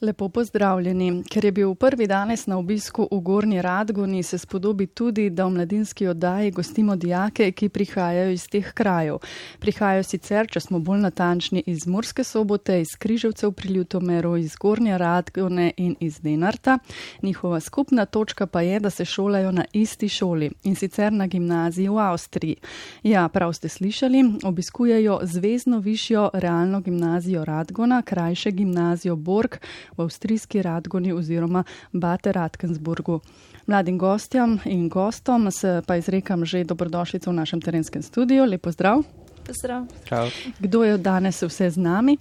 Lepo 0.00 0.28
pozdravljeni. 0.28 1.22
Ker 1.28 1.44
je 1.44 1.52
bil 1.52 1.74
prvi 1.74 2.06
danes 2.06 2.46
na 2.46 2.56
obisku 2.58 3.08
v 3.10 3.18
Gornji 3.20 3.62
Radgoni, 3.62 4.22
se 4.22 4.38
spodobi 4.38 4.86
tudi, 4.86 5.30
da 5.30 5.44
v 5.44 5.50
mladinski 5.50 6.06
oddaji 6.06 6.50
gostimo 6.50 6.96
dijake, 6.96 7.50
ki 7.52 7.68
prihajajo 7.68 8.30
iz 8.30 8.46
teh 8.48 8.72
krajev. 8.72 9.18
Prihajajo 9.60 10.02
sicer, 10.02 10.48
če 10.48 10.60
smo 10.60 10.78
bolj 10.80 11.02
natančni, 11.02 11.62
iz 11.66 11.84
Murske 11.86 12.24
sobote, 12.24 12.78
iz 12.80 12.94
Križevcev 12.96 13.52
pri 13.52 13.74
Ljutomeru, 13.74 14.36
iz 14.36 14.56
Gornje 14.56 14.98
Radgone 14.98 15.72
in 15.76 15.96
iz 16.00 16.16
Denarta. 16.20 16.78
Njihova 17.22 17.60
skupna 17.60 18.06
točka 18.06 18.46
pa 18.46 18.62
je, 18.62 18.80
da 18.80 18.90
se 18.90 19.04
šolajo 19.04 19.52
na 19.52 19.64
isti 19.72 20.08
šoli 20.08 20.50
in 20.64 20.74
sicer 20.76 21.12
na 21.12 21.26
gimnaziji 21.26 21.88
v 21.88 21.98
Avstriji. 21.98 22.56
Ja, 23.02 23.28
prav 23.28 23.52
ste 23.52 23.68
slišali, 23.68 24.24
obiskujejo 24.44 25.20
Zvezdno 25.22 25.78
višjo 25.78 26.30
realno 26.32 26.80
gimnazijo 26.80 27.44
Radgona, 27.44 28.02
krajše 28.02 28.50
gimnazijo 28.50 29.16
Borg 29.16 29.60
v 30.00 30.08
avstrijski 30.08 30.62
Radgoni 30.62 31.12
oziroma 31.12 31.64
Bate 31.92 32.32
Radkensburgu. 32.32 33.20
Mladim 33.66 33.98
gostjam 33.98 34.58
in 34.64 34.88
gostom 34.88 35.50
se 35.50 35.82
pa 35.86 35.96
izrekam 35.96 36.44
že 36.44 36.64
dobrodošlico 36.64 37.30
v 37.30 37.34
našem 37.34 37.60
terenskem 37.60 38.02
studiu. 38.02 38.44
Lepo 38.44 38.72
zdrav. 38.72 39.04
Pozdrav. 39.46 39.86
Čau, 40.04 40.26
Kdo 40.58 40.84
je 40.84 40.98
danes 40.98 41.42
vse 41.42 41.70
z 41.70 41.76
nami? 41.76 42.18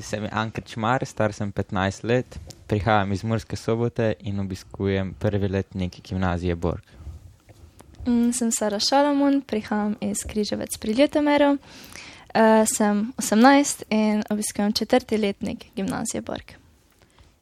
sem 0.00 0.28
Anker 0.32 0.64
Čmar, 0.64 1.06
star 1.06 1.32
sem 1.32 1.52
15 1.52 2.04
let, 2.04 2.38
prihajam 2.66 3.12
iz 3.12 3.24
Murske 3.24 3.56
sobote 3.56 4.12
in 4.20 4.40
obiskujem 4.40 5.14
prvi 5.18 5.48
letnik 5.48 6.00
gimnazije 6.02 6.54
Borg. 6.54 6.84
Mm, 8.06 8.30
sem 8.32 8.52
Sara 8.52 8.78
Šalamon, 8.78 9.42
prihajam 9.42 9.96
iz 10.00 10.22
Križevec 10.24 10.78
pri 10.78 10.92
Ljutomeru. 10.92 11.56
Uh, 12.30 12.62
sem 12.76 13.12
18 13.18 13.82
in 13.90 14.22
obiskujem 14.30 14.72
četrti 14.72 15.18
letnik 15.18 15.66
gimnazije 15.76 16.20
Borg. 16.22 16.59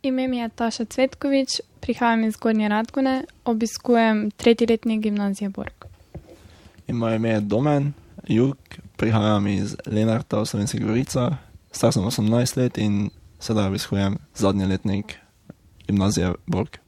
Ime 0.02 0.28
mi 0.28 0.38
je 0.38 0.48
Taša 0.48 0.84
Cvetkovič, 0.84 1.60
prihajam 1.80 2.24
iz 2.24 2.36
Gornje 2.36 2.68
Radgune, 2.68 3.24
obiskujem 3.44 4.30
tretji 4.30 4.66
letnik 4.70 5.00
gimnazije 5.00 5.48
Borg. 5.48 5.84
In 6.86 6.96
moje 6.96 7.16
ime 7.16 7.28
je 7.28 7.40
Domen, 7.40 7.92
Jug, 8.28 8.56
prihajam 8.96 9.46
iz 9.46 9.76
Lenarta 9.86 10.38
v 10.40 10.46
Slovenskih 10.46 10.84
Goricah, 10.84 11.34
star 11.72 11.92
sem 11.92 12.02
18 12.02 12.56
let 12.56 12.78
in 12.78 13.10
sedaj 13.40 13.66
obiskujem 13.66 14.18
zadnji 14.34 14.66
letnik 14.66 15.18
gimnazije 15.86 16.32
Borg. 16.46 16.78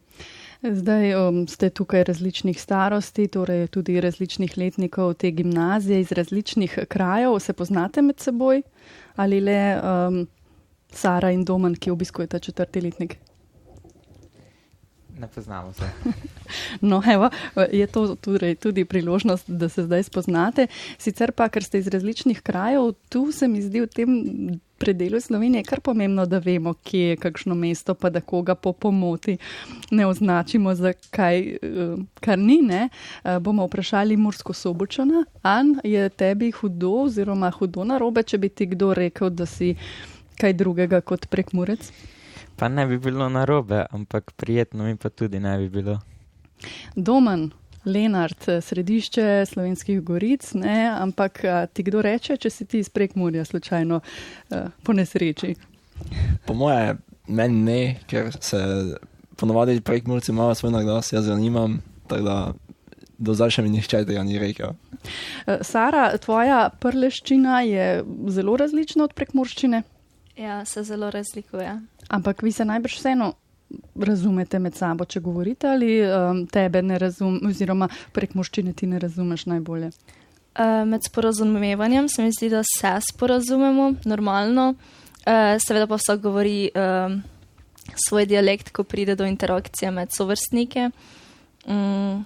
Zdaj 0.62 1.14
um, 1.14 1.48
ste 1.48 1.70
tukaj 1.70 2.04
različnih 2.04 2.62
starosti, 2.62 3.28
torej 3.28 3.66
tudi 3.66 4.00
različnih 4.00 4.58
letnikov 4.58 5.14
te 5.14 5.30
gimnazije 5.30 6.00
iz 6.00 6.12
različnih 6.12 6.78
krajev. 6.88 7.38
Se 7.38 7.52
poznate 7.52 8.02
med 8.02 8.20
seboj 8.20 8.62
ali 9.16 9.40
le 9.40 9.80
um, 9.82 10.26
Sara 10.92 11.30
in 11.30 11.44
Domen, 11.44 11.74
ki 11.74 11.90
obiskujeta 11.90 12.38
četrti 12.38 12.80
letnik? 12.80 13.16
Ne 15.20 15.28
poznamo 15.28 15.72
se. 15.72 15.84
No, 16.80 17.02
evo, 17.12 17.30
je 17.72 17.86
to 17.86 18.16
torej 18.16 18.54
tudi 18.54 18.84
priložnost, 18.84 19.50
da 19.50 19.68
se 19.68 19.82
zdaj 19.82 20.02
spoznate. 20.02 20.66
Sicer 20.98 21.32
pa, 21.32 21.48
ker 21.48 21.62
ste 21.64 21.78
iz 21.78 21.86
različnih 21.88 22.40
krajev, 22.42 22.92
tu 23.08 23.32
se 23.32 23.48
mi 23.48 23.62
zdi 23.62 23.80
v 23.80 23.86
tem 23.86 24.16
predelu 24.78 25.20
Slovenije 25.20 25.62
kar 25.64 25.80
pomembno, 25.80 26.24
da 26.26 26.38
vemo, 26.38 26.74
kje 26.74 27.12
je 27.12 27.16
kakšno 27.16 27.54
mesto, 27.54 27.94
pa 27.94 28.10
da 28.10 28.20
koga 28.20 28.54
po 28.54 28.72
pomoti 28.72 29.36
ne 29.90 30.06
označimo 30.06 30.74
za 30.74 30.92
kaj, 31.10 31.38
eh, 31.38 31.58
kar 32.20 32.38
ni. 32.38 32.58
Ne? 32.62 32.88
Eh, 33.24 33.38
Bomo 33.38 33.66
vprašali 33.66 34.16
Mursko 34.16 34.52
sobočana. 34.52 35.24
An, 35.42 35.76
je 35.84 36.08
tebi 36.08 36.50
hudo 36.50 36.90
oziroma 37.04 37.50
hudo 37.50 37.84
narobe, 37.84 38.22
če 38.22 38.38
bi 38.38 38.48
ti 38.48 38.66
kdo 38.66 38.94
rekel, 38.94 39.30
da 39.30 39.46
si 39.46 39.76
kaj 40.40 40.56
drugega 40.58 41.00
kot 41.04 41.28
prekmurec? 41.32 41.90
Pa 42.56 42.68
ne 42.68 42.86
bi 42.86 42.98
bilo 43.00 43.28
narobe, 43.28 43.84
ampak 43.90 44.32
prijetno 44.36 44.84
mi 44.84 44.96
pa 44.96 45.08
tudi 45.08 45.40
ne 45.40 45.56
bi 45.58 45.68
bilo. 45.68 45.98
Domen, 46.96 47.50
Lenart, 47.84 48.44
središče 48.60 49.44
slovenskih 49.48 50.02
goric, 50.04 50.44
ne, 50.54 50.90
ampak 50.92 51.44
a, 51.44 51.66
ti 51.66 51.82
kdo 51.82 52.02
reče, 52.04 52.36
če 52.36 52.50
si 52.52 52.66
ti 52.68 52.82
iz 52.82 52.90
prekmurja 52.92 53.44
slučajno 53.48 54.00
a, 54.00 54.66
po 54.84 54.92
nesreči? 54.92 55.54
Po 56.44 56.54
moje, 56.54 56.98
meni 57.28 57.62
ne, 57.64 57.80
ker 58.08 58.28
se 58.40 58.60
ponovadi 59.40 59.80
prek 59.80 60.06
Murci 60.06 60.32
malo 60.36 60.54
svoj 60.54 60.74
naglas, 60.76 61.12
jaz 61.12 61.24
zanimam, 61.24 61.80
tako 62.08 62.22
da 62.22 62.36
do 63.20 63.36
zdaj 63.36 63.56
še 63.56 63.64
mi 63.64 63.72
nihče 63.72 64.04
tega 64.08 64.24
ni 64.24 64.36
rekel. 64.40 64.76
Sara, 65.64 66.10
tvoja 66.20 66.66
prleščina 66.80 67.62
je 67.64 67.88
zelo 68.32 68.56
različna 68.60 69.06
od 69.08 69.16
prekmurščine, 69.16 69.82
Ja, 70.36 70.64
se 70.64 70.82
zelo 70.82 71.10
razlikuje. 71.10 71.80
ampak 72.08 72.42
vi 72.42 72.52
se 72.52 72.64
najbrž 72.64 72.96
vseeno 72.96 73.32
razumete 73.94 74.58
med 74.58 74.74
sabo, 74.74 75.04
če 75.04 75.20
govorite 75.20 75.68
ali 75.68 76.00
um, 76.02 76.46
tebe 76.46 76.82
ne 76.82 76.98
razumem, 76.98 77.46
oziroma 77.46 77.88
prekmurščine 78.12 78.72
ti 78.72 78.86
ne 78.86 78.98
razumeš 78.98 79.46
najbolje. 79.46 79.92
Uh, 80.58 80.82
med 80.88 81.06
sporazumevanjem 81.06 82.08
se 82.08 82.22
mi 82.22 82.32
zdi, 82.34 82.48
da 82.50 82.62
se 82.66 82.96
sporazumemo 83.12 83.92
normalno, 84.04 84.72
uh, 84.74 85.54
seveda 85.62 85.86
pa 85.86 86.00
vsak 86.00 86.20
govori 86.20 86.70
uh, 86.74 87.14
svoj 88.08 88.26
dialekt, 88.26 88.72
ko 88.74 88.84
pride 88.84 89.14
do 89.14 89.26
interakcije 89.26 89.90
med 89.94 90.10
sovrstniki. 90.16 90.90
Mm, 91.68 92.24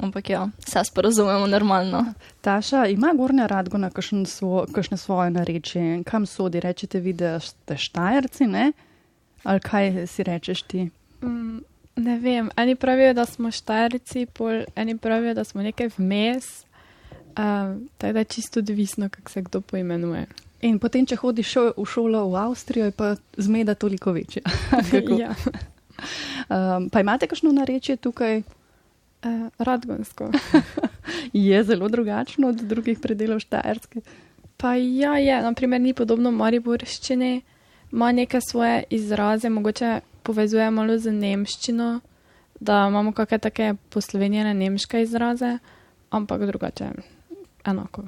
ampak 0.00 0.30
ja, 0.30 0.48
se 0.66 0.84
sporazumemo 0.84 1.46
normalno. 1.46 2.04
Taša, 2.40 2.86
ima 2.86 3.12
Gornja 3.16 3.46
Radgona 3.46 3.90
kakšen 3.90 4.26
svo, 4.26 4.66
kakšne 4.72 4.96
svoje 4.96 5.30
narečje? 5.30 6.02
Kam 6.04 6.26
sodi? 6.26 6.60
Rečete 6.60 7.00
vi, 7.00 7.12
da 7.12 7.40
ste 7.40 7.76
štajerci, 7.76 8.46
ne? 8.46 8.72
Ali 9.44 9.60
kaj 9.60 10.06
si 10.06 10.22
rečeš 10.22 10.62
ti? 10.62 10.90
Mm, 11.22 11.58
ne 11.96 12.18
vem, 12.18 12.50
eni 12.56 12.76
pravijo, 12.76 13.14
da 13.14 13.26
smo 13.26 13.50
štajrci, 13.50 14.26
pol 14.26 14.64
eni 14.76 14.98
pravijo, 14.98 15.34
da 15.34 15.44
smo 15.44 15.62
nekaj 15.62 15.90
vmes. 15.98 16.64
Um, 17.38 17.88
tako 17.98 18.12
da 18.12 18.18
je 18.18 18.24
čisto 18.24 18.60
odvisno, 18.60 19.08
kako 19.08 19.30
se 19.30 19.42
kdo 19.42 19.60
poimenuje. 19.60 20.26
In 20.64 20.78
potem, 20.78 21.04
če 21.06 21.16
hodiš 21.20 21.48
šo, 21.50 21.64
v 21.76 21.84
šolo 21.84 22.22
v 22.30 22.36
Avstrijo, 22.40 22.88
je 22.88 22.94
pa 22.96 23.14
zmeda 23.36 23.74
toliko 23.74 24.12
večja. 24.12 24.42
Ja, 25.18 25.34
um, 26.48 26.88
pa 26.90 27.00
imate 27.00 27.26
kakšno 27.26 27.52
narečje 27.52 27.96
tukaj? 27.96 28.42
Uh, 29.24 29.48
radgonsko. 29.58 30.30
Je 31.32 31.64
zelo 31.64 31.88
drugačno 31.88 32.48
od 32.48 32.56
drugih 32.56 32.98
predelov 33.02 33.40
Štajerske. 33.40 34.00
Pa 34.56 34.74
ja, 34.74 35.18
je, 35.18 35.42
naprimer, 35.42 35.80
ni 35.80 35.92
podobno 35.94 36.30
mariborščini, 36.30 37.42
ima 37.92 38.12
neke 38.12 38.40
svoje 38.40 38.84
izraze, 38.90 39.50
mogoče 39.50 40.00
povezuje 40.22 40.70
malo 40.70 40.98
z 40.98 41.12
nemščino, 41.12 42.00
da 42.60 42.86
imamo 42.88 43.12
kakšne 43.12 43.38
take 43.38 43.74
poslovenjene 43.90 44.54
nemške 44.54 45.02
izraze, 45.02 45.58
ampak 46.10 46.46
drugače 46.46 46.90
enako. 47.64 48.06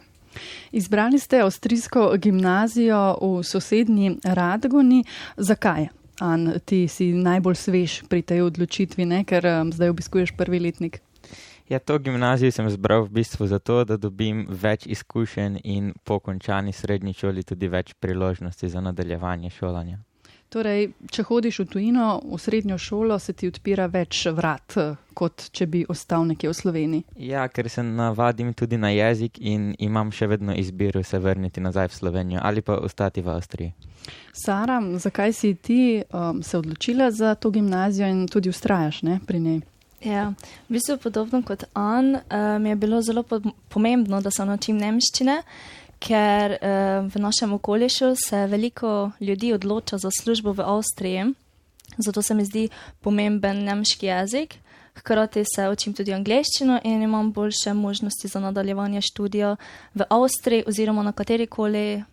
Izbrali 0.72 1.18
ste 1.18 1.40
avstrijsko 1.40 2.14
gimnazijo 2.16 3.18
v 3.20 3.42
sosednji 3.44 4.16
Radgoni. 4.24 5.04
Zakaj? 5.36 5.88
An, 6.20 6.52
ti 6.64 6.88
si 6.88 7.10
najbolj 7.12 7.54
svež 7.54 8.02
pri 8.08 8.22
tej 8.22 8.46
odločitvi, 8.48 9.04
ne? 9.04 9.24
ker 9.24 9.44
um, 9.44 9.72
zdaj 9.72 9.92
obiskuješ 9.92 10.32
prvi 10.36 10.60
letnik. 10.64 11.00
Ja, 11.68 11.78
to 11.78 11.98
gimnazijo 11.98 12.52
sem 12.52 12.70
zbral 12.70 13.02
v 13.04 13.10
bistvu 13.10 13.46
zato, 13.46 13.84
da 13.84 13.96
dobim 13.96 14.46
več 14.50 14.86
izkušenj 14.86 15.60
in 15.64 15.94
po 16.04 16.18
končani 16.18 16.72
srednji 16.72 17.12
šoli 17.12 17.42
tudi 17.42 17.68
več 17.68 17.94
priložnosti 17.98 18.68
za 18.68 18.80
nadaljevanje 18.80 19.50
šolanja. 19.50 19.98
Torej, 20.46 20.92
če 21.10 21.24
hodiš 21.26 21.58
v 21.64 21.66
tujino, 21.66 22.04
v 22.22 22.38
srednjo 22.38 22.78
šolo, 22.78 23.18
se 23.18 23.34
ti 23.34 23.48
odpira 23.50 23.88
več 23.90 24.28
vrat, 24.30 24.76
kot 25.18 25.48
če 25.50 25.66
bi 25.66 25.82
ostal 25.90 26.22
nekje 26.28 26.52
v 26.52 26.54
Sloveniji. 26.54 27.04
Ja, 27.18 27.48
ker 27.50 27.66
se 27.66 27.82
navadim 27.82 28.54
tudi 28.54 28.78
na 28.78 28.92
jezik 28.94 29.40
in 29.42 29.72
imam 29.82 30.14
še 30.14 30.30
vedno 30.30 30.54
izbiro 30.54 31.02
se 31.02 31.18
vrniti 31.18 31.60
nazaj 31.60 31.90
v 31.90 31.98
Slovenijo 31.98 32.40
ali 32.46 32.62
pa 32.62 32.78
ostati 32.78 33.26
v 33.26 33.34
Avstriji. 33.34 33.72
Sara, 34.30 34.78
zakaj 35.02 35.34
si 35.34 35.56
ti 35.58 35.80
um, 35.98 36.44
se 36.46 36.58
odločila 36.58 37.10
za 37.10 37.34
to 37.34 37.50
gimnazijo 37.50 38.06
in 38.06 38.28
tudi 38.30 38.54
ustrajaš 38.54 39.02
ne, 39.02 39.18
pri 39.26 39.40
njej? 39.40 39.64
Ja, 40.06 40.30
v 40.68 40.76
bistvu 40.76 41.00
podobno 41.02 41.40
kot 41.42 41.64
An, 41.74 42.14
uh, 42.14 42.58
mi 42.62 42.68
je 42.68 42.76
bilo 42.76 43.00
zelo 43.02 43.22
po 43.22 43.40
pomembno, 43.68 44.20
da 44.22 44.30
se 44.30 44.44
naučim 44.46 44.78
nemščine, 44.78 45.40
ker 45.98 46.52
uh, 46.54 47.08
v 47.10 47.22
našem 47.22 47.56
okolišu 47.56 48.12
se 48.14 48.44
veliko 48.46 49.10
ljudi 49.20 49.50
odloča 49.56 49.98
za 49.98 50.10
službo 50.14 50.52
v 50.54 50.62
Avstriji, 50.62 51.24
zato 51.98 52.22
se 52.22 52.34
mi 52.34 52.44
zdi 52.44 52.68
pomemben 53.02 53.64
nemški 53.64 54.06
jezik. 54.06 54.54
Hkrati 54.96 55.42
se 55.44 55.66
učim 55.68 55.94
tudi 55.94 56.14
angleščino 56.14 56.78
in 56.84 57.02
imam 57.02 57.32
boljše 57.32 57.74
možnosti 57.74 58.28
za 58.28 58.40
nadaljevanje 58.40 59.02
študija 59.10 59.56
v 59.94 60.06
Avstriji 60.08 60.64
oziroma 60.66 61.02
na 61.02 61.12
kateri 61.12 61.46
koli 61.46 62.04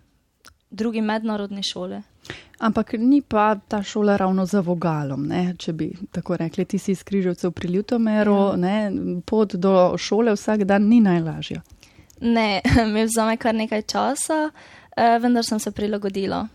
drugi 0.70 1.02
mednarodni 1.02 1.64
šoli. 1.64 2.02
Ampak 2.60 2.94
ni 2.94 3.22
pa 3.22 3.56
ta 3.68 3.84
šola 3.84 4.16
ravno 4.18 4.46
za 4.46 4.62
vogalom, 4.62 5.26
ne? 5.28 5.56
če 5.60 5.74
bi 5.74 5.92
tako 6.12 6.38
rekli. 6.38 6.66
Ti 6.66 6.80
si 6.80 6.92
iz 6.92 7.04
Križevcev 7.04 7.52
pri 7.52 7.68
Ljutomeru, 7.68 8.36
Ja. 8.36 8.56
ne? 8.56 8.92
pot 9.26 9.56
do 9.56 9.98
šole 9.98 10.32
vsak 10.34 10.64
dan 10.64 10.88
ni 10.88 11.02
najlažja. 11.02 11.62
Ne, 12.22 12.62
mi 12.94 13.04
vzame 13.04 13.38
kar 13.38 13.56
nekaj 13.56 13.82
časa, 13.82 14.52
eh, 14.96 15.20
vendar 15.20 15.44
sem 15.44 15.60
se 15.60 15.72
prilagodila. 15.72 16.48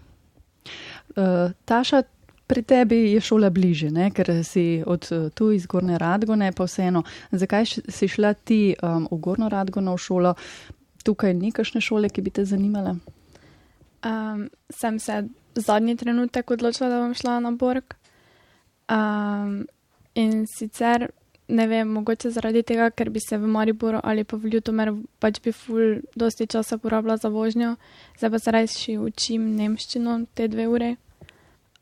Uh, 1.17 1.53
Taša, 1.65 2.03
pri 2.49 2.63
tebi 2.63 2.97
je 3.13 3.21
šola 3.21 3.51
bliže, 3.51 3.91
ne? 3.91 4.11
ker 4.11 4.31
si 4.45 4.83
od 4.87 5.09
eh, 5.13 5.29
tu 5.35 5.51
iz 5.53 5.67
Gorne 5.67 5.99
Radgone, 5.99 6.53
pa 6.53 6.65
vseeno. 6.65 7.03
Zakaj 7.33 7.65
si 7.89 8.09
šla 8.09 8.33
ti 8.35 8.75
um, 8.83 9.09
v 9.11 9.19
Gorno 9.21 9.49
Radgono 9.49 9.93
v 9.95 10.01
šolo? 10.01 10.35
Tukaj 11.05 11.35
ni 11.35 11.53
kakšne 11.53 11.81
šole, 11.81 12.09
ki 12.09 12.25
bi 12.25 12.31
te 12.31 12.45
zanimale? 12.49 12.97
Um, 14.05 14.49
sem 14.71 14.99
se 14.99 15.25
zadnji 15.61 15.97
trenutek 15.97 16.51
odločila, 16.51 16.89
da 16.89 17.01
bom 17.03 17.15
šla 17.15 17.41
na 17.41 17.51
Borg. 17.51 17.95
Um, 18.89 19.67
in 20.15 20.47
sicer 20.47 21.11
ne 21.49 21.67
vem, 21.67 21.89
mogoče 21.89 22.31
zaradi 22.31 22.63
tega, 22.63 22.91
ker 22.91 23.11
bi 23.11 23.21
se 23.21 23.39
v 23.39 23.49
Mariboru 23.49 24.01
ali 24.05 24.25
pa 24.25 24.37
v 24.37 24.53
Ljutomer 24.53 24.93
pač 25.21 25.41
bi 25.45 25.53
ful 25.53 26.01
dosti 26.17 26.47
časa 26.47 26.79
porabila 26.79 27.17
za 27.17 27.29
vožnjo, 27.33 27.77
zdaj 28.19 28.31
pa 28.31 28.39
se 28.39 28.53
rajši 28.53 28.99
učim 28.99 29.55
nemščino 29.57 30.21
te 30.35 30.49
dve 30.49 30.69
ure. 30.69 30.95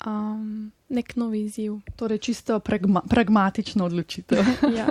Um, 0.07 0.71
nek 0.89 1.17
novi 1.17 1.47
izziv. 1.49 1.81
Torej, 1.97 2.19
čisto 2.19 2.61
pragma 2.61 3.03
pragmatično 3.11 3.85
odločitev. 3.85 4.45
Ja. 4.79 4.89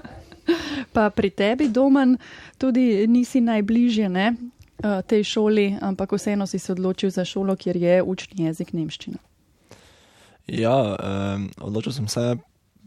Pa 0.93 1.09
pri 1.09 1.31
tebi, 1.33 1.71
Domen, 1.73 2.19
tudi 2.61 3.07
nisi 3.09 3.41
najbližje 3.41 4.09
ne, 4.09 4.27
tej 5.07 5.23
šoli, 5.23 5.77
ampak 5.81 6.11
vseeno 6.11 6.47
si 6.47 6.59
se 6.59 6.71
odločil 6.71 7.09
za 7.09 7.25
šolo, 7.25 7.55
kjer 7.55 7.77
je 7.77 8.03
učni 8.03 8.45
jezik 8.45 8.73
nemščina. 8.73 9.17
Ja, 10.47 10.77
um, 10.77 11.49
odločil 11.57 11.95
sem 11.95 12.07
se 12.07 12.37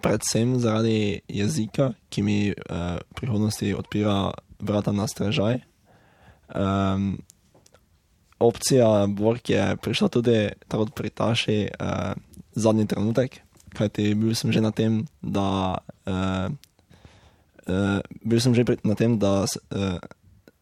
predvsem 0.03 0.59
zaradi 0.63 1.21
jezika, 1.27 1.93
ki 2.07 2.23
mi 2.23 2.39
uh, 2.55 3.03
v 3.03 3.15
prihodnosti 3.19 3.75
odpira 3.75 4.31
vrata 4.63 4.95
na 4.95 5.09
strežaj. 5.11 5.59
Um, 6.55 7.19
opcija 8.39 9.07
Borg 9.11 9.51
je 9.51 9.77
prišla 9.83 10.09
tudi 10.09 10.39
tako 10.69 10.87
od 10.87 10.95
pritaši 10.95 11.67
uh, 11.67 12.15
zadnji 12.55 12.87
trenutek, 12.87 13.43
kajti 13.75 14.15
bil 14.15 14.35
sem 14.39 14.55
že 14.55 14.63
na 14.63 14.71
tem, 14.71 15.07
da. 15.23 15.83
Uh, 16.07 16.55
uh, 17.67 17.99
bil 18.23 18.41
sem 18.41 18.55
že 18.55 18.65
na 18.87 18.95
tem, 18.95 19.19
da, 19.19 19.45
uh, 19.45 19.99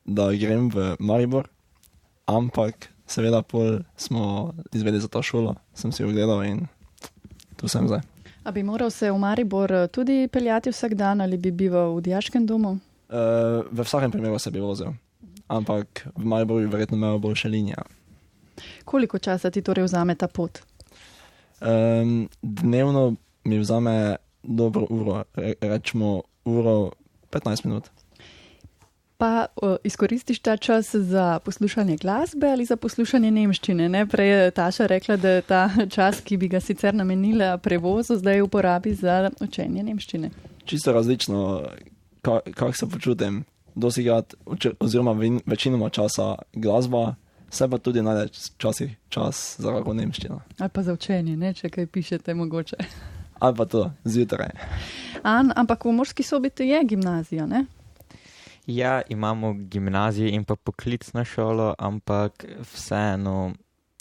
da 0.06 0.30
grem 0.32 0.70
v 0.70 0.94
Maribor, 0.98 1.48
ampak 2.26 2.88
seveda 3.06 3.42
pol 3.42 3.82
smo 3.96 4.54
izvedeli 4.72 5.02
za 5.02 5.08
to 5.08 5.22
šolo, 5.22 5.54
sem 5.74 5.92
si 5.92 6.04
ogledal 6.04 6.44
in 6.44 6.66
tu 7.56 7.68
sem 7.68 7.88
zdaj. 7.88 8.00
A 8.46 8.52
bi 8.54 8.62
moral 8.62 8.90
se 8.90 9.10
v 9.10 9.18
Maribor 9.18 9.72
eh, 9.72 9.88
tudi 9.88 10.28
peljati 10.28 10.70
vsak 10.70 10.94
dan 10.94 11.20
ali 11.20 11.36
bi 11.36 11.50
bival 11.50 11.96
v 11.96 12.00
dijaškem 12.00 12.46
domu? 12.46 12.78
Uh, 13.06 13.62
v 13.70 13.82
vsakem 13.86 14.10
primeru 14.10 14.38
se 14.38 14.50
bi 14.50 14.58
vozil, 14.58 14.90
ampak 15.48 16.06
v 16.16 16.24
Mariboru 16.26 16.60
bi 16.60 16.66
verjetno 16.66 16.96
imel 16.96 17.18
boljše 17.18 17.48
linije. 17.48 17.76
Koliko 18.84 19.18
časa 19.18 19.50
ti 19.50 19.62
torej 19.62 19.84
vzame 19.84 20.14
ta 20.14 20.26
pot? 20.26 20.58
Um, 21.60 22.28
dnevno 22.42 23.14
mi 23.44 23.58
vzame 23.58 24.16
dobro 24.42 24.86
uro, 24.90 25.24
re, 25.34 25.54
rečemo 25.60 26.22
uro 26.44 26.90
15 27.30 27.64
minut. 27.64 27.90
Pa 29.18 29.46
o, 29.56 29.76
izkoristiš 29.84 30.38
ta 30.38 30.56
čas 30.56 30.94
za 30.94 31.38
poslušanje 31.38 31.96
glasbe 31.96 32.46
ali 32.46 32.64
za 32.64 32.76
poslušanje 32.76 33.30
nemščine? 33.30 33.88
Ne? 33.88 34.06
Prej 34.06 34.28
je 34.28 34.50
Taša 34.50 34.86
rekla, 34.86 35.16
da 35.16 35.30
je 35.30 35.42
ta 35.42 35.70
čas, 35.94 36.20
ki 36.20 36.36
bi 36.36 36.48
ga 36.48 36.60
sicer 36.60 36.94
namenila 36.94 37.56
prevozu, 37.58 38.16
zdaj 38.16 38.42
uporabi 38.44 38.94
za 38.94 39.30
učenje 39.40 39.82
nemščine. 39.82 40.30
Čisto 40.64 40.92
različno, 40.92 41.62
ka, 42.22 42.40
kako 42.54 42.72
se 42.72 42.88
počutim. 42.90 43.44
Dosigrat, 43.74 44.34
oziroma 44.80 45.12
vin- 45.12 45.40
večinoma 45.46 45.88
časa 45.88 46.34
glasba, 46.52 47.14
se 47.50 47.68
pa 47.68 47.78
tudi 47.78 48.02
najde 48.02 48.30
včasih 48.56 48.96
čas 49.08 49.56
za 49.58 49.72
kako 49.72 49.94
nemščino. 49.94 50.40
Ali 50.58 50.70
pa 50.70 50.82
za 50.82 50.92
učenje, 50.92 51.36
ne? 51.36 51.54
če 51.54 51.68
kaj 51.68 51.86
pišete 51.86 52.34
mogoče. 52.34 52.76
Ali 53.38 53.56
pa 53.56 53.64
to 53.64 53.90
zjutraj. 54.04 54.48
An, 55.22 55.52
ampak 55.56 55.84
v 55.84 55.92
Morski 55.92 56.22
sobiti 56.22 56.64
je 56.68 56.84
gimnazija, 56.84 57.46
ne? 57.46 57.66
Ja, 58.66 59.02
imamo 59.08 59.54
gimnazijo 59.54 60.28
in 60.28 60.44
pa 60.44 60.56
poklicno 60.56 61.24
šolo, 61.24 61.74
ampak 61.78 62.44
vseeno 62.72 63.52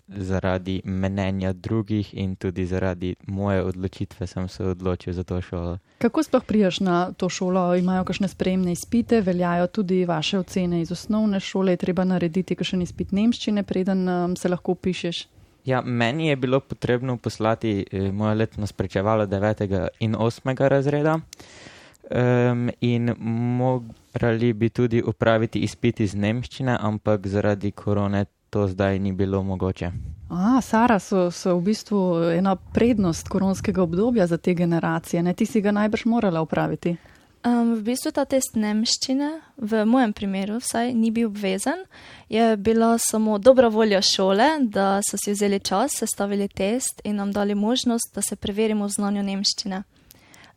zaradi 0.07 0.81
menenja 0.85 1.53
drugih 1.53 2.13
in 2.13 2.35
tudi 2.35 2.65
zaradi 2.65 3.15
moje 3.27 3.63
odločitve 3.63 4.27
sem 4.27 4.47
se 4.47 4.65
odločil 4.65 5.13
za 5.13 5.23
to 5.23 5.41
šolo. 5.41 5.77
Kako 5.97 6.23
sploh 6.23 6.43
prijaš 6.43 6.79
na 6.79 7.11
to 7.11 7.29
šolo? 7.29 7.75
Imajo 7.75 8.03
kakšne 8.03 8.27
spremne 8.27 8.71
izpite, 8.71 9.21
veljajo 9.21 9.67
tudi 9.67 10.05
vaše 10.05 10.39
ocene 10.39 10.81
iz 10.81 10.91
osnovne 10.91 11.39
šole, 11.39 11.71
je 11.71 11.77
treba 11.77 12.03
narediti 12.03 12.55
kakšen 12.55 12.81
izpit 12.81 13.11
nemščine, 13.11 13.63
preden 13.63 14.09
um, 14.09 14.35
se 14.35 14.49
lahko 14.49 14.75
pišeš. 14.75 15.27
Ja, 15.65 15.81
meni 15.81 16.27
je 16.27 16.35
bilo 16.35 16.59
potrebno 16.59 17.17
poslati 17.17 17.85
eh, 17.91 18.11
moje 18.11 18.35
letno 18.35 18.67
sprečevalo 18.67 19.25
9. 19.25 19.87
in 19.99 20.15
8. 20.15 20.67
razreda. 20.67 21.19
Um, 22.11 22.69
in 22.81 23.13
morali 24.15 24.53
bi 24.53 24.69
tudi 24.69 25.03
upraviti 25.03 25.59
izpit 25.59 25.99
iz 25.99 26.15
nemščine, 26.15 26.77
ampak 26.81 27.27
zaradi 27.27 27.71
korone 27.71 28.25
to 28.49 28.67
zdaj 28.67 28.99
ni 28.99 29.11
bilo 29.11 29.43
mogoče. 29.43 29.91
A, 30.29 30.61
Sara, 30.61 30.99
so, 30.99 31.31
so 31.31 31.57
v 31.57 31.61
bistvu 31.61 31.99
ena 32.37 32.55
prednost 32.55 33.27
koronskega 33.27 33.83
obdobja 33.83 34.27
za 34.27 34.37
te 34.37 34.53
generacije. 34.53 35.23
Ne? 35.23 35.33
Ti 35.33 35.45
si 35.45 35.61
ga 35.61 35.71
najbrž 35.71 36.05
morala 36.05 36.41
upraviti. 36.41 36.95
Um, 37.45 37.75
v 37.75 37.83
bistvu 37.91 38.13
ta 38.15 38.23
test 38.25 38.55
nemščine, 38.55 39.29
v 39.57 39.83
mojem 39.85 40.13
primeru 40.13 40.61
vsaj, 40.63 40.93
ni 40.95 41.11
bil 41.11 41.27
obvezen. 41.27 41.83
Je 42.29 42.55
bila 42.57 42.95
samo 42.97 43.37
dobra 43.37 43.67
volja 43.67 43.99
šole, 44.01 44.47
da 44.61 45.01
so 45.03 45.19
si 45.19 45.35
vzeli 45.35 45.59
čas, 45.59 45.99
sestavili 45.99 46.47
test 46.47 47.03
in 47.03 47.19
nam 47.19 47.35
dali 47.35 47.55
možnost, 47.55 48.15
da 48.15 48.21
se 48.21 48.35
preverimo 48.35 48.87
v 48.87 48.95
znanju 48.95 49.23
nemščine. 49.23 49.83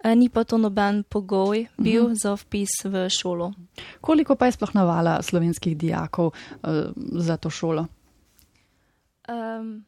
E, 0.08 0.14
ni 0.16 0.28
pa 0.28 0.44
to 0.44 0.56
noben 0.58 1.02
pogoj 1.02 1.66
bil 1.76 2.05
uh 2.05 2.10
-huh. 2.10 2.16
za 2.22 2.37
vpis 2.37 2.69
v 2.84 3.08
šolo. 3.10 3.52
Koliko 4.00 4.34
pa 4.34 4.46
je 4.46 4.52
sploh 4.52 4.75
navala 4.75 5.22
slovenskih 5.22 5.76
dijakov 5.76 6.26
uh, 6.26 6.70
za 7.12 7.37
to 7.37 7.50
šolo? 7.50 7.87
Um, 9.28 9.84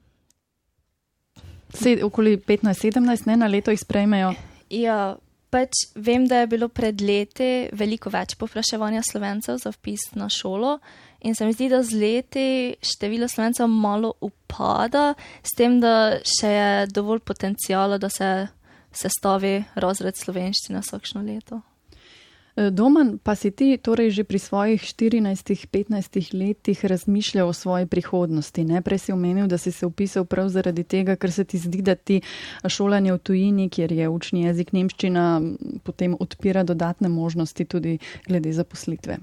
Sed, 1.75 2.03
okoli 2.03 2.37
15-17, 2.37 3.27
ne 3.27 3.37
na 3.37 3.47
leto 3.47 3.71
jih 3.71 3.81
sprejmejo. 3.81 4.35
ja, 4.71 5.17
pač 5.51 5.69
vem, 5.95 6.27
da 6.27 6.37
je 6.37 6.47
bilo 6.47 6.69
pred 6.69 7.01
leti 7.01 7.69
veliko 7.73 8.11
več 8.11 8.35
povpraševanja 8.35 9.03
slovencev 9.03 9.59
za 9.59 9.71
vpis 9.71 10.01
na 10.15 10.29
šolo. 10.29 10.79
In 11.21 11.35
se 11.35 11.47
mi 11.47 11.53
zdi, 11.53 11.69
da 11.69 11.83
z 11.83 11.99
leti 12.01 12.77
število 12.83 13.29
slovencev 13.29 13.69
malo 13.69 14.15
upada, 14.21 15.15
s 15.43 15.57
tem, 15.57 15.81
da 15.81 16.21
še 16.25 16.49
je 16.49 16.87
dovolj 16.87 17.21
potencijala, 17.21 17.99
da 17.99 18.09
se 18.09 18.49
sestavi 18.93 19.65
razred 19.75 20.17
slovenščine 20.17 20.83
vsakšno 20.83 21.23
leto. 21.23 21.61
E, 22.57 22.71
Domen, 22.71 23.19
pa 23.23 23.35
si 23.35 23.51
ti 23.51 23.79
torej 23.79 24.11
že 24.11 24.25
pri 24.25 24.39
svojih 24.39 24.83
14-15 24.83 26.35
letih 26.35 26.85
razmišljal 26.85 27.49
o 27.49 27.53
svoji 27.53 27.87
prihodnosti. 27.87 28.65
Ne? 28.65 28.83
Prej 28.83 28.99
si 28.99 29.13
omenil, 29.13 29.47
da 29.47 29.59
si 29.59 29.73
se 29.73 29.87
upisal 29.87 30.25
prav 30.25 30.49
zaradi 30.49 30.85
tega, 30.85 31.17
ker 31.17 31.33
se 31.33 31.45
ti 31.45 31.59
zdi, 31.59 31.83
da 31.83 31.95
ti 31.95 32.21
šolanje 32.67 33.13
v 33.13 33.19
tujini, 33.19 33.69
kjer 33.71 33.93
je 33.93 34.09
učni 34.09 34.43
jezik 34.43 34.73
nemščina, 34.73 35.41
potem 35.85 36.17
odpira 36.21 36.65
dodatne 36.65 37.09
možnosti 37.09 37.65
tudi 37.65 37.99
glede 38.27 38.53
zaposlitve. 38.53 39.19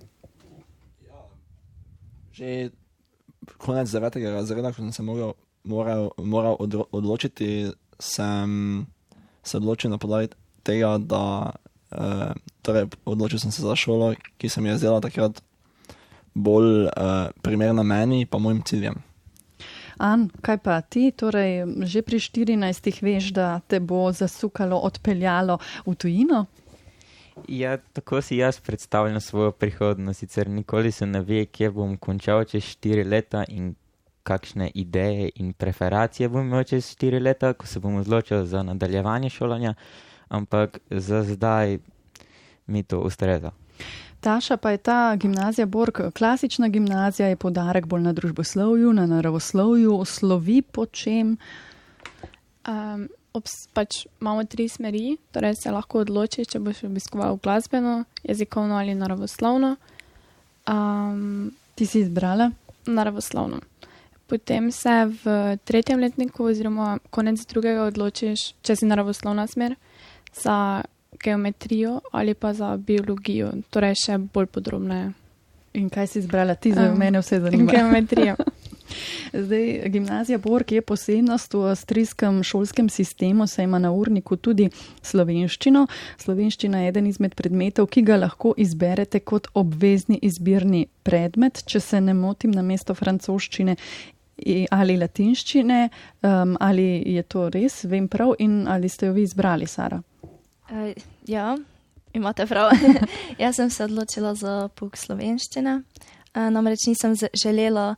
Že 2.31 2.71
konec 3.57 3.91
devetega 3.91 4.31
razreda, 4.31 4.71
ko 4.71 4.81
sem 4.81 4.91
se 4.93 5.03
moral, 5.03 5.33
moral, 5.63 6.11
moral 6.17 6.55
odločiti, 6.91 7.71
sem 7.99 8.85
se 9.47 9.57
odločil 9.57 9.91
na 9.91 9.97
podlagi 9.97 10.33
tega, 10.63 10.97
da 10.99 11.51
uh, 11.51 12.31
torej 12.61 12.89
odločil 13.05 13.39
sem 13.39 13.51
se 13.51 13.63
za 13.63 13.75
šolo, 13.75 14.13
ki 14.37 14.49
se 14.49 14.61
mi 14.61 14.69
je 14.69 14.77
zdela 14.83 15.01
takrat 15.01 15.41
bolj 16.37 16.85
uh, 16.85 17.29
primerna 17.41 17.83
meni 17.83 18.25
pa 18.25 18.37
mojim 18.37 18.61
ciljem. 18.61 19.01
An, 19.97 20.27
kaj 20.45 20.59
pa 20.61 20.81
ti, 20.81 21.09
torej 21.09 21.65
že 21.89 22.03
pri 22.05 22.21
14 22.21 23.01
veš, 23.01 23.31
da 23.33 23.57
te 23.65 23.79
bo 23.79 24.11
zasukalo, 24.13 24.77
odpeljalo 24.77 25.57
v 25.87 25.95
tujino? 25.95 26.45
Ja, 27.47 27.77
tako 27.93 28.21
si 28.21 28.37
jaz 28.37 28.59
predstavljam 28.61 29.21
svojo 29.21 29.51
prihodnost. 29.51 30.19
Sicer 30.19 30.49
nikoli 30.49 30.91
se 30.91 31.05
ne 31.05 31.21
ve, 31.21 31.45
kje 31.45 31.71
bom 31.71 31.97
končal 31.97 32.45
čez 32.45 32.63
štiri 32.63 33.03
leta 33.03 33.43
in 33.47 33.75
kakšne 34.27 34.71
ideje 34.75 35.29
in 35.35 35.53
preferacije 35.53 36.29
bom 36.29 36.43
imel 36.43 36.65
čez 36.67 36.89
štiri 36.91 37.19
leta, 37.23 37.53
ko 37.53 37.67
se 37.67 37.79
bom 37.79 37.95
odločil 38.01 38.43
za 38.45 38.63
nadaljevanje 38.63 39.29
šolanja, 39.29 39.73
ampak 40.27 40.79
za 40.91 41.23
zdaj 41.23 41.77
mi 42.67 42.83
to 42.83 42.99
ustreza. 42.99 43.51
Taša 44.19 44.57
pa 44.57 44.71
je 44.73 44.77
ta 44.77 45.15
gimnazija 45.15 45.65
Borg, 45.65 46.01
klasična 46.17 46.67
gimnazija, 46.67 47.27
je 47.27 47.35
podarek 47.35 47.85
bolj 47.85 48.01
na 48.01 48.13
družboslovju, 48.13 48.93
na 48.93 49.05
naravoslovju, 49.05 50.01
slovi 50.05 50.61
po 50.61 50.85
čem. 50.85 51.37
Um, 52.67 53.07
obs, 53.33 53.53
pač 53.73 54.07
imamo 54.21 54.43
tri 54.43 54.67
smeri, 54.67 55.17
torej 55.31 55.55
se 55.61 55.71
lahko 55.71 56.01
odločiš, 56.03 56.49
če 56.51 56.59
boš 56.59 56.83
obiskoval 56.89 57.37
glasbeno, 57.43 58.03
jezikovno 58.23 58.75
ali 58.75 58.95
naravoslovno. 58.95 59.75
Um, 60.67 61.51
Ti 61.75 61.85
si 61.85 62.01
izbrala? 62.01 62.51
naravoslovno. 62.87 63.59
Potem 64.27 64.71
se 64.71 65.05
v 65.23 65.57
tretjem 65.63 65.99
letniku, 65.99 66.49
oziroma 66.51 66.97
konec 67.09 67.45
drugega, 67.47 67.87
odločiš, 67.87 68.53
če 68.61 68.75
si 68.75 68.89
naravoslovna 68.89 69.47
smer, 69.47 69.77
za 70.35 70.83
geometrijo 71.23 72.01
ali 72.11 72.33
pa 72.33 72.53
za 72.53 72.77
biologijo, 72.77 73.53
torej 73.69 73.95
še 74.05 74.17
bolj 74.17 74.51
podrobneje. 74.51 75.13
In 75.77 75.89
kaj 75.93 76.07
si 76.07 76.19
izbrala 76.19 76.55
ti, 76.55 76.73
za 76.73 76.89
Um, 76.91 76.97
mene 76.97 77.21
vse 77.21 77.39
zanima? 77.39 77.71
Geometrija. 77.71 78.35
Zdaj, 79.33 79.89
gimnazija 79.89 80.37
Borg 80.37 80.71
je 80.71 80.81
posebnost 80.81 81.53
v 81.53 81.63
avstrijskem 81.69 82.43
šolskem 82.43 82.89
sistemu, 82.89 83.47
saj 83.47 83.63
ima 83.63 83.79
na 83.79 83.91
urniku 83.91 84.35
tudi 84.35 84.69
slovenščino. 85.01 85.87
Slovenščina 86.17 86.81
je 86.81 86.89
eden 86.89 87.07
izmed 87.07 87.35
predmetov, 87.35 87.87
ki 87.87 88.01
ga 88.01 88.17
lahko 88.17 88.53
izberete 88.57 89.19
kot 89.19 89.47
obvezni 89.53 90.19
izbirni 90.21 90.87
predmet, 91.03 91.63
če 91.65 91.79
se 91.79 92.01
ne 92.01 92.13
motim, 92.13 92.51
na 92.51 92.61
mesto 92.61 92.95
francoščine 92.95 93.75
ali 94.71 94.97
latinščine. 94.97 95.89
Um, 96.21 96.57
ali 96.59 97.03
je 97.05 97.23
to 97.23 97.49
res, 97.49 97.83
vem 97.85 98.07
prav, 98.07 98.35
in 98.39 98.67
ali 98.67 98.89
ste 98.89 99.09
jo 99.09 99.13
vi 99.13 99.25
izbrali, 99.27 99.67
Sara? 99.67 100.01
Uh, 100.69 100.93
ja, 101.27 101.57
imate 102.13 102.45
prav. 102.45 102.71
Jaz 103.43 103.55
sem 103.55 103.69
se 103.69 103.83
odločila 103.83 104.35
za 104.35 104.67
pouk 104.75 104.97
slovenščine. 104.97 105.81
Uh, 106.35 106.49
namreč 106.53 106.87
nisem 106.87 107.15
želela 107.43 107.95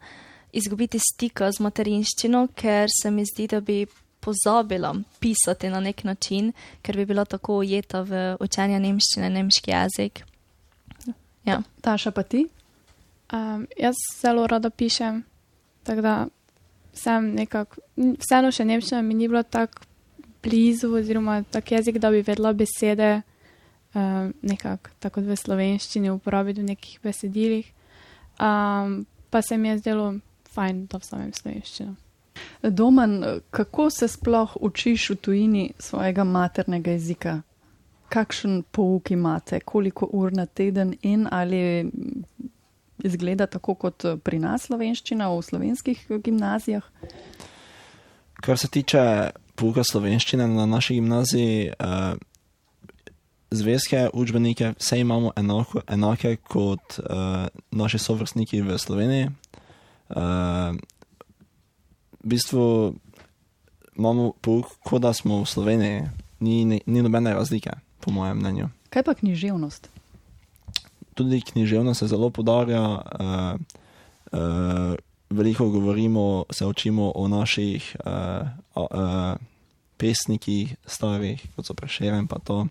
izgubiti 0.52 1.00
stika 1.00 1.52
z 1.52 1.62
materinščino, 1.62 2.48
ker 2.56 2.90
se 2.90 3.12
mi 3.12 3.26
zdi, 3.26 3.48
da 3.48 3.62
bi 3.62 3.86
pozabila 4.20 4.96
pisati 5.20 5.70
na 5.70 5.80
nek 5.80 6.04
način, 6.04 6.52
ker 6.82 6.98
bi 6.98 7.06
bila 7.06 7.26
tako 7.26 7.62
ujeta 7.64 8.02
v 8.02 8.36
učenje 8.40 8.80
nemščine, 8.80 9.30
nemški 9.30 9.72
jezik. 9.72 10.24
Ja. 11.46 11.62
Taša 11.82 12.12
pa 12.12 12.24
ti? 12.24 12.48
Um, 13.34 13.68
jaz 13.78 13.96
zelo 14.22 14.48
rada 14.48 14.70
pišem, 14.70 15.24
tako 15.84 16.02
da 16.02 16.16
sem 16.94 17.34
nekako, 17.36 17.82
vseeno 17.96 18.52
še 18.52 18.66
nemščina 18.66 19.02
mi 19.06 19.14
ni 19.14 19.28
bila 19.28 19.44
tako 19.44 19.86
blizu, 20.44 20.92
oziroma 20.96 21.44
tak 21.52 21.72
jezik, 21.72 22.00
da 22.00 22.12
bi 22.12 22.24
vedela 22.24 22.54
besede 22.54 23.22
um, 23.94 24.34
nekako 24.42 24.92
tako 25.00 25.22
v 25.22 25.36
slovenščini 25.36 26.12
uporabiti 26.12 26.62
v 26.62 26.72
nekih 26.72 27.00
besedilih. 27.04 27.72
Um, 28.40 29.06
pa 29.30 29.42
se 29.42 29.58
mi 29.58 29.70
je 29.70 29.78
zdelo 29.84 30.14
fajn, 30.54 30.86
da 30.92 30.98
vzamem 30.98 31.34
slovenščino. 31.34 31.96
Domen, 32.64 33.24
kako 33.52 33.90
se 33.90 34.08
sploh 34.08 34.56
učiš 34.62 35.10
v 35.10 35.16
tujini 35.16 35.66
svojega 35.80 36.24
maternega 36.24 36.96
jezika? 36.96 37.42
Kakšen 38.10 38.64
pouk 38.72 39.12
imate, 39.12 39.60
koliko 39.60 40.08
ur 40.12 40.34
na 40.34 40.46
teden 40.46 40.96
in 41.02 41.28
ali 41.32 41.92
izgleda 43.04 43.48
tako 43.48 43.76
kot 43.76 44.06
pri 44.24 44.40
nas 44.40 44.68
slovenščina 44.70 45.30
v 45.32 45.44
slovenskih 45.44 46.06
gimnazijah? 46.24 46.86
Kar 48.40 48.58
se 48.58 48.68
tiče 48.72 49.32
pouka 49.60 49.84
slovenščine 49.84 50.48
na 50.48 50.66
naši 50.66 50.96
gimnaziji, 51.00 51.72
uh, 51.76 52.16
zvezke, 53.52 54.10
učbenike, 54.14 54.74
vse 54.80 55.00
imamo 55.00 55.32
enako, 55.36 55.82
enake 55.88 56.36
kot 56.36 57.00
uh, 57.00 57.48
naši 57.72 58.00
sovrstniki 58.00 58.62
v 58.62 58.78
Sloveniji. 58.78 59.30
Uh, 60.10 60.78
v 62.20 62.32
bistvu 62.36 62.96
imamo 63.98 64.32
pouk, 64.42 64.72
kot 64.86 65.02
da 65.02 65.14
smo 65.14 65.42
v 65.44 65.50
Sloveniji, 65.50 66.02
ni, 66.40 66.66
ni, 66.66 66.82
ni 66.86 67.04
nobene 67.04 67.34
razlike, 67.34 67.72
po 68.00 68.12
mojem 68.12 68.40
mnenju. 68.40 68.70
Kaj 68.90 69.04
pa 69.04 69.14
književnost? 69.14 69.90
Tudi 71.20 71.42
književnost 71.44 72.00
se 72.00 72.08
zelo 72.08 72.30
podarja. 72.32 72.84
Uh, 73.20 73.60
uh, 74.32 74.96
veliko 75.30 75.70
govorimo, 75.70 76.46
se 76.50 76.66
učimo 76.66 77.12
o 77.16 77.28
naših 77.28 77.96
uh, 78.06 78.48
uh, 78.76 79.36
pesnikih, 79.98 80.76
starih, 80.86 81.44
kot 81.56 81.68
so 81.68 81.76
preširjen, 81.76 82.28
pa 82.28 82.40
to. 82.40 82.68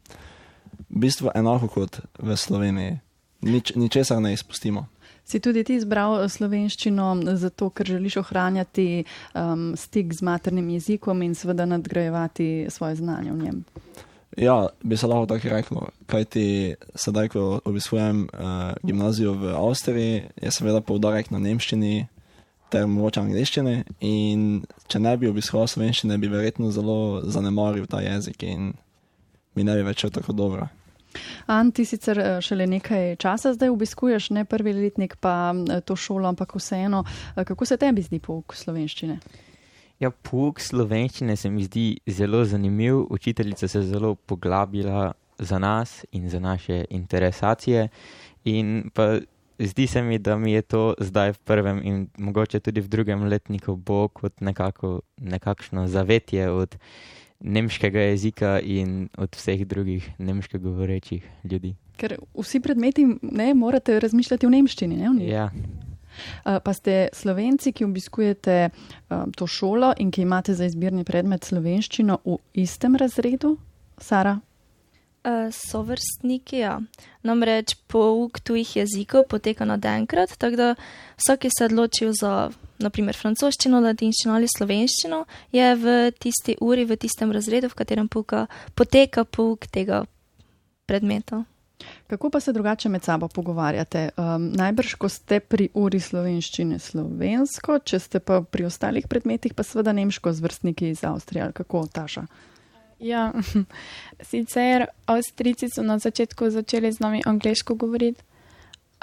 V 0.88 1.04
bistvu 1.04 1.30
enako 1.34 1.68
kot 1.68 2.00
v 2.18 2.36
Sloveniji. 2.36 2.98
Nič, 3.40 3.74
ničesar 3.76 4.22
ne 4.22 4.32
izpustimo. 4.32 4.88
Si 5.28 5.40
tudi 5.44 5.60
ti 5.64 5.76
izbral 5.76 6.22
slovenščino 6.28 7.36
zato, 7.36 7.68
ker 7.70 7.86
želiš 7.86 8.16
ohranjati 8.22 9.04
um, 9.36 9.74
stik 9.76 10.14
z 10.16 10.24
maternim 10.24 10.70
jezikom 10.72 11.22
in 11.22 11.34
seveda 11.36 11.66
nadgrajevati 11.68 12.66
svoje 12.72 12.96
znanje 12.96 13.32
v 13.32 13.42
njem? 13.42 13.64
Ja, 14.36 14.68
bi 14.82 14.96
se 14.96 15.06
lahko 15.06 15.26
tako 15.26 15.48
reklo. 15.48 15.88
Kaj 16.06 16.24
ti 16.24 16.74
sedaj, 16.94 17.28
ko 17.32 17.60
obiskujem 17.64 18.28
uh, 18.28 18.74
gimnazijo 18.82 19.32
v 19.32 19.54
Avstriji, 19.56 20.22
je 20.42 20.52
seveda 20.52 20.80
poudarek 20.80 21.30
na 21.30 21.40
nemščini 21.42 22.06
ter 22.70 22.86
mogoče 22.86 23.22
angliščini. 23.24 23.76
In 24.04 24.42
če 24.88 25.00
ne 25.00 25.16
bi 25.16 25.30
obiskoval 25.30 25.68
slovenščine, 25.70 26.18
bi 26.20 26.30
verjetno 26.30 26.70
zelo 26.74 27.22
zanemaril 27.24 27.88
ta 27.88 28.02
jezik 28.04 28.44
in 28.46 28.74
mi 29.56 29.64
ne 29.64 29.78
bi 29.78 29.86
več 29.88 30.04
tako 30.12 30.36
dobro. 30.36 30.68
An, 31.48 31.72
ti 31.72 31.86
sicer 31.88 32.20
eh, 32.20 32.38
šele 32.44 32.66
nekaj 32.68 33.16
časa 33.16 33.54
zdaj 33.56 33.72
obiskuješ, 33.72 34.30
ne 34.36 34.44
prvi 34.44 34.74
letnik, 34.76 35.16
pa 35.20 35.50
eh, 35.56 35.80
to 35.80 35.96
šolo, 35.96 36.28
ampak 36.28 36.54
vseeno, 36.54 37.04
kako 37.34 37.66
se 37.66 37.80
tebi 37.80 38.04
zdi 38.04 38.20
pouk 38.22 38.54
slovenščine? 38.54 39.18
Ja, 39.98 40.10
pouk 40.10 40.60
slovenščine 40.62 41.34
se 41.36 41.50
mi 41.50 41.64
zdi 41.66 41.86
zelo 42.06 42.44
zanimiv. 42.44 43.00
Učiteljica 43.10 43.68
se 43.68 43.78
je 43.78 43.88
zelo 43.90 44.14
poglabila 44.14 45.12
za 45.38 45.58
nas 45.58 46.04
in 46.12 46.28
za 46.30 46.38
naše 46.38 46.84
interesacije. 46.90 47.88
In 48.44 48.90
pa 48.94 49.18
zdi 49.58 49.86
se 49.86 50.02
mi, 50.02 50.18
da 50.18 50.36
mi 50.38 50.52
je 50.52 50.62
to 50.62 50.94
zdaj 51.00 51.32
v 51.32 51.38
prvem 51.44 51.80
in 51.84 52.06
mogoče 52.18 52.60
tudi 52.60 52.80
v 52.80 52.88
drugem 52.88 53.24
letniku 53.24 53.76
bo 53.76 54.08
kot 54.08 54.40
nekako, 54.40 55.00
nekakšno 55.16 55.88
zavetje 55.88 56.50
od 56.50 56.78
nemškega 57.40 58.00
jezika 58.00 58.60
in 58.60 59.08
od 59.18 59.34
vseh 59.34 59.66
drugih 59.66 60.10
nemško 60.18 60.58
govorečih 60.58 61.26
ljudi. 61.44 61.74
Ker 61.96 62.14
vsi 62.38 62.60
predmeti 62.60 63.06
ne 63.22 63.54
morate 63.54 64.00
razmišljati 64.00 64.46
v 64.46 64.50
nemščini, 64.50 64.96
ne? 64.96 65.10
v 65.10 65.14
njih. 65.14 65.28
Ja, 65.28 65.50
Pa 66.44 66.72
ste 66.74 67.08
slovenci, 67.12 67.72
ki 67.72 67.84
obiskujete 67.84 68.58
um, 68.68 69.32
to 69.32 69.46
šolo 69.46 69.92
in 69.98 70.10
ki 70.10 70.22
imate 70.22 70.54
za 70.54 70.68
izbirni 70.68 71.04
predmet 71.04 71.44
slovenščino 71.44 72.20
v 72.24 72.38
istem 72.54 72.96
razredu, 72.96 73.56
Sara? 73.98 74.38
Uh, 75.28 75.50
sovrstniki, 75.50 76.62
ja. 76.62 76.78
Namreč 77.26 77.74
pouk 77.90 78.38
tujih 78.40 78.76
jezikov 78.76 79.26
poteka 79.28 79.66
na 79.66 79.76
enkrat, 79.96 80.30
tako 80.38 80.56
da 80.56 80.68
vsak, 81.18 81.40
ki 81.42 81.50
se 81.50 81.64
odločil 81.66 82.12
za 82.14 82.50
naprimer 82.78 83.16
francoščino, 83.18 83.80
latinščino 83.82 84.34
ali 84.34 84.46
slovenščino, 84.48 85.24
je 85.52 85.74
v 85.74 85.96
tisti 86.14 86.56
uri, 86.60 86.86
v 86.86 86.96
tistem 86.96 87.34
razredu, 87.34 87.68
v 87.68 87.74
katerem 87.74 88.08
pouka, 88.08 88.46
poteka 88.74 89.24
pouk 89.24 89.66
tega 89.66 90.04
predmeta. 90.86 91.42
Kako 92.08 92.30
pa 92.30 92.40
se 92.40 92.52
drugače 92.52 92.88
med 92.88 93.04
sabo 93.04 93.28
pogovarjate? 93.28 94.08
Um, 94.16 94.52
najbrž, 94.52 94.94
ko 94.94 95.08
ste 95.12 95.40
pri 95.40 95.68
uri 95.74 96.00
slovenščine 96.00 96.78
slovensko, 96.80 97.82
če 97.84 98.00
ste 98.00 98.20
pa 98.24 98.40
pri 98.40 98.64
ostalih 98.64 99.04
predmetih, 99.08 99.52
pa 99.52 99.62
seveda 99.62 99.92
nemško 99.92 100.32
z 100.32 100.40
vrstniki 100.40 100.88
iz 100.88 101.04
Avstrije, 101.04 101.44
ali 101.44 101.52
kako 101.52 101.84
Taša? 101.92 102.24
Ja, 103.04 103.28
sicer 104.30 104.86
Avstrijci 105.06 105.68
so 105.68 105.84
na 105.84 105.98
začetku 106.00 106.48
začeli 106.50 106.92
z 106.92 107.04
nami 107.04 107.20
angliško 107.28 107.76
govoriti, 107.76 108.24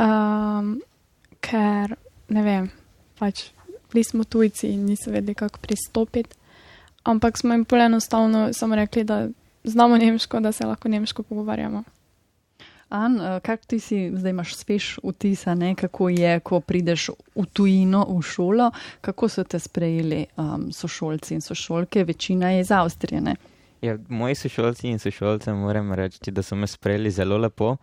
um, 0.02 0.80
ker 1.46 1.94
ne 2.34 2.42
vem, 2.42 2.72
pač 3.22 3.52
bili 3.94 4.04
smo 4.04 4.26
tujci 4.26 4.74
in 4.74 4.90
niso 4.90 5.14
vedeli, 5.14 5.38
kako 5.38 5.62
pristopiti. 5.62 6.34
Ampak 7.06 7.38
smo 7.38 7.54
jim 7.54 7.70
pol 7.70 7.86
enostavno 7.86 8.50
samo 8.54 8.76
rekli, 8.76 9.04
da 9.04 9.28
znamo 9.64 9.98
nemško, 9.98 10.40
da 10.40 10.52
se 10.52 10.66
lahko 10.66 10.90
nemško 10.90 11.24
pogovarjamo. 11.24 11.84
An, 12.90 13.16
uh, 13.18 13.40
kak 13.42 13.66
ti 13.66 13.80
si 13.80 14.12
zdaj 14.14 14.30
imaš 14.30 14.56
svež 14.56 15.00
vtis, 15.04 15.46
kako 15.76 16.10
je, 16.10 16.40
ko 16.40 16.60
prideš 16.60 17.10
v 17.36 17.46
tujino, 17.54 18.06
v 18.10 18.22
šolo, 18.22 18.72
kako 19.02 19.30
so 19.30 19.44
te 19.44 19.60
sprejeli 19.60 20.26
um, 20.38 20.72
sošolci 20.72 21.34
in 21.34 21.42
sošolke, 21.42 22.04
večina 22.04 22.52
je 22.52 22.62
iz 22.62 22.72
Avstrije, 22.72 23.22
ne? 23.22 23.36
Ja, 23.82 23.98
moji 24.10 24.36
sošolci 24.36 24.88
in 24.88 25.00
sošolce 25.00 25.54
moram 25.54 25.94
reči, 25.94 26.32
da 26.32 26.44
so 26.44 26.56
me 26.56 26.68
sprejeli 26.68 27.12
zelo 27.12 27.38
lepo. 27.38 27.78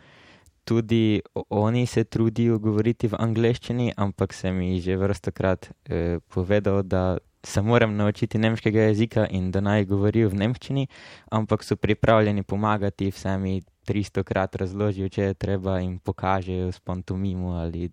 Tudi 0.64 1.20
oni 1.50 1.86
se 1.86 2.04
trudijo 2.04 2.58
govoriti 2.58 3.08
v 3.08 3.18
angleščini, 3.18 3.92
ampak 3.96 4.32
sem 4.32 4.60
jih 4.60 4.82
že 4.82 4.96
vrstokrat 4.96 5.68
eh, 5.68 6.18
povedal, 6.28 6.82
da 6.82 7.18
se 7.44 7.62
moram 7.62 7.96
naučiti 7.96 8.38
nemškega 8.38 8.80
jezika 8.80 9.26
in 9.30 9.50
da 9.50 9.60
naj 9.60 9.84
govorijo 9.84 10.28
v 10.28 10.34
nemščini, 10.34 10.86
ampak 11.30 11.64
so 11.64 11.76
pripravljeni 11.76 12.42
pomagati, 12.42 13.10
vse 13.10 13.38
mi 13.38 13.62
300 13.86 14.22
krat 14.22 14.56
razložijo, 14.56 15.08
če 15.08 15.22
je 15.22 15.34
treba 15.34 15.80
in 15.80 15.98
pokažejo 15.98 16.72
s 16.72 16.80
pantomimo 16.80 17.56
ali 17.58 17.90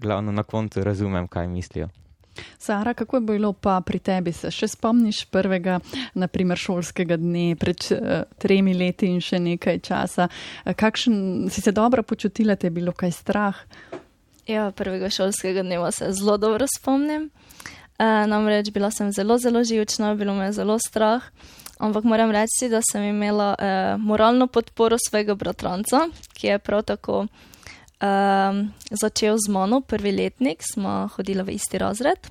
glavno 0.00 0.32
na 0.32 0.42
koncu 0.42 0.84
razumem, 0.84 1.28
kaj 1.28 1.48
mislijo. 1.48 1.88
Sara, 2.58 2.94
kako 2.94 3.16
je 3.16 3.20
bilo 3.20 3.52
pa 3.52 3.80
pri 3.80 3.98
tebi? 3.98 4.32
Se 4.32 4.50
še 4.52 4.68
spomniš 4.68 5.22
prvega, 5.32 5.78
naprimer, 6.14 6.58
šolskega 6.60 7.16
dne 7.16 7.54
pred 7.56 7.86
uh, 7.94 8.26
tremi 8.38 8.74
leti 8.76 9.08
in 9.08 9.22
še 9.24 9.40
nekaj 9.40 9.80
časa? 9.80 10.28
Uh, 10.28 10.74
kakšen 10.76 11.46
si 11.48 11.64
se 11.64 11.72
dobro 11.72 12.02
počutila, 12.02 12.56
te 12.56 12.68
je 12.68 12.76
bilo 12.76 12.92
kaj 12.92 13.14
strah? 13.16 13.62
Ja, 14.46 14.68
prvega 14.76 15.08
šolskega 15.10 15.64
dneva 15.64 15.88
se 15.96 16.12
zelo 16.12 16.36
dobro 16.36 16.68
spomnim. 16.76 17.30
Uh, 17.30 17.75
namreč 18.04 18.70
bila 18.70 18.90
sem 18.90 19.12
zelo, 19.12 19.38
zelo 19.38 19.64
živčna, 19.64 20.14
bilo 20.14 20.34
me 20.34 20.50
je 20.50 20.52
zelo 20.52 20.78
strah. 20.78 21.22
Ampak 21.78 22.04
moram 22.04 22.30
reči, 22.30 22.70
da 22.72 22.80
sem 22.80 23.04
imela 23.04 23.54
uh, 23.58 24.00
moralno 24.00 24.46
podporo 24.46 24.96
svojega 25.08 25.34
bratranca, 25.34 26.08
ki 26.32 26.46
je 26.46 26.58
prav 26.58 26.82
tako 26.88 27.26
um, 28.00 28.72
začel 28.90 29.36
z 29.36 29.52
mano, 29.52 29.80
prvi 29.80 30.12
letnik, 30.12 30.64
smo 30.64 31.08
hodili 31.16 31.42
v 31.42 31.56
isti 31.56 31.78
razred. 31.78 32.30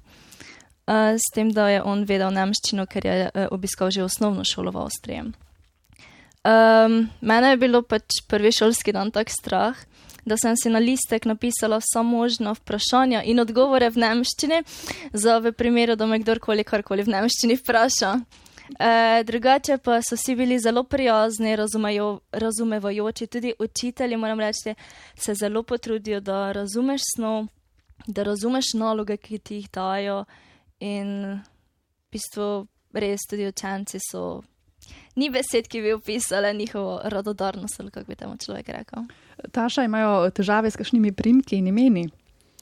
Uh, 0.87 1.13
s 1.17 1.33
tem, 1.33 1.51
da 1.53 1.69
je 1.69 1.83
on 1.83 2.05
vedel 2.09 2.33
nemščino, 2.33 2.85
ker 2.89 3.05
je 3.05 3.29
uh, 3.29 3.47
obiskal 3.53 3.93
že 3.93 4.05
osnovno 4.05 4.45
šolo 4.45 4.73
v 4.73 4.81
Avstriji. 4.81 5.21
Um, 6.45 7.09
mene 7.21 7.53
je 7.53 7.61
bilo 7.61 7.81
pač 7.81 8.21
prvi 8.29 8.51
šolski 8.53 8.93
dan 8.93 9.09
tak 9.13 9.29
strah, 9.33 9.77
da 10.25 10.37
sem 10.37 10.55
si 10.57 10.69
na 10.69 10.79
listek 10.79 11.25
napisala 11.25 11.79
vsa 11.79 12.03
možna 12.03 12.53
vprašanja 12.53 13.23
in 13.23 13.39
odgovore 13.39 13.89
v 13.89 14.01
nemščini, 14.01 14.63
za 15.13 15.37
v 15.39 15.51
primeru, 15.53 15.95
da 15.95 16.05
me 16.05 16.19
kdorkoli 16.19 16.63
karkoli 16.63 17.05
v 17.05 17.13
nemščini 17.15 17.57
vpraša. 17.61 18.15
E, 18.79 19.23
drugače 19.23 19.77
pa 19.77 19.99
so 20.01 20.17
vsi 20.17 20.35
bili 20.35 20.57
zelo 20.59 20.83
prijazni, 20.83 21.55
razumejo, 21.55 22.19
razumevajoči, 22.31 23.27
tudi 23.27 23.53
učitelji, 23.59 24.17
moram 24.17 24.39
reči, 24.39 24.73
se 25.15 25.33
zelo 25.33 25.63
potrudijo, 25.63 26.19
da 26.19 26.51
razumeš 26.51 27.01
snov, 27.15 27.45
da 28.07 28.23
razumeš 28.23 28.73
naloge, 28.73 29.17
ki 29.17 29.39
ti 29.39 29.55
jih 29.55 29.69
dajo. 29.73 30.25
In 30.79 31.37
v 31.37 32.11
bistvu 32.11 32.67
res 32.93 33.29
tudi 33.29 33.47
učenci 33.47 34.01
so. 34.11 34.41
Ni 35.15 35.29
besed, 35.31 35.67
ki 35.71 35.81
bi 35.81 35.93
opisale 35.95 36.53
njihovo 36.53 36.99
radodarnost, 37.03 37.79
ali 37.79 37.91
kako 37.91 38.07
bi 38.07 38.15
temu 38.15 38.37
človek 38.37 38.69
rekel. 38.69 39.03
Taša 39.51 39.83
imajo 39.83 40.29
težave 40.29 40.71
s 40.71 40.75
kakšnimi 40.75 41.11
primki 41.11 41.55
in 41.57 41.67
imeni, 41.67 42.09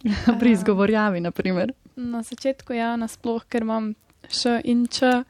pri 0.40 0.52
izgovorjavi, 0.52 1.20
naprimer. 1.20 1.74
Na 1.96 2.22
začetku 2.24 2.74
ja, 2.74 2.96
nasploh, 2.96 3.44
ker 3.50 3.66
imam 3.66 3.94
še 4.30 4.60
in 4.70 4.86
če. 4.88 5.24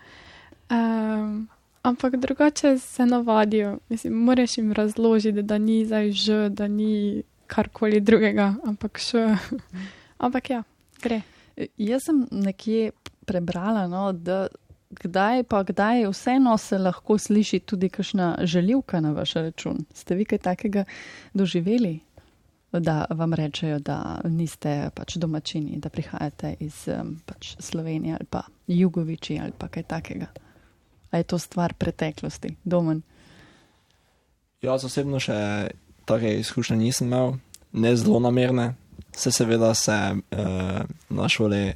Um, 0.73 1.47
ampak 1.83 2.17
drugače 2.19 2.77
se 2.79 3.05
navadijo. 3.05 3.77
Mislim, 3.89 4.13
moraš 4.13 4.57
jim 4.57 4.71
razložiti, 4.71 5.41
da 5.41 5.57
ni 5.57 5.85
zdaj 5.85 6.11
že, 6.11 6.49
da 6.49 6.67
ni 6.67 7.23
karkoli 7.47 8.01
drugega, 8.01 8.55
ampak 8.65 8.99
še. 8.99 9.25
ampak 10.25 10.49
ja, 10.49 10.63
gre. 11.03 11.21
Jaz 11.77 12.07
sem 12.07 12.25
nekje 12.31 12.91
prebrala, 13.25 13.87
no, 13.87 14.11
da 14.11 14.47
kdaj 14.93 15.43
pa 15.43 15.63
kdaj 15.63 16.07
vseeno 16.11 16.57
se 16.57 16.77
lahko 16.77 17.17
sliši 17.17 17.59
tudi 17.59 17.89
kakšna 17.89 18.37
željivka 18.43 19.01
na 19.01 19.11
vaš 19.11 19.33
račun. 19.33 19.85
Ste 19.93 20.15
vi 20.15 20.25
kaj 20.25 20.37
takega 20.37 20.83
doživeli? 21.33 21.99
Da 22.71 23.05
vam 23.09 23.33
rečejo, 23.33 23.79
da 23.79 24.21
niste 24.25 24.89
pač 24.95 25.15
domačini, 25.21 25.77
da 25.77 25.89
prihajate 25.89 26.55
iz 26.59 26.87
pač 27.25 27.55
Slovenije 27.59 28.15
ali 28.15 28.25
pa 28.29 28.41
Jugoviči 28.67 29.39
ali 29.41 29.51
pa 29.57 29.67
kaj 29.67 29.83
takega. 29.83 30.27
A 31.11 31.17
je 31.17 31.23
to 31.23 31.37
stvar 31.39 31.73
preteklosti, 31.73 32.55
domen? 32.63 33.01
Jaz 34.61 34.85
osebno 34.85 35.19
še 35.19 35.35
take 36.05 36.39
izkušnje 36.39 36.77
nisem 36.77 37.07
imel, 37.07 37.35
ne 37.71 37.95
zelo 37.95 38.19
namerne. 38.19 38.73
Se 39.15 39.31
seveda 39.31 39.73
se 39.73 39.93
uh, 39.93 40.81
na 41.09 41.29
šoli 41.29 41.73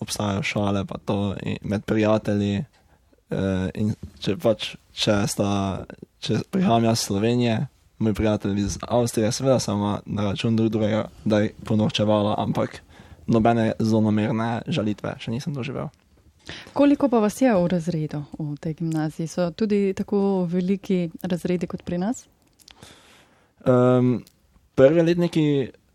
obstajajo 0.00 0.42
šale, 0.42 0.84
pa 0.84 0.98
to 1.04 1.34
med 1.62 1.84
prijatelji. 1.84 2.64
Uh, 3.28 3.68
in 3.76 3.92
če 4.24 4.38
pač, 4.40 4.70
če, 4.96 5.18
sta, 5.28 5.48
če 6.24 6.38
prihajam 6.48 6.86
jaz 6.88 7.02
iz 7.02 7.10
Slovenije, 7.10 7.56
moj 8.00 8.14
prijatelj 8.16 8.60
iz 8.62 8.78
Avstrije, 8.80 9.32
seveda 9.32 9.58
samo 9.60 9.98
na 10.06 10.30
račun 10.30 10.56
drugega, 10.56 11.04
da 11.24 11.42
je 11.44 11.52
ponorčevala, 11.68 12.38
ampak 12.38 12.80
nobene 13.26 13.72
zelo 13.78 14.00
namerne 14.08 14.62
žalitve 14.66 15.12
še 15.20 15.34
nisem 15.34 15.52
doživel. 15.52 15.90
Koliko 16.72 17.10
pa 17.12 17.20
vas 17.20 17.36
je 17.42 17.52
v 17.52 17.66
razredu 17.68 18.22
v 18.38 18.56
tej 18.60 18.78
gimnaziji? 18.80 19.28
So 19.28 19.50
tudi 19.50 19.92
tako 19.96 20.46
veliki 20.48 21.10
razredi 21.22 21.66
kot 21.66 21.82
pri 21.84 21.98
nas? 21.98 22.24
Um, 23.66 24.22
prvi 24.74 25.02
letniki 25.02 25.44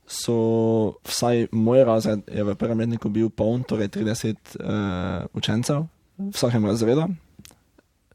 so, 0.07 0.99
vsaj 1.07 1.47
moj 1.51 1.83
razred 1.87 2.21
je 2.27 2.43
v 2.43 2.55
prvem 2.55 2.83
letniku 2.85 3.09
bil 3.09 3.29
poln, 3.29 3.63
torej 3.63 3.87
30 3.87 4.33
uh, 4.33 4.35
eh, 4.59 5.25
učencev 5.33 5.87
v 6.17 6.31
vsakem 6.33 6.65
razredu. 6.65 7.07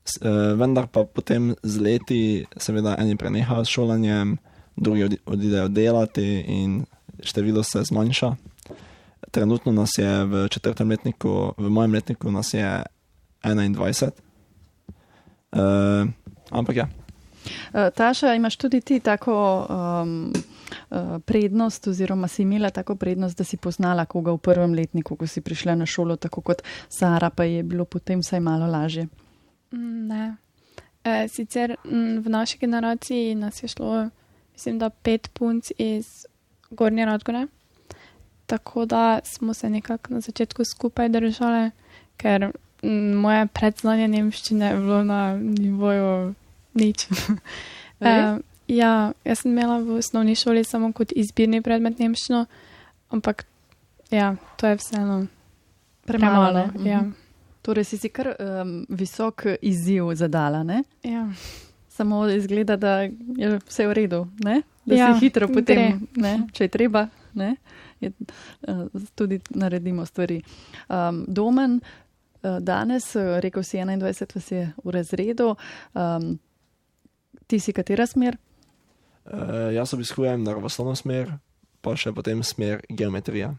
S, 0.04 0.20
uh, 0.22 0.54
vendar 0.58 0.86
pa 0.86 1.04
potem 1.04 1.54
z 1.62 1.80
leti, 1.80 2.22
seveda, 2.56 2.96
eni 3.00 3.16
prenehajo 3.16 3.64
s 3.64 3.72
šolanjem, 3.72 4.38
drugi 4.76 5.08
odidejo 5.26 5.68
delati 5.68 6.44
in 6.46 6.84
število 7.22 7.62
se 7.62 7.82
zmanjša 7.84 8.36
trenutno 9.30 9.72
nas 9.72 9.90
je 9.98 10.24
v 10.24 10.48
četrtem 10.48 10.90
letniku, 10.90 11.52
v 11.56 11.70
mojem 11.70 11.92
letniku 11.94 12.30
nas 12.30 12.54
je 12.54 12.82
21. 13.42 14.10
Uh, 15.52 15.58
eh, 15.60 16.06
ampak 16.50 16.76
ja. 16.76 16.88
Taša, 17.94 18.34
imaš 18.34 18.56
tudi 18.56 18.80
ti 18.80 19.00
tako 19.00 19.66
um, 19.70 20.32
prednost, 21.24 21.86
oziroma 21.86 22.28
si 22.28 22.42
imela 22.42 22.70
tako 22.70 22.96
prednost, 22.96 23.38
da 23.38 23.44
si 23.44 23.56
poznala 23.56 24.04
koga 24.04 24.32
v 24.32 24.38
prvem 24.38 24.74
letniku, 24.74 25.16
ko 25.16 25.26
si 25.26 25.40
prišla 25.40 25.74
na 25.74 25.86
šolo, 25.86 26.16
tako 26.16 26.40
kot 26.40 26.62
Sara, 26.88 27.30
pa 27.30 27.44
je 27.44 27.62
bilo 27.62 27.84
potem 27.84 28.20
vsaj 28.20 28.40
malo 28.40 28.66
lažje? 28.66 29.08
Mm, 29.72 30.06
ne. 30.08 30.36
E, 31.04 31.28
sicer 31.28 31.76
m, 31.84 32.18
v 32.24 32.28
naši 32.28 32.58
generaciji 32.58 33.34
nas 33.34 33.62
je 33.62 33.68
šlo, 33.68 34.08
mislim, 34.52 34.78
da 34.78 34.90
pet 34.90 35.30
punc 35.32 35.70
iz 35.78 36.26
Gornje 36.70 37.04
Radgone 37.04 37.46
tako 38.48 38.84
da 38.84 39.20
smo 39.24 39.54
se 39.54 39.70
nekako 39.70 40.14
na 40.14 40.20
začetku 40.20 40.64
skupaj 40.64 41.08
držali, 41.08 41.70
ker 42.16 42.52
moje 43.14 43.46
predznanje 43.46 44.08
nemščine 44.08 44.70
je 44.70 44.76
bilo 44.76 45.02
na 45.04 45.36
nivoju 45.36 46.34
nič. 46.74 47.06
uh, 47.10 48.38
ja, 48.68 49.12
jaz 49.24 49.42
sem 49.42 49.52
imela 49.52 49.78
v 49.82 49.98
osnovni 49.98 50.34
šoli 50.38 50.64
samo 50.64 50.92
kot 50.92 51.12
izbirni 51.16 51.62
predmet 51.62 51.98
nemščino, 51.98 52.44
ampak 53.10 53.46
ja, 54.10 54.34
to 54.56 54.66
je 54.66 54.76
vseeno 54.76 55.26
premalo. 56.06 56.44
premalo 56.46 56.88
ja. 56.88 57.00
Mhm. 57.00 57.16
Torej 57.62 57.84
si 57.84 57.98
si 58.00 58.08
kar 58.08 58.30
um, 58.32 58.86
visok 58.88 59.44
izziv 59.60 60.14
zadala, 60.14 60.62
ne? 60.62 60.82
Ja. 61.02 61.26
Samo 61.88 62.22
izgleda, 62.30 62.76
da 62.76 63.00
je 63.36 63.58
vse 63.66 63.86
v 63.86 63.92
redu, 63.92 64.26
ne? 64.44 64.62
da 64.86 64.94
ja, 64.94 65.08
si 65.12 65.26
hitro 65.26 65.48
potem, 65.48 66.06
ne? 66.16 66.46
če 66.52 66.64
je 66.64 66.68
treba. 66.72 67.08
Ne? 67.34 67.56
je, 68.00 68.12
uh, 68.68 68.86
tudi 69.14 69.40
naredimo 69.50 70.06
stvari. 70.06 70.42
Um, 70.88 71.24
domen, 71.28 71.80
uh, 72.42 72.58
danes, 72.60 73.16
uh, 73.16 73.38
rekel 73.40 73.62
si 73.62 73.78
21, 73.78 74.34
vas 74.34 74.50
je 74.50 74.72
v 74.84 74.90
razredu. 74.90 75.54
Um, 75.94 76.38
ti 77.46 77.60
si 77.60 77.72
katera 77.72 78.06
smer? 78.06 78.36
Uh, 79.32 79.74
jaz 79.74 79.94
obiskujem 79.94 80.42
naravoslovno 80.42 80.96
smer, 80.96 81.34
pa 81.80 81.94
še 81.96 82.12
potem 82.12 82.42
smer 82.42 82.80
geometrija. 82.88 83.52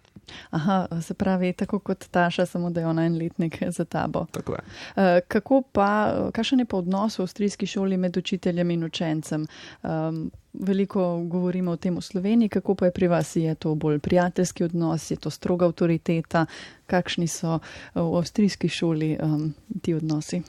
Aha, 0.49 0.87
se 1.01 1.13
pravi, 1.13 1.53
tako 1.53 1.79
kot 1.79 2.05
Taša, 2.11 2.45
samo 2.45 2.69
da 2.69 2.81
je 2.81 2.87
ona 2.87 3.05
en 3.05 3.17
letnik 3.17 3.57
za 3.67 3.85
tabo. 3.85 4.25
Tako 4.31 4.53
je. 4.53 4.59
Uh, 4.61 5.19
kako 5.27 5.61
pa, 5.61 5.89
kakšen 6.33 6.59
je 6.59 6.65
pa 6.65 6.77
odnos 6.77 7.17
v 7.19 7.25
avstrijski 7.25 7.65
šoli 7.65 7.97
med 7.97 8.17
učiteljem 8.17 8.71
in 8.71 8.83
učencem? 8.83 9.47
Um, 9.81 10.31
veliko 10.53 11.23
govorimo 11.29 11.71
o 11.71 11.77
tem 11.77 11.97
v 11.97 12.01
Sloveniji, 12.01 12.49
kako 12.49 12.75
pa 12.75 12.89
je 12.89 12.91
pri 12.91 13.07
vas, 13.07 13.35
je 13.35 13.55
to 13.55 13.75
bolj 13.75 13.99
prijateljski 13.99 14.63
odnos, 14.63 15.11
je 15.11 15.17
to 15.17 15.29
stroga 15.29 15.65
avtoriteta, 15.65 16.45
kakšni 16.89 17.27
so 17.27 17.59
v 17.95 18.07
avstrijski 18.17 18.69
šoli 18.69 19.17
um, 19.21 19.53
ti 19.81 19.93
odnosi? 19.93 20.41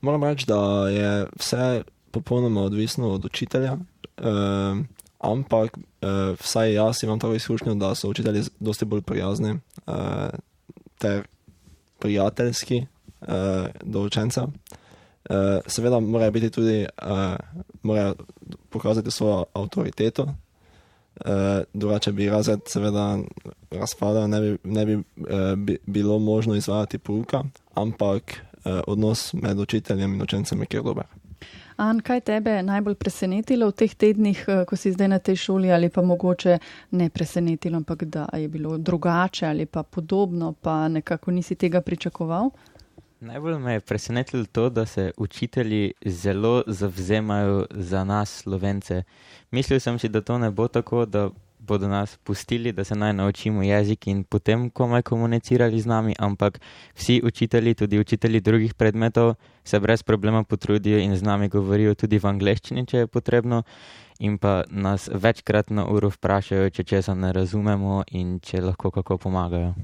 Moram 0.00 0.24
reči, 0.24 0.46
da 0.46 0.88
je 0.88 1.26
vse 1.36 1.82
popolnoma 2.10 2.62
odvisno 2.62 3.10
od 3.10 3.24
učitelja. 3.24 3.76
Um, 4.18 4.88
ampak 5.18 5.78
uh, 5.78 6.34
vsaj 6.40 6.74
jaz 6.74 7.02
imam 7.02 7.18
tako 7.18 7.34
izkušnjo, 7.34 7.74
da 7.74 7.94
so 7.94 8.08
učitelji 8.08 8.42
dosti 8.60 8.84
bolj 8.84 9.02
prijazni 9.02 9.50
uh, 9.86 9.94
ter 10.98 11.26
prijateljski 11.98 12.86
uh, 13.20 13.28
do 13.82 14.00
učencev. 14.00 14.44
Uh, 14.44 14.50
seveda 15.66 16.00
morajo 16.00 16.30
biti 16.30 16.50
tudi, 16.50 16.86
uh, 17.02 17.36
morajo 17.82 18.14
pokazati 18.70 19.10
svojo 19.10 19.44
avtoriteto, 19.52 20.22
uh, 20.22 20.32
drugače 21.74 22.12
bi 22.12 22.30
razred 22.30 22.60
seveda 22.66 23.18
razpadal, 23.70 24.28
ne 24.28 24.40
bi, 24.40 24.58
ne 24.64 24.86
bi, 24.86 24.94
uh, 24.94 25.02
bi 25.56 25.78
bilo 25.86 26.18
možno 26.18 26.54
izvajati 26.54 26.98
pouka, 26.98 27.44
ampak 27.74 28.22
uh, 28.64 28.80
odnos 28.86 29.32
med 29.32 29.58
učiteljem 29.58 30.14
in 30.14 30.22
učencem 30.22 30.60
je 30.60 30.66
kjer 30.66 30.82
dober. 30.82 31.04
An, 31.78 32.00
kaj 32.00 32.20
tebe 32.20 32.50
je 32.50 32.62
najbolj 32.62 32.94
presenetilo 32.98 33.68
v 33.70 33.74
teh 33.78 33.92
tednih, 33.94 34.38
eh, 34.48 34.64
ko 34.66 34.76
si 34.76 34.90
zdaj 34.92 35.08
na 35.08 35.18
tej 35.18 35.36
šoli, 35.36 35.70
ali 35.70 35.88
pa 35.88 36.02
mogoče 36.02 36.58
ne 36.90 37.06
presenetilo, 37.10 37.76
ampak 37.76 38.04
da 38.04 38.26
je 38.34 38.48
bilo 38.48 38.78
drugače 38.78 39.46
ali 39.46 39.66
pa 39.66 39.82
podobno, 39.82 40.52
pa 40.52 40.88
nekako 40.88 41.30
nisi 41.30 41.54
tega 41.54 41.80
pričakoval? 41.80 42.50
Najbolj 43.20 43.58
me 43.58 43.72
je 43.72 43.80
presenetilo 43.80 44.44
to, 44.52 44.70
da 44.70 44.86
se 44.86 45.10
učitelji 45.16 45.92
zelo 46.06 46.62
zavzemajo 46.66 47.66
za 47.70 48.04
nas, 48.04 48.42
slovence. 48.42 49.02
Mislil 49.50 49.80
sem 49.80 49.98
si, 49.98 50.08
da 50.08 50.20
to 50.20 50.38
ne 50.38 50.50
bo 50.50 50.68
tako, 50.68 51.06
da 51.06 51.30
bodo 51.58 51.88
nas 51.88 52.16
pustili, 52.16 52.72
da 52.72 52.84
se 52.84 52.94
naj 52.94 53.12
naučimo 53.12 53.62
jezik 53.62 54.06
in 54.06 54.24
potem 54.24 54.70
komaj 54.70 55.02
komunicirali 55.02 55.80
z 55.80 55.86
nami, 55.86 56.14
ampak 56.18 56.60
vsi 56.94 57.20
učitelji, 57.24 57.74
tudi 57.74 57.98
učitelji 57.98 58.40
drugih 58.40 58.74
predmetov, 58.74 59.34
se 59.64 59.80
brez 59.80 60.02
problema 60.02 60.44
potrudijo 60.44 60.98
in 60.98 61.16
z 61.16 61.22
nami 61.22 61.48
govorijo 61.48 61.94
tudi 61.94 62.18
v 62.18 62.26
angleščini, 62.26 62.86
če 62.86 62.98
je 62.98 63.06
potrebno, 63.06 63.62
in 64.18 64.38
pa 64.38 64.62
nas 64.70 65.10
večkrat 65.12 65.70
na 65.70 65.86
uro 65.86 66.10
vprašajo, 66.10 66.70
če 66.70 66.84
česa 66.84 67.14
ne 67.14 67.32
razumemo 67.32 68.02
in 68.10 68.38
če 68.40 68.62
lahko 68.62 68.90
kako 68.90 69.18
pomagajo. 69.18 69.74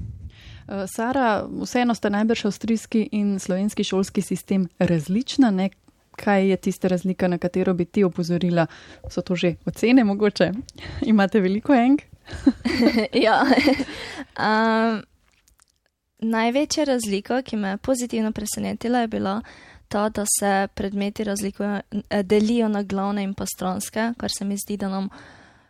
Eh, 0.67 0.87
Sara, 0.87 1.45
vseeno 1.61 1.93
sta 1.95 2.09
najbrž 2.09 2.45
avstrijski 2.45 3.09
in 3.11 3.39
slovenski 3.39 3.83
šolski 3.83 4.21
sistem 4.21 4.67
različna, 4.79 5.51
ne? 5.51 5.69
Kaj 6.15 6.49
je 6.49 6.57
tista 6.57 6.87
razlika, 6.87 7.27
na 7.27 7.37
katero 7.37 7.73
bi 7.73 7.85
ti 7.85 8.03
opozorila? 8.03 8.67
So 9.09 9.21
to 9.21 9.35
že 9.35 9.55
ocene 9.65 10.03
mogoče? 10.03 10.51
Imate 11.11 11.39
veliko 11.39 11.73
enk? 11.73 12.01
ja. 13.25 13.45
um, 14.47 15.01
največja 16.19 16.83
razlika, 16.83 17.41
ki 17.41 17.55
me 17.55 17.69
je 17.69 17.77
pozitivno 17.77 18.31
presenetila, 18.31 18.99
je 18.99 19.07
bila 19.07 19.41
ta, 19.87 20.09
da 20.09 20.25
se 20.39 20.67
predmeti 20.75 21.23
delijo 22.23 22.67
na 22.67 22.83
glavne 22.83 23.23
in 23.23 23.33
pa 23.33 23.45
stranske, 23.45 24.13
kar 24.17 24.31
se 24.31 24.45
mi 24.45 24.57
zdi, 24.57 24.77
da 24.77 24.89
nam 24.89 25.09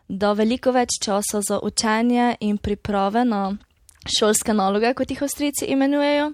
da 0.08 0.32
veliko 0.32 0.72
več 0.72 0.98
časa 1.02 1.40
za 1.42 1.58
učenje 1.62 2.36
in 2.40 2.58
priprave 2.58 3.24
na 3.24 3.56
šolske 4.18 4.54
naloge, 4.54 4.94
kot 4.94 5.10
jih 5.10 5.22
Avstrijci 5.22 5.66
imenujejo. 5.74 6.32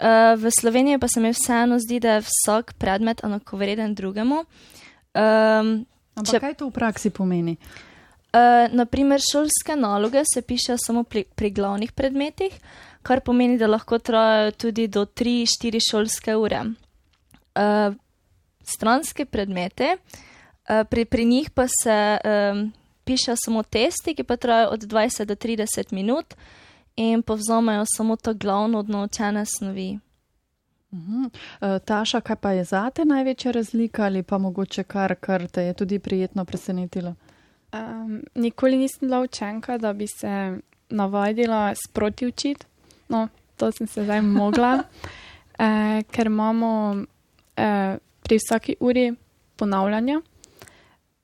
Uh, 0.00 0.32
v 0.40 0.48
Sloveniji 0.48 0.98
pa 0.98 1.08
se 1.08 1.20
mi 1.20 1.28
vseeno 1.28 1.76
zdi, 1.78 2.00
da 2.00 2.14
je 2.16 2.24
vsak 2.24 2.72
predmet 2.80 3.20
enakovreden 3.24 3.94
drugemu. 3.94 4.38
Um, 5.12 5.84
Ampak 6.16 6.30
če, 6.30 6.40
kaj 6.40 6.54
to 6.56 6.68
v 6.70 6.72
praksi 6.72 7.10
pomeni? 7.12 7.58
Uh, 8.32 8.72
naprimer, 8.72 9.20
šolske 9.20 9.76
naloge 9.76 10.22
se 10.24 10.40
pišejo 10.40 10.78
samo 10.80 11.02
pri, 11.04 11.26
pri 11.36 11.50
glavnih 11.52 11.92
predmetih, 11.92 12.56
kar 13.04 13.20
pomeni, 13.20 13.58
da 13.60 13.68
lahko 13.68 13.98
trajajo 14.00 14.54
tudi 14.56 14.86
do 14.88 15.04
3-4 15.04 15.84
šolske 15.90 16.36
ure. 16.38 16.62
Uh, 17.52 17.92
stranske 18.64 19.28
predmete, 19.28 19.98
uh, 20.00 20.80
pri, 20.88 21.04
pri 21.04 21.28
njih 21.28 21.50
pa 21.52 21.68
se 21.68 21.98
um, 22.24 22.64
pišejo 23.04 23.36
samo 23.36 23.66
testi, 23.68 24.16
ki 24.16 24.24
pa 24.24 24.40
trajajo 24.40 24.72
od 24.78 24.88
20 24.88 25.28
do 25.28 25.36
30 25.36 25.92
minut 25.92 26.32
in 27.00 27.22
povzamejo 27.22 27.84
samo 27.96 28.16
to 28.16 28.34
glavno 28.34 28.78
odnočene 28.78 29.44
snovi. 29.46 29.98
Uhum. 30.90 31.30
E, 31.60 31.78
Taša, 31.78 32.20
kaj 32.20 32.36
pa 32.36 32.52
je 32.52 32.64
zate 32.64 33.04
največja 33.04 33.52
razlika 33.52 34.04
ali 34.04 34.22
pa 34.22 34.38
mogoče 34.38 34.82
kar, 34.82 35.14
kar 35.14 35.46
te 35.48 35.62
je 35.62 35.74
tudi 35.74 35.98
prijetno 35.98 36.44
presenetilo? 36.44 37.14
Um, 37.72 38.22
nikoli 38.34 38.76
nisem 38.76 39.08
bila 39.08 39.20
učenka, 39.20 39.78
da 39.78 39.92
bi 39.92 40.06
se 40.06 40.58
navadila 40.88 41.74
sproti 41.74 42.26
učiti. 42.26 42.66
No, 43.08 43.28
to 43.56 43.72
sem 43.72 43.86
se 43.86 44.04
zdaj 44.04 44.20
mogla, 44.22 44.82
e, 45.58 46.02
ker 46.10 46.26
imamo 46.26 46.96
e, 47.56 47.96
pri 48.22 48.36
vsaki 48.36 48.74
uri 48.80 49.14
ponavljanja. 49.56 50.20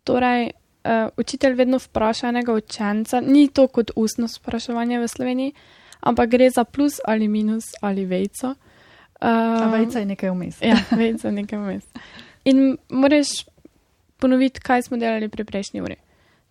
Torej, 0.05 0.51
uh, 0.87 1.09
učitelj 1.17 1.55
vedno 1.55 1.79
vpraša 1.79 2.29
enega 2.29 2.55
učenca, 2.55 3.21
ni 3.21 3.49
to 3.49 3.67
kot 3.67 3.91
ustno 3.97 4.29
spraševanje 4.29 5.01
v 5.01 5.09
Sloveniji, 5.09 5.53
ampak 6.01 6.31
gre 6.31 6.51
za 6.51 6.65
plus 6.65 7.01
ali 7.05 7.29
minus 7.29 7.65
ali 7.81 8.05
vejco. 8.05 8.55
Uh, 9.21 9.73
vejca 9.73 9.99
je 9.99 10.07
nekaj 10.07 10.31
vmes. 10.31 10.63
ja, 10.63 10.77
vejca 10.91 11.29
je 11.29 11.33
nekaj 11.33 11.59
vmes. 11.59 11.85
In 12.45 12.77
moraš 12.89 13.27
ponoviti, 14.17 14.61
kaj 14.61 14.83
smo 14.83 14.97
delali 14.97 15.29
pri 15.29 15.45
prejšnji 15.45 15.83
uri. 15.83 15.97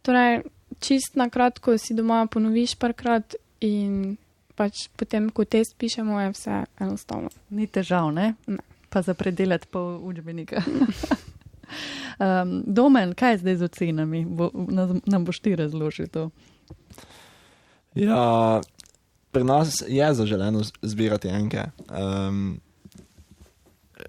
Torej, 0.01 0.41
čist 0.79 1.15
na 1.15 1.29
kratko 1.29 1.77
si 1.77 1.93
doma 1.93 2.25
ponoviš 2.27 2.75
parkrat 2.75 3.35
in 3.61 4.17
pač 4.55 4.87
potem, 4.95 5.29
ko 5.29 5.45
test 5.45 5.75
pišemo, 5.77 6.19
je 6.21 6.31
vse 6.31 6.63
enostavno. 6.79 7.29
Ni 7.49 7.67
težav, 7.67 8.11
ne? 8.13 8.33
ne. 8.47 8.63
Pa 8.89 9.01
za 9.01 9.13
predelati 9.13 9.67
pol 9.71 9.99
učbenika. 10.03 10.63
Um, 12.19 12.63
Domen, 12.67 13.13
kaj 13.13 13.31
je 13.31 13.37
zdaj 13.37 13.55
z 13.55 13.63
ocenami? 13.63 14.25
Bo, 14.25 14.49
nam 15.05 15.25
boš 15.25 15.39
ti 15.39 15.55
razložil 15.55 16.07
to? 16.07 16.29
Ja, 17.95 18.61
pri 19.31 19.43
nas 19.43 19.83
je 19.87 20.13
zaželeno 20.13 20.61
zbirati 20.81 21.27
enke. 21.27 21.63
Um, 21.91 22.59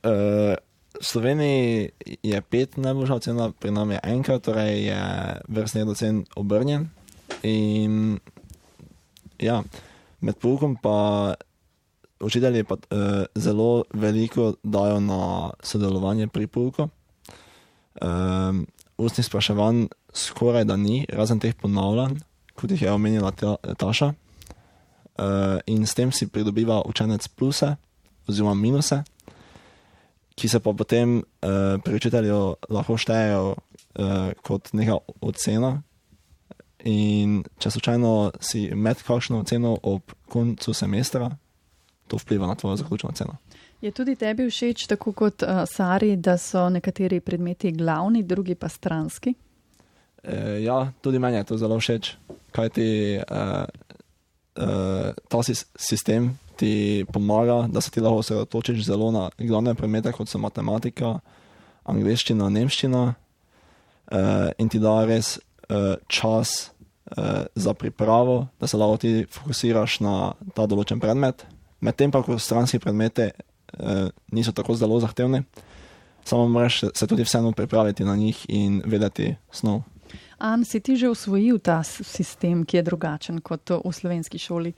uh, 0.05 0.55
v 0.97 1.05
Sloveniji 1.05 1.91
je 2.23 2.41
pet 2.43 2.77
najboljša 2.77 3.15
ocena, 3.15 3.51
pri 3.53 3.71
nam 3.71 3.91
je 3.91 4.01
enka, 4.03 4.39
torej 4.39 4.87
je 4.87 5.01
vrstni 5.49 5.81
red 5.81 5.89
ocen 5.89 6.25
obrnjen. 6.37 6.89
In 7.43 8.19
ja, 9.39 9.63
med 10.21 10.39
poukom 10.39 10.77
pa 10.83 11.35
učitelji 12.21 12.65
pa, 12.65 12.75
uh, 12.75 13.25
zelo 13.35 13.85
veliko 13.93 14.55
dajo 14.63 15.01
na 15.01 15.51
sodelovanje 15.63 16.29
pri 16.29 16.47
pouku. 16.47 16.89
Um, 18.03 18.67
ustnih 18.99 19.27
spraševanj 19.27 19.87
skoraj 20.13 20.65
da 20.65 20.77
ni, 20.77 21.07
razen 21.09 21.41
teh 21.41 21.55
ponavljanj, 21.55 22.19
kot 22.57 22.71
jih 22.71 22.83
je 22.83 22.93
omenila 22.93 23.31
ta, 23.31 23.57
Taša. 23.79 24.13
Uh, 25.17 25.59
in 25.67 25.87
s 25.87 25.95
tem 25.95 26.13
si 26.13 26.29
pridobiva 26.29 26.83
učenec 26.85 27.29
pluse 27.29 27.77
oziroma 28.29 28.55
minuse, 28.55 29.03
ki 30.37 30.49
se 30.49 30.61
pa 30.61 30.73
potem 30.73 31.19
uh, 31.19 31.81
pri 31.85 31.97
učitelju 31.97 32.57
lahko 32.69 32.99
štejejo 33.01 33.55
uh, 33.55 34.33
kot 34.45 34.73
neka 34.73 34.99
ocena. 35.21 35.79
In 36.85 37.41
če 37.59 37.71
slučajno 37.71 38.11
si 38.41 38.69
med 38.75 39.01
kakšno 39.03 39.41
oceno 39.41 39.79
ob 39.83 40.13
koncu 40.29 40.75
semestra, 40.77 41.31
to 42.07 42.21
vpliva 42.21 42.47
na 42.47 42.55
tvojo 42.55 42.77
zaključno 42.77 43.11
oceno. 43.11 43.39
Je 43.81 43.91
tudi 43.93 44.17
tebi 44.17 44.47
všeč, 44.49 44.87
tako 44.89 45.13
kot 45.13 45.43
uh, 45.45 45.65
Sari, 45.69 46.17
da 46.17 46.39
so 46.41 46.69
nekateri 46.73 47.21
predmeti 47.21 47.73
glavni, 47.73 48.23
drugi 48.23 48.55
pa 48.55 48.69
stranski? 48.69 49.35
E, 50.25 50.63
ja, 50.65 50.93
tudi 51.01 51.19
meni 51.19 51.37
je 51.37 51.45
to 51.45 51.59
zelo 51.61 51.77
všeč, 51.79 52.15
kaj 52.57 52.71
ti 52.73 52.89
uh, 53.21 53.69
uh, 54.57 55.13
ta 55.29 55.43
sistem 55.77 56.39
ti 56.57 57.05
pomaga, 57.13 57.67
da 57.69 57.81
se 57.81 57.91
ti 57.91 58.01
lahko 58.01 58.25
osredotočiš 58.25 58.85
zelo 58.85 59.11
na 59.13 59.29
glavne 59.39 59.75
predmete, 59.75 60.13
kot 60.13 60.29
so 60.29 60.41
matematika, 60.41 61.19
angliščina, 61.85 62.49
nemščina 62.49 63.03
uh, 63.13 64.49
in 64.57 64.73
ti 64.73 64.81
da 64.81 65.03
res 65.05 65.37
uh, 65.37 66.01
čas 66.09 66.73
za 67.55 67.71
pripravo, 67.79 68.49
da 68.59 68.67
se 68.67 68.77
lahko 68.77 68.97
ti 68.99 69.11
fokusiraš 69.31 70.01
na 70.03 70.33
ta 70.57 70.65
določen 70.67 70.99
predmet. 70.99 71.45
Medtem 71.79 72.11
pa, 72.11 72.19
ko 72.27 72.35
stranski 72.35 72.81
predmete 72.83 73.29
Eh, 73.77 74.09
niso 74.33 74.53
tako 74.53 74.75
zelo 74.75 75.01
zahtevni, 75.01 75.43
samo 76.25 76.49
moraš 76.49 76.81
se 76.95 77.07
tudi 77.07 77.23
vseeno 77.23 77.53
pripraviti 77.53 78.05
na 78.05 78.17
njih 78.17 78.47
in 78.49 78.83
vedeti 78.85 79.35
snov. 79.51 79.83
An, 80.39 80.65
si 80.65 80.81
ti 80.81 80.97
že 80.97 81.09
usvojil 81.09 81.59
ta 81.59 81.83
sistem, 81.83 82.65
ki 82.65 82.77
je 82.77 82.83
drugačen 82.83 83.41
kot 83.41 83.71
v 83.71 83.93
slovenski 83.93 84.39
šoli? 84.39 84.73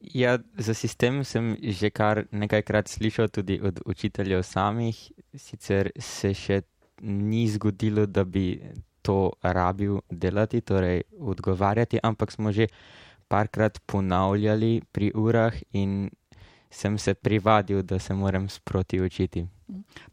Ja, 0.00 0.38
za 0.58 0.74
sistem 0.74 1.24
sem 1.24 1.56
že 1.62 1.90
kar 1.90 2.24
nekajkrat 2.30 2.88
slišal 2.88 3.28
tudi 3.28 3.60
od 3.62 3.80
učiteljev 3.86 4.42
samih, 4.42 4.96
sicer 5.34 5.90
se 5.98 6.34
še 6.34 6.62
ni 7.02 7.48
zgodilo, 7.48 8.06
da 8.06 8.24
bi 8.24 8.60
to 9.02 9.32
rabil 9.42 10.00
delati, 10.10 10.60
torej 10.60 11.02
odgovarjati, 11.18 11.98
ampak 12.02 12.32
smo 12.32 12.52
že 12.52 12.66
parkrat 13.28 13.80
ponavljali 13.86 14.82
pri 14.92 15.12
urah 15.14 15.54
in 15.72 16.10
sem 16.70 16.98
se 16.98 17.14
privadil, 17.14 17.82
da 17.82 17.98
se 17.98 18.14
moram 18.14 18.48
sproti 18.48 19.00
učiti. 19.00 19.46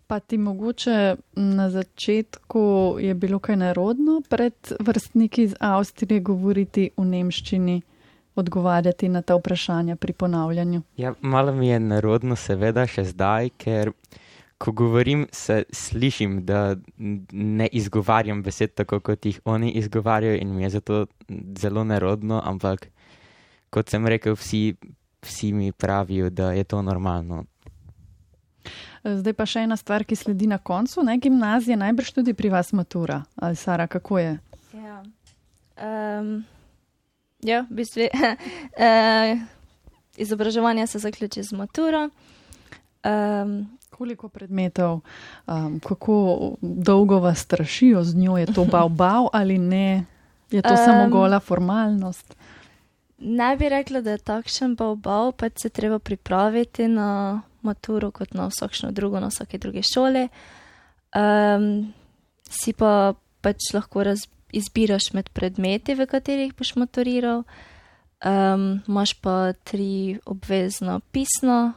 Pa 0.08 0.20
ti 0.20 0.38
mogoče 0.38 1.16
na 1.36 1.70
začetku 1.70 2.96
je 3.00 3.14
bilo 3.14 3.40
kaj 3.40 3.56
narodno 3.56 4.22
pred 4.30 4.54
vrstniki 4.80 5.44
iz 5.44 5.56
Avstrije 5.60 6.20
govoriti 6.20 6.90
v 6.98 7.06
nemščini, 7.06 7.82
odgovarjati 8.36 9.10
na 9.10 9.22
ta 9.22 9.36
vprašanja 9.36 9.96
pri 9.96 10.14
ponavljanju? 10.14 10.82
Ja, 10.98 11.14
malo 11.22 11.54
mi 11.54 11.68
je 11.68 11.80
narodno, 11.80 12.36
seveda, 12.36 12.88
še 12.88 13.06
zdaj, 13.14 13.50
ker 13.58 13.92
ko 14.58 14.72
govorim, 14.72 15.28
se 15.32 15.64
slišim, 15.72 16.46
da 16.46 16.76
ne 17.32 17.68
izgovarjam 17.72 18.44
besed 18.44 18.74
tako, 18.76 19.00
kot 19.00 19.26
jih 19.26 19.40
oni 19.46 19.72
izgovarjajo 19.72 20.36
in 20.42 20.56
mi 20.56 20.64
je 20.64 20.70
zato 20.70 21.06
zelo 21.60 21.84
narodno, 21.84 22.42
ampak 22.44 22.88
kot 23.70 23.90
sem 23.90 24.08
rekel, 24.08 24.36
vsi 24.36 24.76
vsi 25.26 25.54
mi 25.54 25.72
pravijo, 25.72 26.30
da 26.30 26.52
je 26.52 26.64
to 26.64 26.82
normalno. 26.82 27.44
Zdaj 29.06 29.34
pa 29.38 29.46
še 29.46 29.66
ena 29.68 29.78
stvar, 29.78 30.02
ki 30.06 30.18
sledi 30.18 30.48
na 30.50 30.58
koncu. 30.58 31.04
Ne? 31.06 31.20
Gimnazija, 31.22 31.78
najbrž 31.78 32.16
tudi 32.18 32.34
pri 32.34 32.50
vas 32.50 32.74
matura. 32.74 33.22
Ali 33.36 33.56
Sara, 33.56 33.86
kako 33.88 34.18
je? 34.18 34.32
Ja, 34.74 35.04
um, 35.78 36.32
ja 37.46 37.66
v 37.70 37.82
bistvu. 37.82 38.10
uh, 38.10 39.38
izobraževanje 40.26 40.88
se 40.88 41.00
zaključi 41.00 41.44
z 41.44 41.54
maturo. 41.54 42.10
Um, 43.06 43.78
Koliko 43.90 44.28
predmetov, 44.28 45.00
um, 45.48 45.80
kako 45.80 46.56
dolgo 46.62 47.20
vas 47.20 47.40
strašijo 47.40 48.04
z 48.04 48.16
njo, 48.16 48.38
je 48.38 48.46
to 48.46 48.66
bav 48.66 48.90
bav 48.90 49.30
ali 49.34 49.58
ne? 49.58 50.06
Je 50.52 50.62
to 50.62 50.74
um, 50.74 50.82
samo 50.86 51.10
gola 51.10 51.40
formalnost? 51.40 52.36
Ne 53.18 53.56
bi 53.58 53.70
rekla, 53.70 54.02
da 54.02 54.16
je 54.16 54.24
takšen 54.28 54.76
bav, 54.76 55.32
pač 55.40 55.62
se 55.62 55.70
treba 55.70 56.00
pripraviti 56.00 56.88
na 56.88 57.42
maturo, 57.62 58.12
kot 58.12 58.34
na 58.34 58.50
vsakšno 58.52 58.92
drugo, 58.92 59.20
na 59.20 59.32
vsake 59.32 59.58
druge 59.58 59.84
šole. 59.84 60.28
Um, 61.16 61.94
si 62.50 62.74
pa 62.74 63.16
pač 63.42 63.72
lahko 63.74 64.04
raz, 64.04 64.28
izbiraš 64.52 65.14
med 65.14 65.30
predmeti, 65.34 65.96
v 65.96 66.08
katerih 66.08 66.54
boš 66.56 66.76
maturiral. 66.76 67.46
Um, 68.26 68.84
Máš 68.88 69.16
pa 69.22 69.54
tri 69.64 70.20
obvezno 70.26 71.00
pisno, 71.12 71.74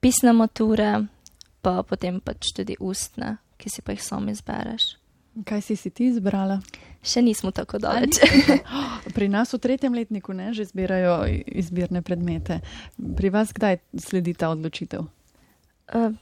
pisne 0.00 0.32
mature, 0.36 1.06
pa 1.62 1.82
potem 1.82 2.20
pač 2.20 2.52
tudi 2.56 2.76
ustne, 2.80 3.38
ki 3.56 3.72
si 3.72 3.82
pa 3.84 3.96
jih 3.96 4.04
sam 4.04 4.28
izbereš. 4.28 5.03
Kaj 5.42 5.60
si 5.66 5.76
si 5.76 5.90
ti 5.90 6.06
izbrala? 6.06 6.60
Še 7.02 7.20
nismo 7.26 7.50
tako 7.50 7.80
daleč. 7.82 8.20
Pri 9.16 9.26
nas 9.28 9.50
v 9.50 9.58
tretjem 9.58 9.94
letniku 9.96 10.32
ne 10.32 10.54
že 10.54 10.68
zbirajo 10.70 11.26
izbirne 11.50 12.02
predmete. 12.06 12.60
Pri 12.96 13.28
vas 13.34 13.50
kdaj 13.50 13.82
sledi 13.98 14.36
ta 14.38 14.54
odločitev? 14.54 15.02
Uh, 15.90 16.14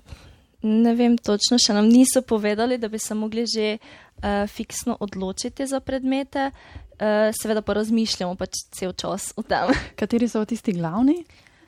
ne 0.64 0.94
vem 0.96 1.18
točno, 1.20 1.60
še 1.60 1.76
nam 1.76 1.86
niso 1.92 2.24
povedali, 2.24 2.80
da 2.80 2.88
bi 2.88 2.98
se 2.98 3.14
mogli 3.14 3.44
že 3.46 3.76
uh, 3.76 4.48
fiksno 4.48 4.96
odločiti 4.96 5.68
za 5.68 5.84
predmete. 5.84 6.50
Uh, 6.96 7.28
seveda 7.36 7.60
pa 7.60 7.76
razmišljamo 7.76 8.34
pač 8.40 8.64
cel 8.72 8.96
čas 8.96 9.36
o 9.36 9.44
tem. 9.44 9.76
Kateri 10.00 10.28
so 10.28 10.40
tisti 10.48 10.72
glavni? 10.72 11.20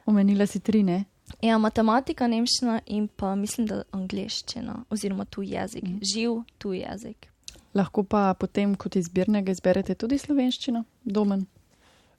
Omenila 0.08 0.48
si 0.48 0.64
tri, 0.64 0.80
ne? 0.82 1.04
Ja, 1.44 1.58
matematika, 1.60 2.26
nemščina 2.28 2.80
in 2.92 3.06
pa 3.08 3.34
mislim, 3.36 3.68
da 3.68 3.82
angliščina 3.96 4.84
oziroma 4.92 5.24
tuj 5.28 5.54
jezik, 5.54 5.84
mm. 5.84 6.00
živ 6.04 6.42
tuj 6.60 6.82
jezik. 6.84 7.33
Lahko 7.74 8.04
pa 8.06 8.34
potem 8.38 8.76
kot 8.78 8.96
izbirnega 8.96 9.52
izberete 9.52 9.96
tudi 9.98 10.18
slovenščino, 10.18 10.84
domen. 11.04 11.46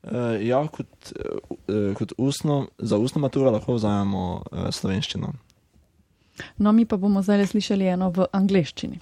Uh, 0.05 0.35
ja, 0.43 0.59
kot, 0.69 1.13
uh, 1.15 1.93
kot 1.97 2.13
ustno, 2.17 2.67
za 2.77 2.99
ustno 3.01 3.21
maturo 3.23 3.51
lahko 3.51 3.77
vzamemo 3.79 4.25
uh, 4.51 4.67
slovenščino. 4.69 5.31
No, 6.57 6.71
mi 6.75 6.85
pa 6.85 6.99
bomo 6.99 7.23
zdaj 7.23 7.47
slišali 7.55 7.87
eno 7.95 8.11
v 8.11 8.27
angleščini. 8.35 8.99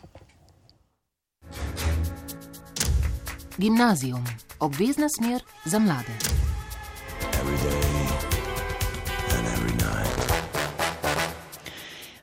Gimnazijum, 3.57 4.23
obvezna 4.59 5.09
smer 5.09 5.41
za 5.65 5.79
mlade. 5.79 6.15
Every 7.33 7.82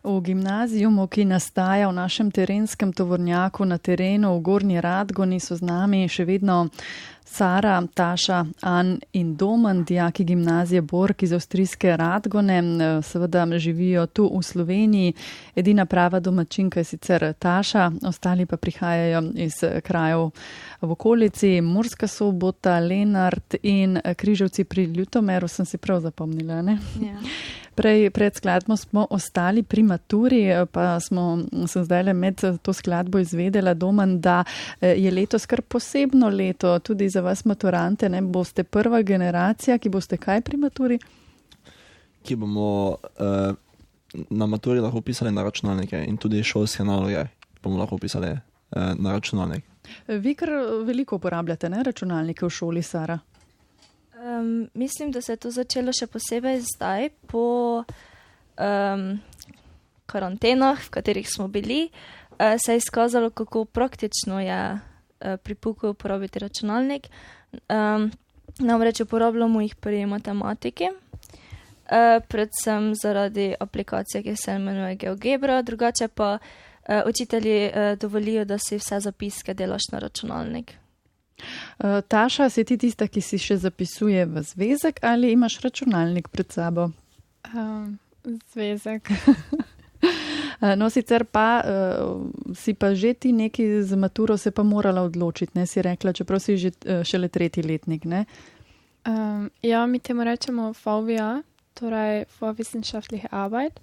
V 0.03 0.21
gimnazijumu, 0.21 1.07
ki 1.07 1.25
nastaja 1.25 1.89
v 1.89 1.93
našem 1.93 2.31
terenskem 2.31 2.93
tovornjaku 2.93 3.65
na 3.65 3.79
terenu 3.79 4.33
v 4.39 4.41
Gornji 4.41 4.81
Radgoni, 4.81 5.41
so 5.41 5.57
z 5.57 5.61
nami 5.61 6.09
še 6.09 6.25
vedno 6.25 6.71
Sara, 7.31 7.77
Taša, 7.95 8.47
An 8.65 8.97
in 9.13 9.37
Domen, 9.37 9.85
dijaki 9.85 10.25
gimnazije 10.25 10.81
Bork 10.83 11.23
iz 11.23 11.33
avstrijske 11.33 11.97
Radgone, 11.97 12.63
seveda 13.03 13.45
živijo 13.59 14.07
tu 14.07 14.31
v 14.39 14.43
Sloveniji. 14.43 15.13
Edina 15.55 15.87
prava 15.87 16.21
domačinka 16.21 16.81
je 16.81 16.85
sicer 16.85 17.33
Taša, 17.39 17.93
ostali 18.09 18.47
pa 18.47 18.57
prihajajo 18.57 19.23
iz 19.37 19.61
krajev 19.85 20.31
v 20.81 20.91
okolici 20.91 21.61
Murska 21.61 22.07
sobota, 22.07 22.79
Lenart 22.79 23.55
in 23.63 24.01
Križevci 24.17 24.65
pri 24.65 24.85
Ljutomeru, 24.85 25.49
sem 25.49 25.67
si 25.67 25.79
prav 25.79 26.01
zapomnila. 26.01 26.65
Ja. 27.01 27.21
Prej, 27.75 28.11
pred 28.11 28.35
skladbo 28.35 28.77
smo 28.77 29.07
ostali 29.11 29.63
pri 29.63 29.83
maturi, 29.83 30.43
pa 30.73 31.01
smo 31.01 31.39
se 31.67 31.85
zdaj 31.85 32.03
le 32.03 32.13
med 32.13 32.41
to 32.63 32.73
skladbo 32.73 33.19
izvedela, 33.19 33.75
Domen, 33.75 34.21
da 34.21 34.45
je 34.81 35.11
letos 35.11 35.47
kar 35.47 35.63
posebno 35.63 36.29
leto 36.29 36.79
tudi 36.79 37.09
za 37.09 37.21
vas 37.21 37.45
maturante. 37.45 38.09
Ne? 38.09 38.21
Boste 38.23 38.65
prva 38.65 39.03
generacija, 39.03 39.79
ki 39.79 39.89
boste 39.89 40.17
kaj 40.17 40.41
pri 40.41 40.57
maturi? 40.57 40.99
Ki 42.23 42.37
bomo 42.37 42.91
uh, 42.91 43.55
na 44.31 44.47
maturi 44.47 44.81
lahko 44.81 45.01
pisali 45.01 45.33
na 45.33 45.43
računalnike 45.43 46.05
in 46.09 46.17
tudi 46.17 46.43
šolske 46.43 46.85
naloge 46.85 47.25
bomo 47.63 47.79
lahko 47.79 47.99
pisali 47.99 48.31
uh, 48.31 48.39
na 48.99 49.13
računalnik. 49.13 49.65
Vi 50.09 50.35
kar 50.35 50.51
veliko 50.85 51.17
uporabljate 51.17 51.69
ne? 51.69 51.83
računalnike 51.83 52.47
v 52.47 52.51
šoli, 52.51 52.83
Sara. 52.83 53.19
Um, 54.21 54.71
mislim, 54.75 55.11
da 55.11 55.21
se 55.21 55.33
je 55.33 55.37
to 55.37 55.51
začelo 55.51 55.93
še 55.97 56.05
posebej 56.07 56.59
zdaj, 56.61 57.09
po 57.25 57.45
um, 57.81 59.05
karantenah, 60.07 60.77
v 60.77 60.91
katerih 60.93 61.29
smo 61.29 61.47
bili. 61.49 61.87
Uh, 62.37 62.59
se 62.61 62.75
je 62.75 62.83
izkazalo, 62.83 63.31
kako 63.31 63.65
praktično 63.65 64.41
je 64.45 64.59
uh, 64.77 65.37
pri 65.41 65.55
puku 65.55 65.95
uporabiti 65.95 66.39
računalnik. 66.39 67.09
Um, 67.73 68.11
namreč 68.59 69.01
uporabljamo 69.01 69.65
jih 69.65 69.75
pri 69.81 70.05
matematiki, 70.07 70.91
uh, 70.93 72.21
predvsem 72.29 72.93
zaradi 73.01 73.55
aplikacije, 73.61 74.23
ki 74.23 74.37
se 74.37 74.59
imenuje 74.61 75.01
GeoGebra, 75.01 75.63
drugače 75.63 76.09
pa 76.09 76.37
uh, 76.37 77.01
učitelji 77.09 77.73
uh, 77.73 77.97
dovolijo, 77.97 78.45
da 78.45 78.59
si 78.59 78.77
vse 78.77 79.01
zapiske 79.01 79.55
delaš 79.55 79.89
na 79.93 80.05
računalnik. 80.05 80.77
Uh, 81.79 82.01
Taša, 82.09 82.51
si 82.51 82.65
ti 82.65 82.79
tista, 82.79 83.09
ki 83.09 83.21
si 83.21 83.39
še 83.39 83.57
zapisuje 83.57 84.27
v 84.27 84.43
zvezek 84.43 85.03
ali 85.03 85.33
imaš 85.33 85.61
računalnik 85.65 86.29
pred 86.29 86.53
sabo? 86.53 86.91
Um, 87.55 87.99
zvezek. 88.53 89.11
No, 90.61 90.91
sicer 90.93 91.25
pa 91.25 91.65
uh, 91.65 92.29
si 92.53 92.77
pa 92.77 92.93
že 92.93 93.15
ti 93.17 93.33
neki 93.33 93.81
z 93.81 93.97
maturo 93.97 94.37
se 94.37 94.51
pa 94.51 94.63
morala 94.63 95.01
odločiti, 95.03 95.57
ne 95.57 95.65
si 95.67 95.81
rekla, 95.81 96.13
čeprav 96.13 96.41
si 96.41 96.57
že 96.61 96.69
uh, 96.85 97.01
šele 97.01 97.29
tretji 97.29 97.65
letnik. 97.65 98.05
Um, 98.05 99.49
ja, 99.63 99.87
mi 99.87 99.99
temu 99.99 100.25
rečemo 100.25 100.73
FVA, 100.77 101.43
torej 101.73 102.29
Vorwissenschaftliche 102.41 103.29
Arbeit, 103.33 103.81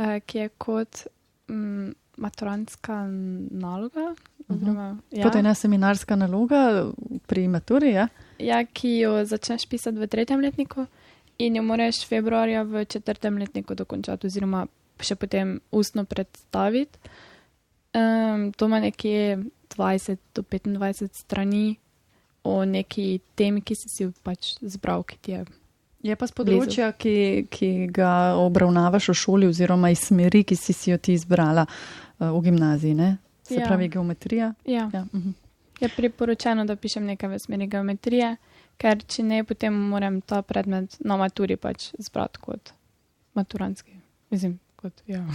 uh, 0.00 0.16
ki 0.24 0.38
je 0.38 0.48
kot 0.56 1.04
um, 1.48 1.92
maturantska 2.18 3.06
naloga. 3.50 4.14
Oziroma, 4.48 4.96
ja. 5.10 5.22
Kot 5.22 5.36
ena 5.36 5.54
seminarska 5.54 6.16
naloga 6.16 6.88
pri 7.26 7.48
maturi, 7.48 7.92
ja? 7.92 8.08
Ja, 8.40 8.62
ki 8.64 8.94
jo 9.02 9.12
začneš 9.24 9.66
pisati 9.68 10.00
v 10.00 10.08
tretjem 10.08 10.40
letniku 10.40 10.86
in 11.38 11.56
jo 11.56 11.62
moraš 11.62 12.02
februarja 12.08 12.62
v 12.62 12.84
četrtem 12.84 13.38
letniku 13.38 13.74
dokončati, 13.74 14.26
oziroma 14.26 14.66
še 15.00 15.14
potem 15.14 15.58
ustno 15.70 16.04
predstaviti. 16.04 16.98
Um, 17.94 18.50
to 18.52 18.66
ima 18.66 18.80
nekje 18.80 19.38
20 19.76 20.18
do 20.34 20.42
25 20.42 21.14
strani 21.14 21.76
o 22.42 22.64
neki 22.64 23.20
temi, 23.34 23.60
ki 23.60 23.76
si 23.76 23.88
si 23.88 24.08
pač 24.22 24.56
zbral, 24.62 25.04
ki 25.04 25.16
ti 25.20 25.36
je. 25.36 25.44
Je 26.08 26.14
pa 26.14 26.26
z 26.30 26.34
področja, 26.34 26.92
ki, 26.94 27.48
ki 27.50 27.90
ga 27.92 28.38
obravnavaš 28.38 29.10
v 29.10 29.16
šoli, 29.18 29.48
oziroma 29.50 29.90
iz 29.90 30.06
smeri, 30.08 30.44
ki 30.46 30.56
si, 30.56 30.72
si 30.72 30.92
jo 30.92 30.98
ti 31.02 31.16
izbrala 31.18 31.66
uh, 31.66 32.07
v 32.18 32.40
gimnaziji, 32.42 32.94
ne? 32.94 33.16
se 33.48 33.54
ja. 33.54 33.66
pravi 33.66 33.88
geometrija. 33.88 34.54
Ja. 34.64 34.90
Ja, 34.92 35.06
uh 35.12 35.20
-huh. 35.20 35.32
je 35.80 35.88
priporočeno, 35.96 36.64
da 36.64 36.76
pišem 36.76 37.04
nekaj 37.04 37.28
v 37.28 37.38
smeri 37.38 37.66
geometrije, 37.66 38.36
ker 38.76 39.04
če 39.04 39.22
ne, 39.22 39.44
potem 39.44 39.74
moram 39.74 40.20
ta 40.20 40.42
predmet 40.42 40.96
na 41.00 41.16
maturi 41.16 41.56
pač 41.56 41.92
zbrati 41.98 42.38
kot 42.38 42.72
maturantski. 43.34 43.92
Mislim, 44.30 44.58
kot, 44.76 44.92
ja. 45.06 45.26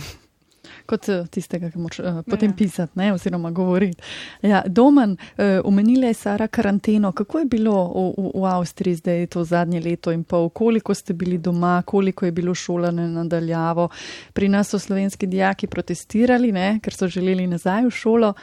Kot 0.86 1.09
eh, 1.09 1.25
tistega, 1.31 1.69
ki 1.71 1.81
moraš 1.81 1.99
uh, 1.99 2.19
potem 2.27 2.51
ja. 2.51 2.55
pisati, 2.57 2.91
ne, 2.99 3.13
oziroma 3.13 3.51
govoriti. 3.51 4.01
Ja, 4.41 4.63
Domen, 4.67 5.17
uh, 5.17 5.45
omenila 5.63 6.07
je 6.07 6.13
Sara 6.13 6.47
karanteno. 6.47 7.12
Kako 7.12 7.39
je 7.39 7.45
bilo 7.45 7.75
v, 7.88 8.05
v, 8.17 8.31
v 8.41 8.45
Avstriji 8.45 8.95
zdaj 8.95 9.27
to 9.27 9.43
zadnje 9.43 9.81
leto 9.81 10.12
in 10.12 10.23
pol? 10.23 10.49
Koliko 10.49 10.93
ste 10.93 11.13
bili 11.13 11.38
doma, 11.38 11.81
koliko 11.86 12.25
je 12.25 12.31
bilo 12.31 12.55
šolane 12.55 13.07
nadaljavo? 13.07 13.89
Pri 14.33 14.49
nas 14.49 14.69
so 14.69 14.79
slovenski 14.79 15.27
dijaki 15.27 15.67
protestirali, 15.67 16.51
ne, 16.51 16.79
ker 16.83 16.93
so 16.93 17.07
želeli 17.07 17.47
nazaj 17.47 17.88
v 17.88 17.91
šolo. 17.91 18.33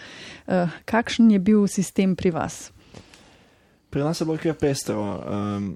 Uh, 0.46 0.68
kakšen 0.84 1.30
je 1.30 1.38
bil 1.38 1.66
sistem 1.66 2.16
pri 2.16 2.30
vas? 2.30 2.70
Pri 3.90 4.02
nas 4.02 4.20
je 4.20 4.24
bilo 4.24 4.38
kar 4.38 4.54
pestro. 4.54 5.00
Um, 5.26 5.74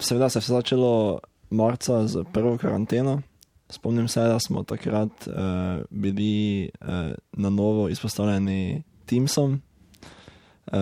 seveda 0.00 0.28
se 0.28 0.38
je 0.38 0.40
vse 0.40 0.52
začelo 0.52 1.20
marca 1.50 2.06
z 2.06 2.24
prvo 2.32 2.58
karanteno. 2.58 3.20
Spomnim 3.72 4.08
se, 4.08 4.20
da 4.20 4.38
smo 4.40 4.62
takrat 4.62 5.26
uh, 5.26 5.34
bili 5.90 6.70
uh, 6.80 6.88
na 7.32 7.50
novo 7.50 7.88
izpostavljeni 7.88 8.82
Teamsom. 9.06 9.62
Uh, 10.72 10.78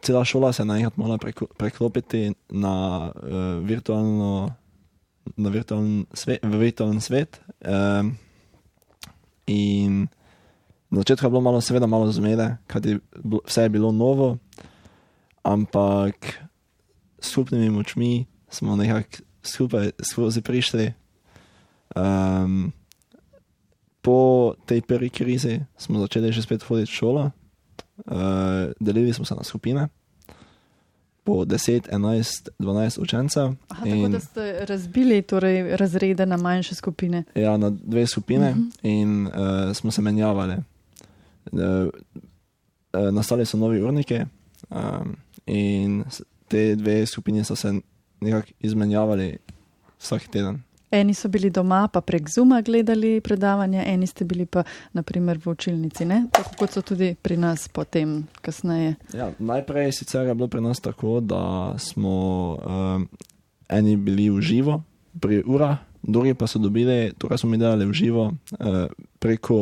cela 0.00 0.24
šola 0.24 0.52
se 0.52 0.62
je 0.62 0.66
naenkrat 0.66 0.96
morala 0.96 1.18
preklopiti 1.58 2.32
na, 2.48 3.10
uh, 3.16 3.64
virtualno, 3.64 4.54
na 5.36 5.48
virtualen 5.48 6.06
svet, 6.14 6.40
v 6.42 6.58
virtualen 6.58 7.00
svet. 7.00 7.40
Uh, 7.60 8.10
In 9.46 10.06
na 10.90 11.02
začetku 11.02 11.26
je 11.26 11.30
bilo 11.30 11.40
malo, 11.40 11.60
seveda, 11.60 11.86
malo 11.86 12.12
zmede, 12.12 12.56
kajti 12.66 12.98
vse 13.46 13.66
je 13.66 13.72
bilo 13.72 13.92
novo, 13.92 14.38
ampak 15.42 16.14
s 17.18 17.30
skupnimi 17.30 17.70
močmi 17.70 18.26
smo 18.50 18.76
nekako 18.76 19.24
skupaj 19.42 19.90
skozi 19.98 20.42
prišli. 20.42 20.92
Um, 21.96 22.72
po 24.02 24.54
tej 24.66 24.82
prvi 24.82 25.10
krizi 25.10 25.60
smo 25.78 26.00
začeli 26.00 26.32
že 26.32 26.42
spet 26.42 26.62
hoditi 26.62 26.90
v 26.90 26.94
šolo, 26.94 27.24
uh, 27.30 28.72
delili 28.80 29.12
smo 29.12 29.24
se 29.24 29.34
na 29.34 29.44
skupine, 29.44 29.88
po 31.24 31.44
10, 31.44 31.88
11, 31.92 32.48
12 32.58 33.00
učencev. 33.00 33.54
Aha, 33.68 33.84
tako 33.84 34.08
da 34.08 34.20
ste 34.20 34.64
razbili 34.66 35.22
torej, 35.22 35.76
razrede 35.76 36.26
na 36.26 36.36
manjše 36.36 36.74
skupine. 36.74 37.24
Ja, 37.34 37.56
na 37.56 37.70
dve 37.70 38.06
skupine 38.06 38.50
uh 38.50 38.56
-huh. 38.56 38.70
in 38.82 39.26
uh, 39.26 39.32
smo 39.72 39.90
se 39.90 40.02
menjavali. 40.02 40.56
Uh, 41.52 41.60
uh, 41.60 43.10
nastali 43.12 43.46
so 43.46 43.56
novi 43.56 43.82
urniki 43.82 44.20
um, 44.70 45.16
in 45.46 46.04
te 46.48 46.74
dve 46.74 47.06
skupini 47.06 47.44
so 47.44 47.56
se 47.56 47.74
nekako 48.20 48.48
izmenjavali 48.60 49.38
vsak 49.98 50.28
teden. 50.28 50.62
Eni 50.92 51.14
so 51.14 51.28
bili 51.28 51.50
doma, 51.50 51.88
pa 51.88 52.00
prek 52.00 52.28
Zuma 52.28 52.60
gledali 52.60 53.20
predavanja, 53.20 53.82
eni 53.86 54.06
ste 54.06 54.24
bili 54.24 54.46
pa 54.46 54.62
naprimer 54.92 55.38
v 55.40 55.54
učilnici, 55.54 56.04
ne? 56.04 56.26
tako 56.32 56.50
kot 56.58 56.76
so 56.76 56.82
tudi 56.82 57.14
pri 57.22 57.36
nas 57.36 57.68
potem 57.68 58.26
kasneje. 58.44 58.94
Ja, 59.16 59.30
najprej 59.38 59.92
sicer 59.92 60.26
je 60.28 60.34
bilo 60.34 60.48
pri 60.52 60.60
nas 60.60 60.80
tako, 60.80 61.20
da 61.20 61.74
smo 61.78 62.16
um, 62.60 63.08
eni 63.68 63.96
bili 63.96 64.28
v 64.30 64.40
živo 64.40 64.82
pri 65.20 65.42
urah, 65.46 65.78
drugi 66.02 66.34
pa 66.34 66.46
so 66.46 66.58
dobili, 66.58 67.12
torej 67.18 67.38
smo 67.38 67.50
mi 67.50 67.56
delali 67.56 67.86
v 67.88 67.92
živo, 67.92 68.26
uh, 68.60 68.84
preko 69.18 69.56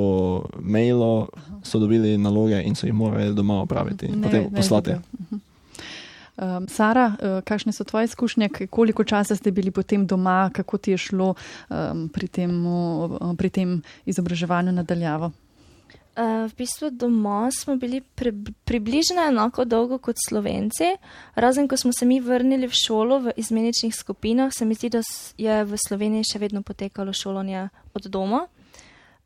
mailov 0.58 1.28
so 1.62 1.78
dobili 1.78 2.18
naloge 2.18 2.62
in 2.62 2.74
so 2.74 2.86
jih 2.86 2.94
morali 2.94 3.34
doma 3.34 3.62
opraviti 3.62 4.06
in 4.06 4.22
potem 4.22 4.50
poslati. 4.50 4.90
video. 4.90 5.02
Mhm. 5.20 5.49
Um, 6.40 6.64
Sara, 6.68 7.12
uh, 7.20 7.42
kakšne 7.44 7.72
so 7.72 7.84
tvoje 7.84 8.08
izkušnje, 8.08 8.48
koliko 8.70 9.04
časa 9.04 9.36
ste 9.36 9.50
bili 9.50 9.70
potem 9.70 10.06
doma, 10.06 10.50
kako 10.54 10.78
ti 10.78 10.90
je 10.90 10.98
šlo 10.98 11.34
um, 11.34 12.08
pri, 12.08 12.28
tem, 12.28 12.66
uh, 12.66 13.36
pri 13.36 13.50
tem 13.50 13.82
izobraževanju 14.08 14.72
nadaljavo? 14.72 15.32
Uh, 16.16 16.48
v 16.48 16.56
bistvu 16.56 16.90
doma 16.90 17.50
smo 17.52 17.76
bili 17.76 18.00
pri, 18.00 18.32
približno 18.64 19.20
enako 19.28 19.64
dolgo 19.64 19.98
kot 19.98 20.16
Slovenci, 20.28 20.96
razen 21.34 21.68
ko 21.68 21.76
smo 21.76 21.92
se 21.92 22.06
mi 22.06 22.20
vrnili 22.20 22.66
v 22.66 22.72
šolo 22.86 23.18
v 23.18 23.32
izmeničnih 23.36 23.94
skupinah, 23.94 24.52
se 24.52 24.64
mi 24.64 24.74
zdi, 24.74 24.88
da 24.96 25.02
je 25.36 25.64
v 25.64 25.76
Sloveniji 25.76 26.32
še 26.32 26.40
vedno 26.40 26.62
potekalo 26.62 27.12
šolanje 27.12 27.68
od 27.94 28.08
doma. 28.08 28.46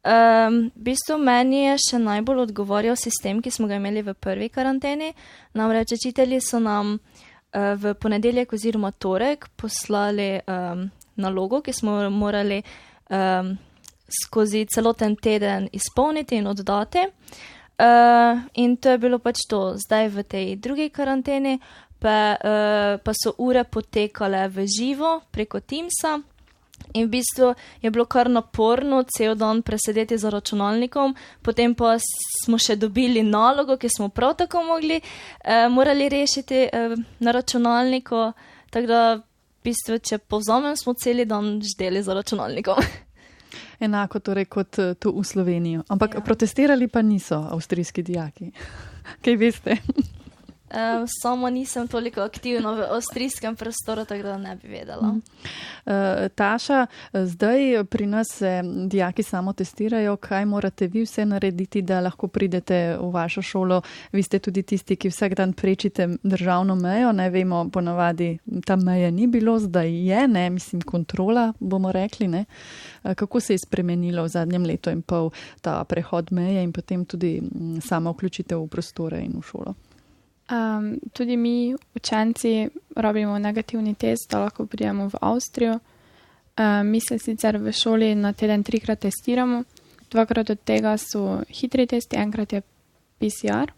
Um, 0.05 0.69
v 0.77 0.91
bistvu 0.93 1.17
meni 1.17 1.63
je 1.63 1.77
še 1.81 1.99
najbolj 1.99 2.43
odgovarjal 2.43 2.97
sistem, 3.01 3.39
ki 3.41 3.49
smo 3.49 3.65
ga 3.71 3.79
imeli 3.81 4.03
v 4.05 4.13
prvi 4.13 4.51
karanteni. 4.53 5.15
Namreč 5.57 5.95
učitelji 5.97 6.43
so 6.45 6.61
nam 6.61 6.99
uh, 6.99 7.73
v 7.81 7.95
ponedeljek 7.97 8.53
oziroma 8.53 8.91
torek 8.93 9.49
poslali 9.57 10.43
um, 10.45 10.91
nalogo, 11.17 11.63
ki 11.65 11.73
smo 11.73 12.03
jo 12.03 12.11
morali 12.13 12.61
um, 13.09 13.55
skozi 14.13 14.67
celoten 14.69 15.17
teden 15.17 15.71
izpolniti 15.73 16.37
in 16.37 16.53
oddati. 16.53 17.07
Uh, 17.81 18.45
in 18.61 18.77
to 18.77 18.93
je 18.93 18.99
bilo 18.99 19.19
pač 19.19 19.41
to, 19.49 19.75
zdaj 19.81 20.13
v 20.13 20.27
tej 20.29 20.57
drugi 20.61 20.91
karanteni, 20.93 21.57
pa, 21.97 22.37
uh, 22.37 23.01
pa 23.01 23.17
so 23.17 23.33
ure 23.41 23.65
potekale 23.65 24.45
v 24.53 24.69
živo 24.69 25.23
preko 25.33 25.65
Teamsa. 25.65 26.19
In 26.93 27.07
v 27.07 27.11
bistvu 27.17 27.55
je 27.83 27.91
bilo 27.91 28.05
kar 28.05 28.31
naporno 28.31 29.03
cel 29.17 29.35
dan 29.35 29.63
presedeti 29.63 30.19
za 30.19 30.31
računalnikom, 30.31 31.15
potem 31.43 31.75
pa 31.75 31.97
smo 32.45 32.59
še 32.59 32.77
dobili 32.77 33.23
nalogo, 33.23 33.77
ki 33.77 33.89
smo 33.89 34.09
prav 34.09 34.37
tako 34.37 34.63
mogli, 34.63 35.01
eh, 35.01 35.69
morali 35.69 36.09
rešiti 36.09 36.69
eh, 36.73 36.97
na 37.19 37.31
računalniku. 37.31 38.33
Tako 38.71 38.87
da, 38.87 39.01
v 39.17 39.71
bistvu, 39.71 39.99
če 39.99 40.19
povzamem, 40.19 40.77
smo 40.77 40.95
cel 40.95 41.25
dan 41.25 41.61
ždeli 41.63 42.03
za 42.03 42.15
računalnikom. 42.15 42.77
Enako 43.85 44.21
torej 44.21 44.45
kot 44.45 44.79
uh, 44.79 44.95
tu 44.99 45.13
v 45.15 45.25
Sloveniji. 45.25 45.81
Ampak 45.89 46.15
ja. 46.15 46.21
protestirali 46.21 46.89
pa 46.89 47.03
niso 47.03 47.39
avstrijski 47.51 48.03
dijaki. 48.03 48.51
Kaj 49.25 49.37
veste? 49.37 49.79
Eh, 50.75 51.05
sama 51.23 51.51
nisem 51.51 51.89
toliko 51.89 52.21
aktivna 52.21 52.73
v 52.73 52.87
avstrijskem 52.91 53.57
prostoru, 53.57 54.05
tako 54.05 54.23
da 54.23 54.39
ne 54.39 54.57
bi 54.63 54.69
vedela. 54.69 55.15
Uh, 55.87 55.93
Taša, 56.35 56.87
zdaj 57.13 57.85
pri 57.85 58.07
nas 58.07 58.27
se 58.29 58.63
dijaki 58.87 59.23
samo 59.23 59.53
testirajo, 59.53 60.17
kaj 60.17 60.45
morate 60.45 60.87
vi 60.87 61.03
vse 61.05 61.25
narediti, 61.25 61.83
da 61.83 62.01
lahko 62.01 62.29
pridete 62.29 62.97
v 63.01 63.11
vašo 63.11 63.43
šolo. 63.43 63.83
Vi 64.13 64.23
ste 64.23 64.39
tudi 64.39 64.63
tisti, 64.63 64.97
ki 64.97 65.09
vsak 65.09 65.35
dan 65.35 65.53
prečite 65.53 66.09
državno 66.23 66.75
mejo. 66.75 67.13
Ne 67.13 67.31
vemo, 67.31 67.69
ponavadi 67.71 68.39
tam 68.67 68.83
meje 68.83 69.11
ni 69.11 69.27
bilo, 69.27 69.59
zdaj 69.59 69.95
je, 70.07 70.29
ne, 70.29 70.51
mislim, 70.51 70.83
kontrola, 70.83 71.53
bomo 71.61 71.93
rekli. 71.93 72.29
Ne. 72.29 72.45
Uh, 73.05 73.15
Kako 73.15 73.41
se 73.41 73.55
je 73.55 73.59
spremenilo 73.59 74.25
v 74.25 74.29
zadnjem 74.29 74.65
letu 74.67 74.91
in 74.91 75.03
pol 75.03 75.31
ta 75.61 75.85
prehod 75.85 76.33
meje 76.33 76.63
in 76.63 76.73
potem 76.73 77.05
tudi 77.05 77.41
mm, 77.41 77.81
sama 77.81 78.11
vključitev 78.11 78.59
v 78.59 78.69
prostore 78.69 79.23
in 79.23 79.39
v 79.39 79.43
šolo? 79.43 79.75
Um, 80.51 81.01
tudi 81.13 81.37
mi, 81.37 81.75
učenci, 81.95 82.69
rabimo 82.97 83.39
negativni 83.39 83.95
test, 83.95 84.31
da 84.31 84.39
lahko 84.39 84.67
pridemo 84.67 85.09
v 85.09 85.15
Avstrijo. 85.21 85.79
Um, 86.59 86.87
mi 86.87 87.01
se 87.01 87.19
sicer 87.19 87.57
v 87.59 87.73
šoli 87.73 88.15
na 88.15 88.33
teden 88.33 88.63
trikrat 88.63 89.01
testiramo, 89.01 89.63
dvakrat 90.11 90.51
od 90.51 90.61
tega 90.65 90.97
so 90.97 91.41
hitri 91.49 91.87
testi, 91.87 92.17
enkrat 92.17 92.53
je 92.53 92.63
PCR. 93.19 93.73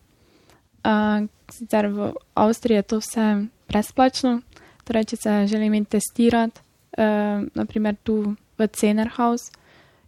Um, 0.82 1.28
sicer 1.50 1.86
v 1.86 2.12
Avstriji 2.34 2.76
je 2.76 2.82
to 2.82 2.98
vse 2.98 3.46
brezplačno, 3.68 4.40
torej 4.84 5.04
če 5.04 5.16
se 5.16 5.46
želim 5.46 5.84
testirati, 5.84 6.60
um, 6.98 7.50
naprimer 7.54 7.94
tu 8.02 8.34
v 8.58 8.68
Cenerhaus, 8.68 9.52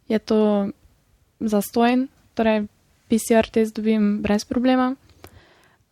je 0.08 0.18
to 0.18 0.70
zastojen, 1.40 2.08
torej 2.34 2.66
PCR 3.08 3.46
test 3.46 3.76
dobim 3.76 4.18
brez 4.22 4.44
problema. 4.44 4.96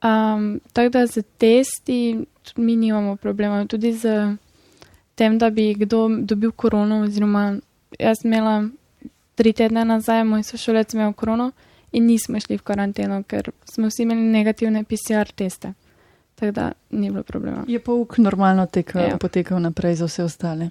Um, 0.02 0.60
tako 0.72 0.88
da 0.88 1.06
z 1.06 1.22
testi 1.38 2.24
mi 2.56 2.76
nimamo 2.76 3.16
problema, 3.16 3.66
tudi 3.66 3.92
z 3.92 4.36
tem, 5.14 5.38
da 5.38 5.50
bi 5.50 5.74
kdo 5.74 6.08
dobil 6.20 6.52
korono. 6.52 7.00
Oziroma, 7.02 7.56
jaz 7.98 8.24
imela 8.24 8.68
tri 9.34 9.52
tedne 9.52 9.84
nazaj, 9.84 10.24
moj 10.24 10.42
sošolec 10.42 10.94
imel 10.94 11.12
korono 11.12 11.50
in 11.92 12.06
nismo 12.06 12.40
šli 12.40 12.58
v 12.58 12.62
karanteno, 12.62 13.22
ker 13.22 13.50
smo 13.64 13.88
vsi 13.88 14.02
imeli 14.02 14.20
negativne 14.20 14.84
PCR 14.84 15.32
teste. 15.34 15.72
Tako 16.34 16.52
da 16.52 16.72
ni 16.90 17.10
bilo 17.10 17.22
problema. 17.22 17.64
Je 17.68 17.78
pouk 17.80 18.18
normalno 18.18 18.66
tekel, 18.66 19.00
Ja. 19.02 19.16
potekal 19.16 19.60
naprej 19.60 19.94
za 19.94 20.04
vse 20.04 20.24
ostale. 20.24 20.70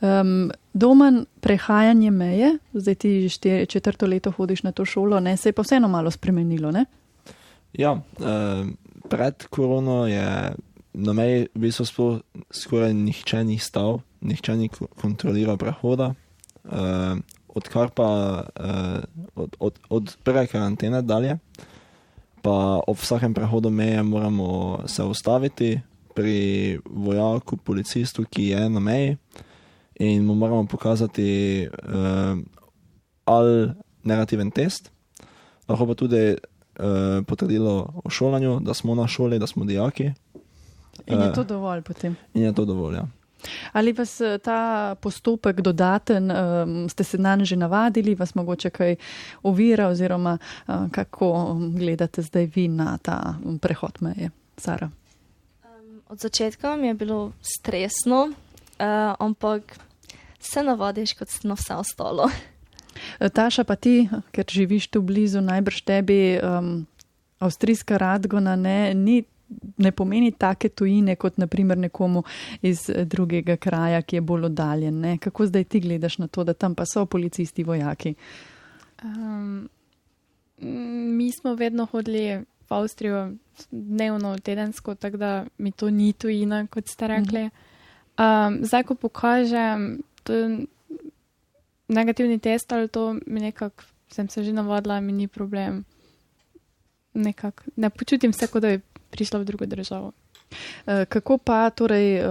Um, 0.00 0.50
Domen, 0.74 1.26
prehajanje 1.40 2.10
meje, 2.10 2.58
zdaj 2.74 2.94
ti 2.94 3.28
že 3.28 3.66
četrto 3.66 4.06
leto 4.06 4.30
hodiš 4.30 4.62
na 4.62 4.72
to 4.72 4.84
šolo, 4.84 5.20
ne, 5.20 5.36
se 5.36 5.48
je 5.48 5.52
pa 5.52 5.62
vseeno 5.62 5.88
malo 5.88 6.10
spremenilo. 6.10 6.70
Ne? 6.70 6.84
Ja, 7.72 7.92
uh, 7.92 8.66
pred 9.08 9.46
korono 9.50 10.06
je 10.06 10.54
na 10.96 11.12
meji 11.12 11.48
v 11.54 11.60
bistvu 11.60 11.84
sploh 11.84 12.20
skoraj 12.50 12.94
nihče 12.96 13.44
ni 13.44 13.58
stal, 13.58 14.00
nihče 14.20 14.56
ni 14.56 14.68
ko- 14.68 14.88
kontroliral 14.96 15.58
prehoda. 15.60 16.14
Uh, 16.64 17.20
odkar 17.48 17.90
pa 17.90 18.08
uh, 18.44 19.00
od, 19.34 19.56
od, 19.60 19.74
od 19.88 20.16
prve 20.24 20.46
karantene 20.46 21.02
dalje, 21.02 21.38
pa 22.42 22.80
ob 22.86 22.96
vsakem 22.96 23.34
prehodu 23.34 23.70
meje 23.70 24.02
moramo 24.02 24.82
se 24.86 25.04
ustaviti 25.04 25.80
pri 26.16 26.78
vojaku, 26.84 27.56
policistu, 27.56 28.24
ki 28.24 28.48
je 28.56 28.68
na 28.70 28.80
meji, 28.80 29.16
in 30.00 30.24
mu 30.24 30.34
moramo 30.34 30.66
pokazati 30.66 31.68
uh, 31.68 32.38
ali 33.24 33.72
negativen 34.04 34.50
test, 34.50 34.92
lahko 35.68 35.86
pa 35.86 35.94
tudi 35.94 36.36
uh, 36.78 37.24
potrdilo 37.26 37.92
o 38.04 38.10
šolanju, 38.10 38.60
da 38.60 38.74
smo 38.74 38.94
na 38.94 39.06
šoli, 39.06 39.38
da 39.38 39.46
smo 39.46 39.64
dijaki. 39.64 40.12
In 41.06 41.20
je 41.20 41.28
Eh, 41.28 41.34
to 41.34 41.44
dovolj 41.44 41.82
potem. 41.82 42.16
in 42.34 42.42
je 42.42 42.54
to 42.54 42.64
dovolj. 42.64 42.94
Ja. 42.94 43.06
Ali 43.72 43.92
vas 43.92 44.20
eh, 44.20 44.38
ta 44.38 44.94
postopek 45.00 45.60
dodaten, 45.60 46.30
um, 46.30 46.88
ste 46.88 47.04
se 47.04 47.18
na 47.18 47.36
njega 47.36 47.44
že 47.44 47.56
navadili, 47.56 48.14
vas 48.14 48.34
mogoče 48.34 48.70
kaj 48.70 48.96
ovira, 49.42 49.88
oziroma 49.88 50.38
uh, 50.68 50.74
kako 50.90 51.32
um, 51.32 51.76
gledate 51.76 52.22
zdaj 52.22 52.50
vi 52.54 52.68
na 52.68 52.98
ta 52.98 53.34
um, 53.44 53.58
prehod 53.58 53.98
meje, 54.00 54.30
Sara? 54.56 54.90
Um, 55.64 56.00
od 56.08 56.18
začetka 56.18 56.76
mi 56.76 56.86
je 56.86 56.94
bilo 56.94 57.32
stresno, 57.40 58.28
uh, 58.30 59.14
ampak 59.18 59.78
se 60.40 60.62
navadiš 60.62 61.12
kot 61.12 61.28
na 61.42 61.54
vse 61.54 61.74
ostalo. 61.74 62.30
Eh, 63.20 63.28
Taša, 63.28 63.64
pa 63.64 63.76
ti, 63.76 64.08
ker 64.32 64.44
živiš 64.48 64.88
tu 64.88 65.02
blizu, 65.02 65.40
najbrž 65.40 65.80
tebi 65.86 66.38
um, 66.38 66.86
avstrijska 67.38 67.98
radgona 67.98 68.56
ne, 68.56 68.94
ni, 68.94 69.22
ne 69.78 69.92
pomeni 69.92 70.32
take 70.32 70.68
tujine 70.68 71.16
kot 71.16 71.38
naprimer 71.38 71.78
nekomu 71.78 72.24
iz 72.62 72.88
eh, 72.90 73.04
drugega 73.04 73.56
kraja, 73.56 74.02
ki 74.02 74.16
je 74.16 74.20
bolj 74.20 74.50
oddaljen. 74.50 75.00
Ne? 75.00 75.16
Kako 75.18 75.46
zdaj 75.46 75.64
ti 75.64 75.80
gledaš 75.80 76.18
na 76.18 76.28
to, 76.28 76.44
da 76.44 76.54
tam 76.54 76.74
pa 76.74 76.86
so 76.86 77.06
policisti, 77.06 77.64
vojaki? 77.64 78.14
Um, 79.04 79.68
mi 80.58 81.32
smo 81.32 81.54
vedno 81.54 81.84
hodili 81.84 82.44
v 82.68 82.74
Avstrijo 82.74 83.30
dnevno, 83.70 84.38
tedensko, 84.38 84.94
tako 84.94 85.16
da 85.16 85.46
mi 85.58 85.72
to 85.72 85.90
ni 85.90 86.12
tujina, 86.12 86.66
kot 86.66 86.88
ste 86.88 87.08
rekli. 87.08 87.50
Um, 88.18 88.58
zdaj, 88.64 88.82
ko 88.82 88.94
pokažem 88.94 90.00
negativni 91.88 92.38
test 92.38 92.72
ali 92.72 92.88
to, 92.88 93.12
mi 93.26 93.40
nekako 93.40 93.84
sem 94.08 94.28
se 94.28 94.44
že 94.44 94.52
navadila, 94.52 95.00
mi 95.00 95.12
ni 95.12 95.28
problem. 95.28 95.84
Nekak, 97.14 97.64
ne 97.76 97.90
počutim 97.90 98.32
se, 98.32 98.46
kot 98.46 98.62
da 98.62 98.76
bi 98.76 98.80
prišla 99.10 99.40
v 99.40 99.44
drugo 99.44 99.66
državo. 99.66 100.12
Eh, 100.86 101.04
kako 101.04 101.38
pa 101.38 101.70
torej 101.70 102.16
eh, 102.16 102.24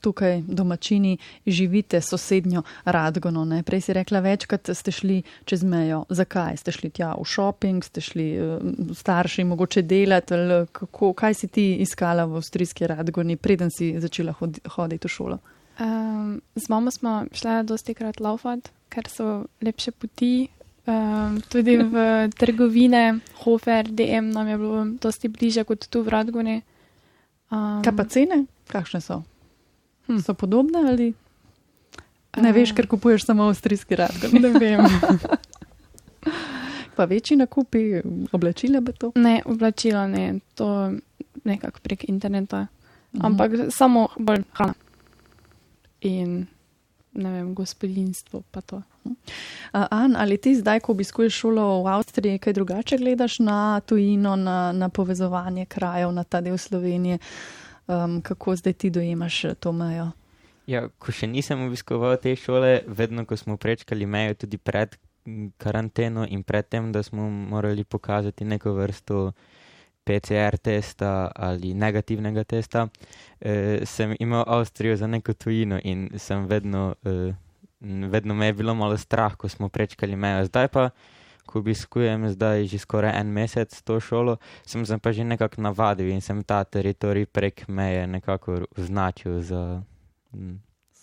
tukaj 0.00 0.40
domačini 0.46 1.18
živite 1.46 2.00
sosednjo 2.00 2.62
Radgono? 2.84 3.44
Ne? 3.44 3.62
Prej 3.62 3.80
si 3.80 3.92
rekla 3.92 4.20
večkrat, 4.20 4.70
ste 4.74 4.90
šli 4.90 5.22
čez 5.44 5.64
mejo. 5.64 6.04
Zakaj 6.08 6.56
ste 6.56 6.72
šli 6.72 6.90
tja 6.90 7.12
v 7.18 7.24
šoping, 7.24 7.84
ste 7.84 8.00
šli 8.00 8.28
eh, 8.36 8.58
starši 8.94 9.44
mogoče 9.44 9.82
delati? 9.82 10.34
Kako, 10.72 11.12
kaj 11.12 11.34
si 11.34 11.48
ti 11.48 11.74
iskala 11.74 12.24
v 12.24 12.40
avstrijski 12.40 12.86
Radgoni, 12.86 13.36
preden 13.36 13.70
si 13.70 13.94
začela 14.00 14.32
hoditi 14.76 15.08
v 15.08 15.10
šolo? 15.10 15.38
Um, 15.82 16.40
z 16.54 16.68
mamo 16.68 16.90
smo 16.90 17.24
šli 17.32 17.62
dosti 17.64 17.94
krat 17.94 18.20
laufati, 18.20 18.70
ker 18.88 19.08
so 19.08 19.44
lepše 19.62 19.90
poti. 19.90 20.48
Um, 20.86 21.40
tudi 21.48 21.76
v 21.76 21.94
trgovine, 22.40 23.18
Hofer, 23.42 23.88
DM 23.88 24.30
nam 24.30 24.48
je 24.48 24.58
bilo 24.58 24.84
dosti 25.02 25.28
bliže 25.28 25.64
kot 25.64 25.88
tu 25.88 26.02
v 26.02 26.08
Radgoni. 26.08 26.62
Um, 27.50 27.82
Kaj 27.82 27.96
pa 27.96 28.04
cene, 28.04 28.44
kakšne 28.70 29.00
so? 29.00 29.22
Hm. 30.06 30.18
So 30.18 30.34
podobne 30.34 30.82
ali 30.88 31.12
ne 32.36 32.50
uh, 32.50 32.54
veš, 32.54 32.72
ker 32.72 32.86
kupuješ 32.86 33.26
samo 33.26 33.48
avstrijski 33.50 33.96
rad? 33.96 34.14
Ne 34.32 34.50
vem. 34.50 34.86
pa 36.96 37.04
večji 37.04 37.36
nakupi 37.36 38.02
oblačila 38.32 38.80
bi 38.80 38.92
to? 38.92 39.12
Ne, 39.14 39.42
oblačila 39.44 40.06
ne, 40.06 40.38
to 40.54 40.92
nekako 41.44 41.80
prek 41.82 42.08
interneta. 42.08 42.66
Uh 43.12 43.20
-huh. 43.20 43.26
Ampak 43.26 43.52
samo 43.70 44.08
bolj 44.18 44.42
hrana. 44.52 44.74
In 46.08 46.46
ne 47.12 47.32
vem, 47.32 47.54
gospodinstvo 47.54 48.42
pa 48.50 48.60
to. 48.60 48.82
Uh, 49.04 49.12
An, 49.72 50.16
ali 50.16 50.38
ti 50.38 50.54
zdaj, 50.56 50.80
ko 50.80 50.92
obiskuješ 50.92 51.34
šolo 51.44 51.82
v 51.84 51.92
Avstriji, 51.92 52.38
kaj 52.38 52.56
drugače 52.56 52.98
gledaš 52.98 53.38
na 53.38 53.80
tujino, 53.80 54.36
na, 54.36 54.72
na 54.72 54.88
povezovanje 54.88 55.66
krajev, 55.66 56.12
na 56.12 56.24
ta 56.24 56.40
del 56.40 56.58
Slovenije? 56.58 57.18
Um, 57.86 58.20
kako 58.22 58.56
zdaj 58.56 58.72
ti 58.72 58.90
dojemaš 58.90 59.42
to 59.60 59.72
mejo? 59.72 60.10
Ja, 60.66 60.86
ko 60.98 61.12
še 61.12 61.26
nisem 61.26 61.66
obiskoval 61.66 62.16
te 62.22 62.36
šole, 62.38 62.82
vedno, 62.86 63.26
ko 63.26 63.36
smo 63.36 63.56
prečkali 63.56 64.06
mejo, 64.06 64.38
tudi 64.46 64.58
pred 64.58 64.94
karanteno 65.58 66.26
in 66.26 66.42
pred 66.42 66.68
tem, 66.68 66.92
da 66.92 67.02
smo 67.02 67.28
morali 67.30 67.84
pokazati 67.84 68.44
neko 68.44 68.72
vrsto 68.72 69.32
PCR 70.04 70.58
testa 70.58 71.30
ali 71.34 71.74
negativnega 71.74 72.44
testa, 72.44 72.88
eh, 73.40 73.80
sem 73.84 74.16
imel 74.18 74.44
Avstrijo 74.46 74.96
za 74.96 75.06
neko 75.06 75.32
tujino 75.32 75.80
in 75.84 76.10
sem 76.18 76.46
vedno. 76.46 76.94
Eh, 77.04 77.34
vedno 78.10 78.34
me 78.34 78.46
je 78.46 78.52
bilo 78.52 78.74
malo 78.74 78.96
strah, 78.96 79.34
ko 79.36 79.48
smo 79.48 79.68
prečkali 79.68 80.16
mejo. 80.16 80.44
Zdaj 80.44 80.68
pa, 80.68 80.90
ko 81.46 81.58
obiskujem 81.58 82.28
zdaj 82.30 82.66
že 82.66 82.78
skoraj 82.78 83.20
en 83.20 83.26
mesec 83.26 83.82
to 83.82 84.00
šolo, 84.00 84.36
sem 84.66 84.86
se 84.86 84.98
pa 84.98 85.12
že 85.12 85.24
nekako 85.24 85.60
navadil 85.62 86.08
in 86.08 86.20
sem 86.20 86.44
ta 86.44 86.64
teritorij 86.64 87.26
prek 87.26 87.68
meje 87.68 88.06
nekako 88.06 88.64
označil 88.76 89.40
za. 89.40 89.82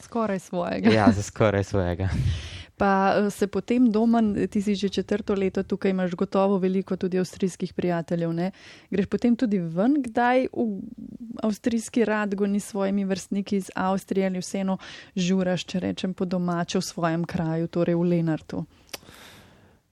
Skoraj 0.01 0.39
svojega. 0.39 0.89
Ja, 0.89 1.11
za 1.11 1.21
skoraj 1.21 1.63
svojega. 1.63 2.09
Pa 2.79 3.13
eh, 3.15 3.29
se 3.29 3.47
potem 3.47 3.91
doma, 3.91 4.21
ti 4.47 4.61
si 4.61 4.75
že 4.75 4.89
četrto 4.89 5.35
leto 5.35 5.63
tukaj, 5.63 5.91
imaš 5.91 6.15
gotovo 6.15 6.57
veliko 6.57 6.95
tudi 6.95 7.19
avstrijskih 7.19 7.73
prijateljev. 7.73 8.33
Ne? 8.33 8.51
Greš 8.89 9.05
potem 9.11 9.35
tudi 9.35 9.59
ven, 9.59 9.99
kdaj 9.99 10.47
v 10.53 10.79
avstrijski 11.43 12.05
radgoni 12.05 12.59
s 12.59 12.71
svojimi 12.71 13.05
vrstniki 13.05 13.57
iz 13.57 13.71
Avstrije 13.75 14.27
ali 14.27 14.39
vseeno 14.39 14.77
žuraš, 15.15 15.65
če 15.65 15.79
rečem 15.79 16.13
po 16.13 16.25
domače 16.25 16.79
v 16.79 16.87
svojem 16.87 17.25
kraju, 17.27 17.67
torej 17.67 17.99
v 17.99 18.07
Lenartu? 18.15 18.63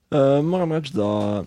Uh, 0.08 0.40
moram 0.40 0.72
reči, 0.72 0.96
da 0.96 1.44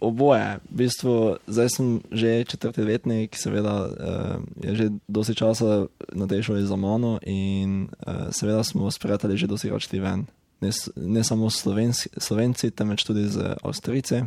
oboje. 0.00 0.56
V 0.70 0.76
bistvu, 0.76 1.36
zdaj 1.46 1.68
sem 1.68 2.00
že 2.12 2.44
četrti 2.44 2.80
letnik, 2.82 3.36
seveda 3.36 3.74
uh, 3.84 4.40
je 4.64 4.74
že 4.74 4.86
dosti 5.08 5.34
časa 5.34 5.86
na 6.16 6.26
tej 6.26 6.48
šoli 6.48 6.64
za 6.64 6.76
mano 6.76 7.18
in 7.26 7.92
uh, 8.06 8.32
seveda 8.32 8.64
smo 8.64 8.90
s 8.90 8.98
prijatelji 8.98 9.36
že 9.36 9.46
dosti 9.46 9.70
odšli 9.70 10.00
ven 10.00 10.26
ne, 10.60 10.70
ne 10.96 11.24
samo 11.24 11.50
Slovenci, 11.50 12.08
Slovenci, 12.16 12.70
temveč 12.70 13.04
tudi 13.04 13.28
z 13.28 13.54
Avstrijci. 13.62 14.16
E, 14.16 14.24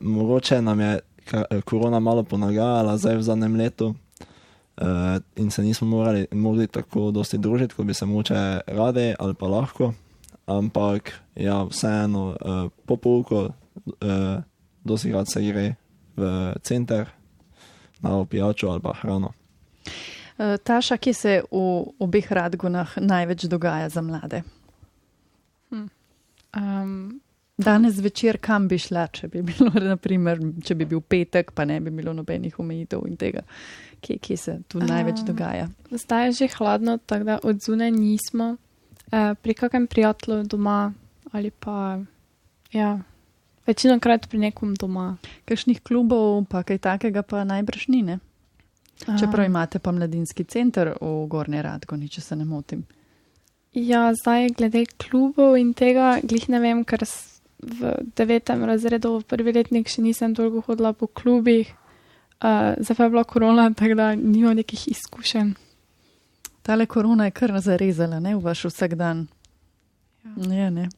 mogoče 0.00 0.62
nam 0.62 0.80
je 0.80 1.00
korona 1.64 2.00
malo 2.00 2.22
ponagajala 2.22 2.96
zdaj 2.96 3.16
v 3.16 3.22
zadnjem 3.22 3.56
letu 3.56 3.94
e, 4.76 4.84
in 5.36 5.50
se 5.50 5.62
nismo 5.62 5.88
morali, 5.88 6.26
mogli 6.32 6.66
tako 6.66 7.10
dosti 7.10 7.38
družiti, 7.38 7.74
kot 7.74 7.86
bi 7.86 7.94
se 7.94 8.06
moče 8.06 8.60
radi 8.66 9.14
ali 9.18 9.34
pa 9.34 9.46
lahko. 9.46 9.92
Ampak 10.46 11.12
ja, 11.36 11.62
vseeno, 11.64 12.32
e, 12.32 12.68
po 12.86 12.96
polku, 12.96 13.48
e, 14.00 14.40
dosti 14.84 15.12
rad 15.12 15.28
se 15.28 15.42
gre 15.42 15.74
v 16.16 16.52
center 16.62 17.06
na 18.00 18.16
opijačo 18.16 18.70
ali 18.70 18.80
pa 18.80 18.92
hrano. 18.92 19.32
Taša, 20.64 20.96
kje 20.96 21.14
se 21.14 21.40
v 21.50 21.60
obeh 21.98 22.32
radgunah 22.32 22.94
največ 22.96 23.44
dogaja 23.50 23.88
za 23.88 24.02
mlade? 24.02 24.42
Um, 26.58 27.20
danes 27.58 27.94
zvečer, 27.94 28.38
kam 28.42 28.68
bi 28.68 28.78
šla, 28.78 29.06
če 29.14 29.28
bi, 29.32 29.42
bilo, 29.46 29.70
naprimer, 29.82 30.40
če 30.64 30.76
bi 30.78 30.86
bil 30.90 31.00
petek, 31.00 31.52
pa 31.54 31.66
ne 31.68 31.80
bi 31.82 31.92
bilo 31.94 32.14
nobenih 32.16 32.58
omejitev 32.58 33.06
in 33.08 33.16
tega, 33.20 33.44
kje, 34.04 34.18
kje 34.22 34.36
se 34.36 34.56
tu 34.68 34.82
največ 34.82 35.24
dogaja. 35.26 35.68
Zdaj 35.90 36.26
je 36.26 36.32
že 36.42 36.50
hladno, 36.58 36.98
tako 36.98 37.24
da 37.24 37.38
od 37.42 37.62
zunaj 37.62 37.92
nismo, 37.94 38.56
uh, 38.56 39.34
pri 39.42 39.54
kakem 39.54 39.86
prijatelju 39.86 40.44
doma 40.50 40.92
ali 41.32 41.50
pa, 41.50 41.98
ja, 42.72 42.98
večino 43.66 43.98
krat 44.00 44.28
pri 44.28 44.38
nekom 44.38 44.72
doma. 44.80 45.16
Kakšnih 45.44 45.82
klubov, 45.84 46.46
pa 46.48 46.62
kaj 46.64 46.78
takega, 46.78 47.22
pa 47.22 47.44
najbrž 47.44 47.88
ni, 47.92 48.02
ne? 48.02 48.18
Čeprav 48.98 49.46
imate 49.46 49.78
pa 49.78 49.92
mladinski 49.92 50.44
center 50.44 50.94
v 51.00 51.26
Gornji 51.30 51.62
Radgoni, 51.62 52.08
če 52.08 52.20
se 52.20 52.36
ne 52.36 52.44
motim. 52.48 52.82
Ja, 53.78 54.10
zdaj 54.14 54.48
glede 54.58 54.86
klubov 54.98 55.54
in 55.58 55.70
tega, 55.76 56.16
glih 56.26 56.48
ne 56.50 56.58
vem, 56.58 56.80
ker 56.82 57.04
v 57.62 57.92
devetem 58.18 58.64
razredu, 58.66 59.18
v 59.20 59.26
prvi 59.30 59.54
letnik 59.54 59.90
še 59.90 60.02
nisem 60.02 60.34
dolgo 60.34 60.64
hodila 60.66 60.90
po 60.96 61.06
klubih, 61.06 61.70
uh, 62.42 62.74
zdaj 62.82 62.96
pa 62.98 63.06
je 63.06 63.12
bila 63.14 63.24
korona, 63.24 63.68
tako 63.74 63.98
da 63.98 64.08
nimam 64.18 64.58
nekih 64.58 64.88
izkušenj. 64.94 65.54
Tale 66.66 66.86
korona 66.90 67.28
je 67.28 67.36
kar 67.38 67.54
zarezala, 67.62 68.18
ne, 68.20 68.34
v 68.34 68.42
vaš 68.42 68.66
vsak 68.72 68.98
dan. 70.36 70.52
Ja, 70.52 70.70
ne. 70.70 70.88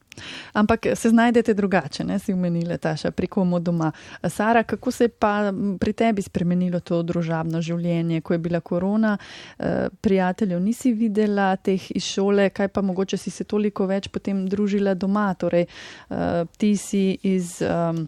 Ampak 0.53 0.85
se 0.95 1.09
znajdete 1.09 1.53
drugače, 1.53 2.03
ne 2.03 2.19
si 2.19 2.33
umenila, 2.33 2.77
Taša, 2.77 3.11
pri 3.11 3.27
komu 3.27 3.59
doma. 3.59 3.91
Sara, 4.29 4.63
kako 4.63 4.91
se 4.91 5.03
je 5.03 5.09
pa 5.09 5.53
pri 5.79 5.93
tebi 5.93 6.21
spremenilo 6.21 6.79
to 6.79 7.01
družabno 7.03 7.61
življenje, 7.61 8.21
ko 8.21 8.33
je 8.33 8.39
bila 8.39 8.59
korona, 8.59 9.17
eh, 9.59 9.87
prijateljev 10.01 10.61
nisi 10.61 10.93
videla, 10.93 11.55
teh 11.55 11.91
iz 11.91 12.03
šole, 12.03 12.49
kaj 12.49 12.67
pa 12.67 12.81
mogoče 12.81 13.17
si 13.17 13.31
se 13.31 13.43
toliko 13.43 13.85
več 13.85 14.07
potem 14.07 14.47
družila 14.47 14.93
doma, 14.93 15.33
torej 15.33 15.65
eh, 15.65 16.43
ti 16.57 16.75
si 16.77 17.17
iz, 17.23 17.61
um, 17.61 18.07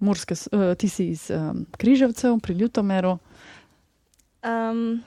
Murske, 0.00 0.36
uh, 0.54 0.76
ti 0.78 0.86
si 0.88 1.08
iz 1.10 1.24
um, 1.34 1.64
Križevcev 1.74 2.36
pri 2.38 2.54
Ljutomeru. 2.54 3.16
Um 4.46 5.00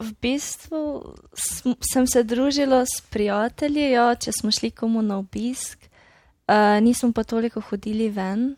v 0.00 0.10
bistvu 0.22 1.14
sem 1.92 2.06
se 2.06 2.22
družila 2.24 2.82
s 2.88 3.02
prijatelji, 3.12 3.90
ja, 3.92 4.08
če 4.16 4.32
smo 4.32 4.52
šli 4.54 4.72
komu 4.72 5.02
na 5.04 5.20
obisk, 5.20 5.84
uh, 6.48 6.80
nismo 6.80 7.12
pa 7.12 7.24
toliko 7.24 7.60
hodili 7.60 8.08
ven. 8.12 8.54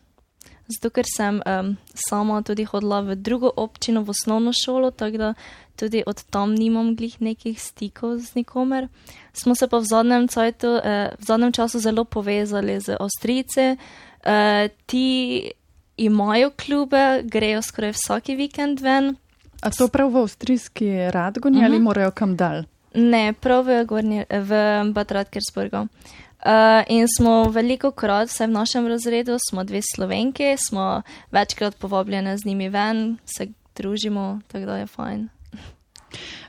Zato, 0.71 0.93
ker 0.95 1.05
sem 1.05 1.41
um, 1.43 1.75
sama 1.99 2.39
tudi 2.47 2.65
hodila 2.65 3.03
v 3.05 3.17
drugo 3.19 3.51
občino, 3.51 4.05
v 4.07 4.15
osnovno 4.15 4.55
šolo, 4.55 4.93
tako 4.95 5.19
da 5.19 5.31
tudi 5.77 6.05
od 6.07 6.23
tam 6.31 6.55
nimam 6.55 6.95
glih 6.97 7.19
nekih 7.21 7.59
stikov 7.61 8.23
z 8.23 8.39
nikomer. 8.39 8.87
Smo 9.35 9.59
se 9.59 9.67
pa 9.69 9.83
v 9.83 9.89
zadnjem, 9.91 10.29
cajtu, 10.31 10.71
uh, 10.79 11.11
v 11.19 11.27
zadnjem 11.27 11.53
času 11.53 11.83
zelo 11.83 12.07
povezali 12.07 12.79
z 12.81 12.95
Avstrijci. 12.97 13.75
Uh, 14.23 14.71
ti 14.87 15.51
imajo 15.99 16.55
klube, 16.55 17.27
grejo 17.27 17.63
skoraj 17.63 17.99
vsaki 17.99 18.39
vikend 18.39 18.81
ven, 18.81 19.17
A 19.63 19.71
to 19.71 19.89
prav 19.89 20.11
v 20.11 20.25
avstrijski 20.27 21.11
Radgoni 21.11 21.57
uh 21.57 21.63
-huh. 21.63 21.67
ali 21.67 21.77
mhm. 21.77 21.85
morajo 21.85 22.11
kam 22.11 22.37
dal? 22.37 22.65
Ne, 22.95 23.33
prav 23.33 23.65
v, 23.65 23.85
Gorni, 23.85 24.25
v 24.31 24.51
Bad 24.93 25.11
Radkersburgu. 25.11 25.89
Uh, 26.43 26.83
in 26.89 27.07
smo 27.19 27.45
veliko 27.45 27.91
krat, 27.91 28.29
vse 28.29 28.47
v 28.47 28.51
našem 28.51 28.87
razredu, 28.87 29.37
smo 29.51 29.65
dve 29.65 29.81
slovenki, 29.95 30.57
smo 30.59 31.03
večkrat 31.31 31.77
povabljene 31.79 32.37
z 32.39 32.45
njimi 32.45 32.69
ven, 32.69 33.19
se 33.25 33.47
družimo, 33.77 34.41
tako 34.49 34.67
da 34.67 34.77
je 34.77 34.87
fajn. 34.87 35.29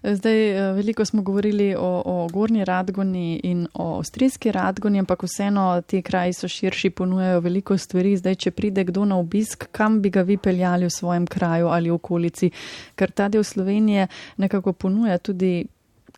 Zdaj, 0.04 0.50
eh, 0.50 0.74
veliko 0.74 1.06
smo 1.06 1.22
govorili 1.22 1.76
o, 1.76 2.02
o 2.06 2.28
Gornji 2.34 2.66
Radgoni 2.66 3.40
in 3.44 3.68
o 3.74 3.96
Avstrijski 3.98 4.52
Radgoni, 4.52 5.00
ampak 5.00 5.24
vseeno 5.24 5.82
ti 5.82 6.02
kraji 6.02 6.34
so 6.34 6.48
širši, 6.48 6.90
ponujajo 6.90 7.40
veliko 7.40 7.78
stvari. 7.78 8.18
Zdaj, 8.18 8.36
če 8.36 8.52
pride 8.52 8.84
kdo 8.84 9.06
na 9.06 9.18
obisk, 9.18 9.68
kam 9.72 10.02
bi 10.02 10.10
ga 10.10 10.22
vi 10.22 10.38
peljali 10.38 10.86
v 10.86 10.90
svojem 10.90 11.28
kraju 11.28 11.68
ali 11.68 11.90
okolici, 11.90 12.52
ker 12.96 13.12
ta 13.12 13.30
del 13.30 13.44
Slovenije 13.44 14.08
nekako 14.38 14.74
ponuja 14.74 15.18
tudi 15.18 15.66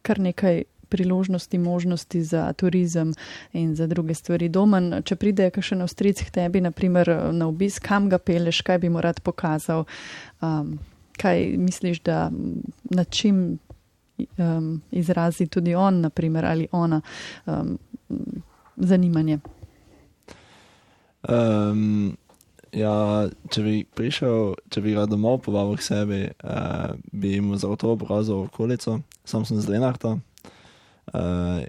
kar 0.02 0.20
nekaj 0.20 0.64
priložnosti, 0.90 1.58
možnosti 1.58 2.24
za 2.24 2.54
turizem 2.54 3.14
in 3.54 3.76
za 3.76 3.88
druge 3.88 4.14
stvari. 4.14 4.50
Domen, 4.50 5.02
če 5.04 5.16
pride 5.16 5.50
kakšen 5.52 5.82
Avstrijc 5.82 6.24
k 6.24 6.32
tebi, 6.32 6.62
naprimer 6.62 7.10
na 7.34 7.50
obisk, 7.50 7.84
kam 7.88 8.10
ga 8.10 8.18
peleš, 8.18 8.62
kaj 8.62 8.80
bi 8.86 8.90
mu 8.90 9.02
rad 9.02 9.20
pokazal. 9.26 9.86
Um, 10.42 10.78
kaj 11.18 11.58
misliš, 11.58 12.02
da 12.06 12.32
na 12.84 13.04
čim 13.04 13.58
um, 14.38 14.82
izrazi 14.92 15.48
tudi 15.48 15.76
on, 15.76 16.02
naprimer, 16.02 16.46
ali 16.46 16.68
ona 16.72 17.02
um, 17.46 17.78
zanimanje? 18.76 19.40
Um, 21.30 22.16
ja, 22.72 22.94
če 23.50 23.64
bi 23.64 23.76
prišel, 23.96 24.54
če 24.70 24.84
bi 24.86 24.94
ga 24.96 25.08
domov 25.10 25.42
povabil 25.48 25.80
k 25.80 25.88
sebi, 25.88 26.22
uh, 26.44 26.94
bi 27.12 27.40
mu 27.42 27.58
zagotovo 27.58 27.98
pokazal 28.06 28.46
okolico. 28.46 29.00
Sam 29.26 29.46
sem 29.46 29.62
z 29.62 29.72
Lenarta. 29.72 30.18
Uh, 31.14 31.66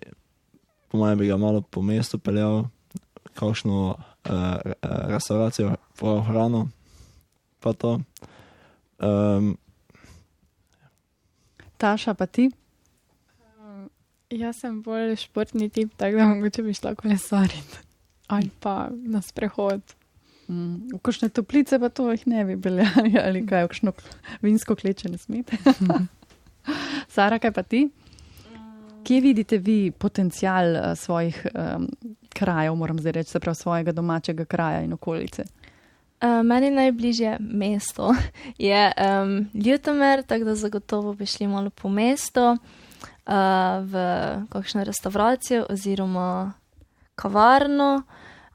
po 0.90 0.98
mojem 1.00 1.18
bi 1.18 1.30
ga 1.30 1.36
malo 1.40 1.62
po 1.62 1.82
mestu 1.82 2.18
peljal, 2.18 2.66
kakšno 3.36 3.96
uh, 3.96 4.74
restauracijo, 5.12 5.76
prav 5.98 6.22
hrano, 6.28 6.66
pa 7.60 7.72
to. 7.72 7.98
Um, 8.98 9.56
Taša, 11.76 12.14
pa 12.14 12.26
ti? 12.26 12.48
Um, 13.60 13.90
jaz 14.32 14.62
sem 14.62 14.80
bolj 14.82 15.16
športni 15.20 15.68
tip, 15.68 15.92
tako 15.96 16.16
da 16.16 16.30
mogoče 16.30 16.62
bi 16.62 16.74
šla 16.74 16.94
kolesariti 16.94 17.84
ali 18.26 18.50
pa 18.60 18.88
na 18.90 19.22
sprehod. 19.22 19.82
Mm, 20.48 20.94
v 20.94 20.98
kakšne 21.02 21.28
toplice 21.34 21.78
pa 21.78 21.90
to 21.90 22.10
jih 22.10 22.26
ne 22.26 22.44
bi 22.44 22.56
bile, 22.56 22.86
ali 23.26 23.42
kaj, 23.46 23.66
v 23.66 23.70
kakšno 23.70 23.92
vinsko 24.42 24.76
kleče 24.78 25.10
ne 25.10 25.18
smete. 25.18 25.58
Sara, 27.14 27.38
kaj 27.38 27.52
pa 27.54 27.62
ti? 27.62 27.86
Kje 29.06 29.20
vidite 29.22 29.58
vi 29.62 29.90
potencial 29.90 30.74
uh, 30.74 30.86
svojih 30.98 31.38
um, 31.54 31.86
krajev, 32.34 32.74
moram 32.74 32.98
zdaj 32.98 33.12
reči, 33.12 33.30
se 33.30 33.40
pravi 33.40 33.56
svojega 33.56 33.92
domačega 33.92 34.44
kraja 34.44 34.82
in 34.82 34.92
okolice? 34.92 35.46
Uh, 36.16 36.42
meni 36.44 36.70
najbližje 36.70 37.36
mesto 37.40 38.14
je 38.58 38.92
um, 38.92 39.50
Ljutomer, 39.54 40.22
tako 40.22 40.44
da 40.44 40.54
zagotovo 40.54 41.14
bi 41.14 41.26
šli 41.26 41.46
malo 41.46 41.70
po 41.70 41.88
mestu, 41.88 42.56
uh, 43.26 43.34
v 43.84 43.94
kakšno 44.48 44.84
restauracijo 44.84 45.66
oziroma 45.70 46.52
kavarno. 47.14 48.02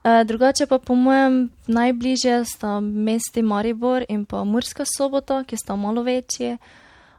Uh, 0.03 0.25
drugače 0.25 0.65
pa 0.65 0.79
po 0.79 0.95
mojem 0.95 1.49
najbližje 1.67 2.45
sta 2.45 2.79
mesti 2.79 3.41
Maribor 3.41 4.03
in 4.09 4.25
pa 4.25 4.43
Murska 4.43 4.83
sobota, 4.97 5.43
ki 5.43 5.57
sta 5.57 5.75
malo 5.75 6.03
večji. 6.03 6.57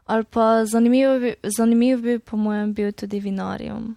Ali 0.05 0.23
pa 0.23 0.65
zanimivo 0.65 1.19
bi, 1.19 1.35
zanimiv 1.43 2.01
bi 2.01 2.19
po 2.19 2.37
mojem 2.37 2.73
bil 2.73 2.91
tudi 2.91 3.19
vinarium. 3.19 3.95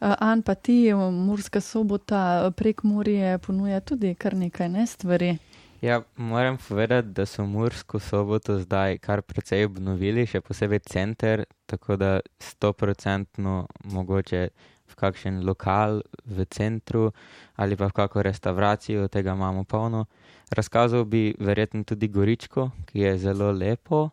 Uh, 0.00 0.14
An 0.18 0.42
pa 0.42 0.54
ti, 0.54 0.92
Murska 0.94 1.60
sobota 1.60 2.50
prek 2.56 2.82
Morije 2.82 3.38
ponuja 3.38 3.80
tudi 3.80 4.14
kar 4.14 4.34
nekaj 4.34 4.68
ne 4.68 4.86
stvari. 4.86 5.36
Ja, 5.84 6.02
moram 6.16 6.56
povedati, 6.68 7.08
da 7.08 7.26
so 7.26 7.44
Mursko 7.46 7.98
soboto 7.98 8.58
zdaj 8.58 8.98
kar 8.98 9.22
precej 9.22 9.66
obnovili, 9.68 10.26
še 10.26 10.40
posebej 10.40 10.80
center, 10.88 11.44
tako 11.66 11.96
da 12.00 12.20
stoprocentno 12.40 13.66
mogoče 13.92 14.48
v 14.88 14.96
kakšen 14.96 15.42
lokal 15.44 16.00
v 16.24 16.46
centru 16.48 17.10
ali 17.56 17.76
pa 17.76 17.90
v 17.90 17.96
kakšno 18.00 18.22
restauracijo, 18.22 19.08
tega 19.08 19.34
imamo 19.36 19.64
polno. 19.64 20.06
Razkazal 20.50 21.04
bi 21.04 21.34
verjetno 21.38 21.84
tudi 21.84 22.08
Goričko, 22.08 22.70
ki 22.86 23.04
je 23.04 23.18
zelo 23.18 23.52
lepo, 23.52 24.08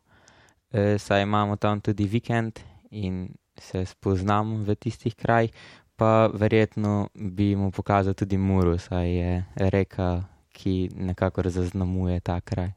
eh, 0.71 0.97
saj 0.99 1.23
imamo 1.23 1.55
tam 1.55 1.81
tudi 1.81 2.03
vikend 2.03 2.59
in 2.91 3.29
se 3.61 3.85
spoznam 3.85 4.63
v 4.65 4.75
tistih 4.75 5.15
krajih, 5.15 5.51
pa 5.95 6.27
verjetno 6.33 7.07
bi 7.13 7.55
mu 7.55 7.71
pokazal 7.71 8.13
tudi 8.13 8.37
Muru, 8.37 8.77
saj 8.77 9.09
je 9.09 9.45
reka, 9.55 10.23
ki 10.51 10.89
nekako 10.95 11.49
zaznamuje 11.49 12.19
ta 12.19 12.41
kraj. 12.41 12.71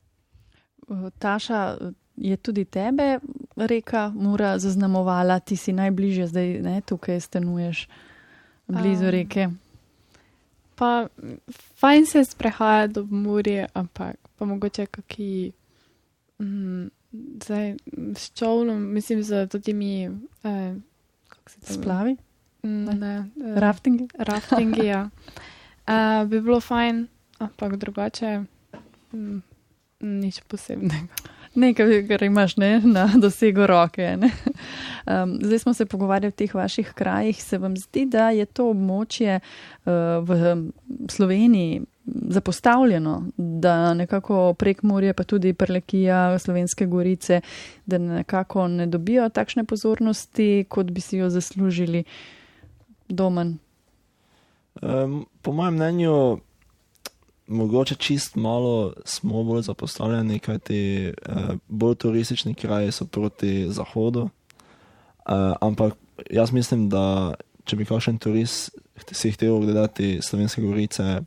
Taša, 1.19 1.77
je 2.17 2.37
tudi 2.37 2.65
tebe 2.65 3.19
reka 3.57 4.13
Mura 4.15 4.59
zaznamovala, 4.59 5.41
ti 5.41 5.57
si 5.57 5.73
najbližje 5.73 6.27
zdaj, 6.27 6.49
ne, 6.61 6.81
tukaj 6.81 7.21
stanuješ 7.21 7.89
blizu 8.67 9.05
Um, 9.05 9.11
reke. 9.11 9.49
Pa 10.75 11.07
fajn 11.81 12.07
se 12.07 12.25
sprehaja 12.25 12.87
do 12.87 13.07
Muri, 13.11 13.65
ampak 13.75 14.17
pa 14.39 14.45
mogoče 14.45 14.87
kaki. 14.87 15.53
Mm, 16.39 16.87
zdaj 17.43 17.75
s 18.17 18.33
čovnom, 18.33 18.93
mislim, 18.93 19.23
z 19.23 19.49
temi. 19.65 20.11
Eh? 20.45 20.75
Splavi, 21.63 22.17
Mm, 22.63 22.85
Ne. 22.85 22.95
Ne, 22.95 23.17
eh, 23.45 23.61
raftingi. 23.61 24.09
raftingi. 24.19 24.87
Ja. 24.87 25.11
Uh, 25.89 26.25
bi 26.31 26.41
bilo 26.41 26.61
fajn, 26.61 27.07
ampak 27.39 27.77
drugače 27.77 28.45
mm, 29.13 29.43
nič 30.01 30.41
posebnega. 30.41 31.13
Nekaj, 31.55 32.07
kar 32.09 32.23
imaš 32.23 32.57
ne, 32.57 32.81
na 32.81 33.07
dosegu 33.23 33.67
roke. 33.67 34.17
Ne? 34.17 34.31
Um, 35.07 35.39
zdaj 35.43 35.59
smo 35.59 35.75
se 35.75 35.87
pogovarjali 35.87 36.29
o 36.29 36.37
teh 36.37 36.55
vaših 36.55 36.93
krajih. 36.95 37.43
Se 37.43 37.59
vam 37.59 37.77
zdi, 37.77 38.07
da 38.07 38.31
je 38.31 38.47
to 38.47 38.71
območje 38.71 39.41
uh, 39.41 39.93
v 40.25 40.57
Sloveniji 41.09 41.83
zapostavljeno, 42.07 43.23
da 43.37 43.95
nekako 43.95 44.55
prek 44.55 44.83
Morja, 44.83 45.15
pa 45.15 45.25
tudi 45.25 45.53
Prlekija, 45.53 46.39
Slovenske 46.39 46.87
gorice, 46.87 47.41
da 47.87 47.99
nekako 47.99 48.69
ne 48.69 48.87
dobijo 48.87 49.29
takšne 49.29 49.65
pozornosti, 49.65 50.65
kot 50.69 50.91
bi 50.91 51.01
si 51.01 51.17
jo 51.17 51.31
zaslužili 51.31 52.05
domen? 53.09 53.59
Um, 54.83 55.27
po 55.43 55.53
mojem 55.53 55.75
mnenju, 55.75 56.39
mogoče 57.47 57.95
čist 57.95 58.37
malo 58.37 58.93
smo 59.05 59.43
bolj 59.43 59.63
zapostavljeni, 59.63 60.39
kajti 60.39 61.13
uh, 61.29 61.55
bolj 61.69 61.95
turistični 61.95 62.55
kraji 62.55 62.93
so 62.93 63.05
proti 63.05 63.67
zahodu. 63.69 64.23
Uh, 64.23 64.31
ampak 65.61 65.95
jaz 66.31 66.53
mislim, 66.53 66.89
da 66.89 67.35
če 67.65 67.77
bi 67.77 67.85
kakšen 67.85 68.19
turist 68.19 68.77
si 69.13 69.31
hotel 69.31 69.59
gledati 69.61 70.19
slovenske 70.23 70.63
gorice, 70.63 71.23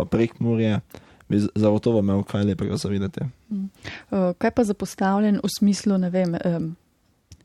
pa 0.00 0.08
prek 0.08 0.38
Murje, 0.40 0.80
bi 1.28 1.40
zagotovo 1.54 1.98
imel 2.00 2.22
kaj 2.22 2.44
lepega 2.44 2.76
za 2.76 2.88
videti. 2.88 3.20
Uh, 3.50 4.32
kaj 4.38 4.50
pa 4.50 4.64
zapostavljen 4.64 5.40
v 5.44 5.50
smislu, 5.58 5.98
ne 5.98 6.10
vem, 6.10 6.34
um, 6.34 6.70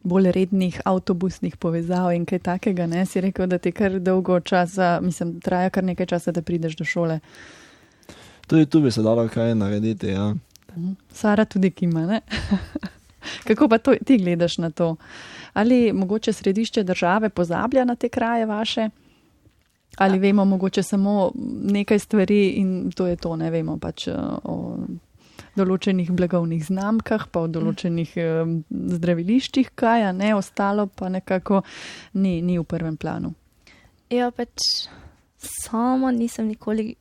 bolj 0.05 0.31
rednih 0.31 0.79
avtobusnih 0.85 1.57
povezav 1.57 2.13
in 2.13 2.25
kaj 2.25 2.39
takega, 2.45 2.87
ne? 2.87 3.05
Si 3.05 3.21
rekel, 3.21 3.49
da 3.49 3.57
ti 3.57 3.73
kar 3.75 3.99
dolgo 3.99 4.39
časa, 4.39 4.99
mislim, 5.01 5.39
traja 5.41 5.69
kar 5.69 5.83
nekaj 5.83 6.13
časa, 6.13 6.31
da 6.31 6.41
prideš 6.45 6.77
do 6.77 6.85
šole. 6.85 7.19
Tudi 8.47 8.65
tu 8.65 8.81
bi 8.81 8.91
se 8.91 9.01
dalo 9.01 9.27
kaj 9.27 9.55
narediti. 9.55 10.13
Ja. 10.13 10.33
Sara 11.11 11.45
tudi 11.45 11.71
kima, 11.71 12.05
ne? 12.05 12.21
Kako 13.47 13.67
pa 13.69 13.77
to, 13.77 13.95
ti 14.05 14.17
gledaš 14.17 14.57
na 14.57 14.69
to? 14.69 14.95
Ali 15.53 15.93
mogoče 15.93 16.33
središče 16.33 16.83
države 16.83 17.29
pozablja 17.29 17.85
na 17.85 17.95
te 17.95 18.09
kraje 18.09 18.45
vaše? 18.45 18.89
Ali 19.97 20.19
vemo 20.19 20.45
mogoče 20.45 20.83
samo 20.83 21.31
nekaj 21.61 21.99
stvari 21.99 22.49
in 22.49 22.91
to 22.91 23.07
je 23.07 23.15
to, 23.15 23.35
ne 23.35 23.51
vemo 23.51 23.77
pač 23.77 24.07
eh, 24.07 24.15
o 24.43 24.77
določenih 25.55 26.11
blagovnih 26.11 26.65
znamkah, 26.67 27.29
pa 27.31 27.45
o 27.45 27.47
določenih 27.47 28.17
eh, 28.19 28.43
zdraviliščih, 28.97 29.71
kaj, 29.75 30.09
a 30.09 30.11
ne, 30.11 30.33
ostalo 30.35 30.87
pa 30.87 31.09
nekako 31.09 31.63
ni, 32.13 32.41
ni 32.41 32.59
v 32.59 32.67
prvem 32.67 32.97
planu. 32.97 33.33
Ja, 34.11 34.29
pač 34.35 34.87
sama 35.37 36.11
nisem 36.11 36.51
nikoli 36.51 36.95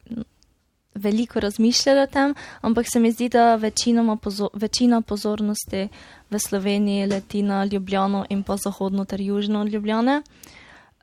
veliko 0.95 1.41
razmišljala 1.41 2.03
o 2.03 2.07
tem, 2.07 2.35
ampak 2.63 2.87
se 2.93 3.01
mi 3.01 3.11
zdi, 3.13 3.29
da 3.29 3.57
večinoma 3.57 4.17
pozo 4.17 4.49
večina 4.55 5.01
pozornosti 5.01 5.89
v 6.31 6.39
Sloveniji 6.39 7.07
leti 7.07 7.43
na 7.43 7.65
Ljubljano 7.65 8.25
in 8.31 8.43
pa 8.43 8.57
zahodno 8.57 9.05
ter 9.05 9.21
južno 9.21 9.61
od 9.61 9.69
Ljubljane. 9.69 10.23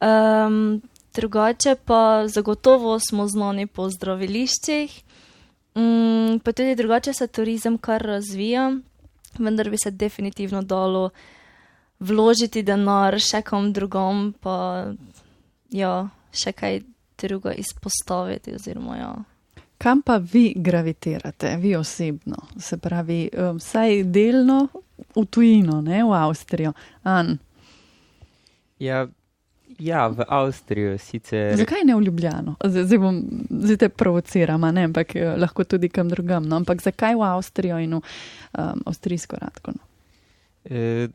Um, 0.01 0.81
drugače 1.14 1.76
pa 1.86 2.28
zagotovo 2.28 2.99
smo 2.99 3.28
znani 3.28 3.68
po 3.68 3.89
zdraviliščih, 3.89 5.01
um, 5.76 6.39
pa 6.43 6.51
tudi 6.51 6.76
drugače 6.76 7.14
se 7.14 7.28
turizem 7.28 7.78
kar 7.78 8.01
razvija, 8.01 8.72
vendar 9.39 9.70
bi 9.70 9.78
se 9.78 9.91
definitivno 9.91 10.62
dalo 10.62 11.09
vložiti 11.99 12.64
denar 12.64 13.20
še 13.20 13.41
kam 13.41 13.74
drugam, 13.74 14.34
pa 14.39 14.93
ja, 15.70 16.09
še 16.34 16.51
kaj 16.51 16.82
druga 17.22 17.53
izpostaviti. 17.53 18.55
Oziroma, 18.55 18.97
ja. 18.97 19.12
Kam 19.78 20.01
pa 20.01 20.18
vi 20.18 20.53
gravitirate, 20.55 21.55
vi 21.62 21.76
osebno? 21.76 22.47
Se 22.57 22.78
pravi, 22.78 23.30
eh, 23.32 23.53
vsaj 23.57 24.03
delno 24.03 24.68
v 25.16 25.26
tujino, 25.26 25.82
ne 25.82 26.03
v 26.03 26.18
Avstrijo. 26.18 26.74
An, 27.03 27.38
Ja, 28.82 29.05
ja, 29.82 30.07
v 30.07 30.25
Avstrijo 30.27 30.97
sicer. 30.97 31.55
zakaj 31.57 31.84
ne 31.86 31.95
v 31.95 32.05
Ljubljano? 32.05 32.55
Zdaj, 32.63 32.97
bom, 33.01 33.21
zdaj 33.49 33.77
te 33.77 33.89
provociram, 33.89 34.61
ne, 34.73 34.86
ampak 34.89 35.15
eh, 35.15 35.34
lahko 35.38 35.63
tudi 35.63 35.89
kam 35.89 36.09
drugam. 36.09 36.45
No? 36.45 36.61
Ampak 36.61 36.82
zakaj 36.82 37.17
v 37.17 37.25
Avstrijo 37.25 37.79
in 37.82 37.97
v 37.97 38.01
um, 38.01 38.84
avstrijsko 38.86 39.41
radko? 39.41 39.73
No? 39.77 39.84
Eh, 40.69 41.09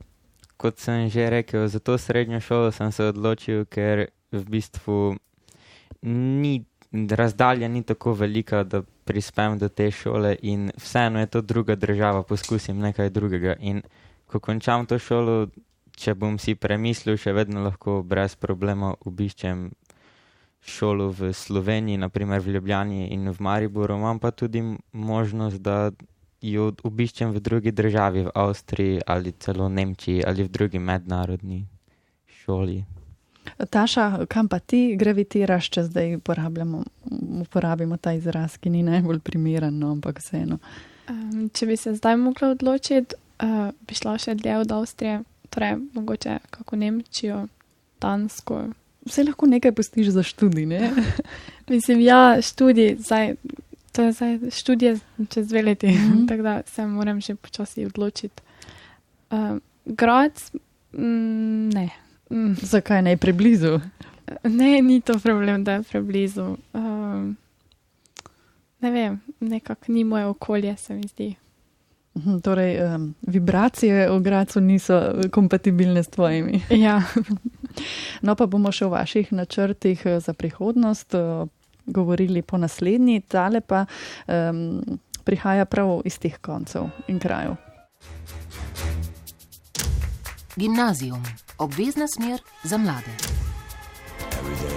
kot 0.57 0.81
sem 0.83 1.09
že 1.09 1.31
rekel, 1.31 1.69
za 1.69 1.79
to 1.79 1.99
srednjo 1.99 2.41
šolo 2.41 2.73
sem 2.73 2.93
se 2.93 3.05
odločil, 3.05 3.65
ker 3.71 4.09
v 4.33 4.43
bistvu 4.51 5.17
ni, 6.03 6.65
razdalja 6.93 7.69
ni 7.69 7.83
tako 7.83 8.13
velika, 8.13 8.65
da 8.65 8.83
prispem 8.83 9.59
do 9.59 9.69
te 9.69 9.91
šole 9.91 10.37
in 10.43 10.71
vseeno 10.77 11.21
je 11.21 11.27
to 11.27 11.41
druga 11.41 11.77
država, 11.77 12.23
poskusim 12.23 12.79
nekaj 12.79 13.11
drugega. 13.11 13.55
In 13.61 13.83
ko 14.27 14.41
končam 14.41 14.87
to 14.87 14.99
šolo, 14.99 15.47
če 15.97 16.15
bom 16.15 16.39
si 16.39 16.55
premislil, 16.55 17.17
še 17.17 17.33
vedno 17.33 17.65
lahko 17.65 18.03
brez 18.05 18.37
problema 18.37 18.93
obiščem 19.09 19.71
šolo 20.67 21.09
v 21.15 21.31
Sloveniji, 21.33 22.01
naprimer 22.03 22.43
v 22.43 22.57
Ljubljani 22.57 23.09
in 23.15 23.31
v 23.31 23.39
Mariboru, 23.41 23.97
imam 23.97 24.19
pa 24.19 24.31
tudi 24.31 24.63
možnost, 24.93 25.63
da 25.63 25.93
jo 26.43 26.73
obiščem 26.85 27.33
v 27.33 27.41
drugi 27.41 27.73
državi, 27.73 28.27
v 28.27 28.35
Avstriji 28.35 29.01
ali 29.07 29.33
celo 29.33 29.69
Nemčiji 29.69 30.25
ali 30.27 30.45
v 30.45 30.53
drugi 30.53 30.79
mednarodni 30.79 31.65
šoli. 32.43 32.85
Taša, 33.71 34.27
kam 34.27 34.49
pa 34.51 34.59
ti 34.59 34.97
gravitiraš, 34.99 35.71
če 35.71 35.87
zdaj 35.87 36.17
uporabimo 36.19 37.97
ta 38.03 38.13
izraz, 38.19 38.59
ki 38.59 38.75
ni 38.75 38.83
najbolj 38.83 39.23
primeren, 39.23 39.79
no, 39.79 39.95
ampak 39.95 40.19
vseeno. 40.21 40.59
Um, 41.07 41.47
če 41.55 41.69
bi 41.71 41.77
se 41.79 41.95
zdaj 41.95 42.19
mogla 42.19 42.51
odločiti, 42.57 43.15
uh, 43.47 43.71
bi 43.87 43.95
šla 43.95 44.17
še 44.19 44.35
dlje 44.35 44.59
od 44.65 44.75
Avstrije, 44.75 45.21
torej 45.51 45.77
mogoče 45.93 46.39
kako 46.51 46.77
Nemčijo, 46.77 47.47
Dansko. 48.01 48.65
Vse 49.07 49.25
lahko 49.25 49.47
nekaj 49.47 49.73
pustiš 49.73 50.09
za 50.09 50.23
študij, 50.23 50.67
ne? 50.67 50.91
Mislim, 51.69 52.01
ja, 52.01 52.43
študij, 52.43 52.97
zdaj, 52.99 53.35
to 53.93 54.03
je 54.03 54.13
zdaj 54.13 54.39
študije 54.51 54.99
čez 55.31 55.49
dve 55.49 55.63
leti, 55.63 55.87
mm. 55.87 55.91
-hmm. 55.91 56.27
tako 56.29 56.43
da 56.43 56.63
se 56.67 56.87
moram 56.87 57.21
že 57.21 57.35
počasi 57.35 57.85
odločiti. 57.85 58.43
Uh, 59.31 59.59
grad, 59.85 60.33
mm, 60.93 61.69
ne. 61.69 61.91
Mm, 62.31 62.55
Zakaj 62.63 63.03
ne 63.03 63.17
preblizu? 63.17 63.81
ne, 64.43 64.83
ni 64.83 65.01
to 65.01 65.19
problem, 65.19 65.65
da 65.65 65.73
je 65.73 65.83
preblizu. 65.83 66.57
Um, 66.73 67.37
ne 68.81 68.91
vem, 68.91 69.21
nekako 69.41 69.93
ni 69.93 70.05
moje 70.05 70.27
okolje, 70.27 70.77
se 70.77 70.95
mi 70.95 71.03
zdi. 71.03 71.35
Mhm, 72.17 72.41
Torej, 72.41 72.95
um, 72.95 73.15
vibracije 73.23 74.11
v 74.11 74.21
Gracu 74.21 74.61
niso 74.61 74.97
eh, 74.97 75.29
kompatibilne 75.29 76.03
s 76.03 76.09
tvojimi. 76.09 76.63
Ja. 76.87 77.03
No, 78.23 78.35
pa 78.35 78.47
bomo 78.47 78.73
še 78.73 78.87
o 78.87 78.93
vaših 78.95 79.33
načrtih 79.37 80.07
eh, 80.07 80.21
za 80.21 80.33
prihodnost 80.33 81.15
eh, 81.15 81.45
govorili 81.87 82.43
po 82.43 82.59
naslednji, 82.59 83.21
tale 83.21 83.61
pa 83.61 83.85
um, 84.27 84.81
prihaja 85.25 85.65
prav 85.65 86.01
iz 86.05 86.19
teh 86.19 86.39
koncev 86.43 86.89
in 87.07 87.21
krajev. 87.23 87.55
Gimnazijum, 90.57 91.23
obvezna 91.59 92.09
smer 92.09 92.41
za 92.65 92.79
mlade. 92.79 93.13
Every 94.41 94.76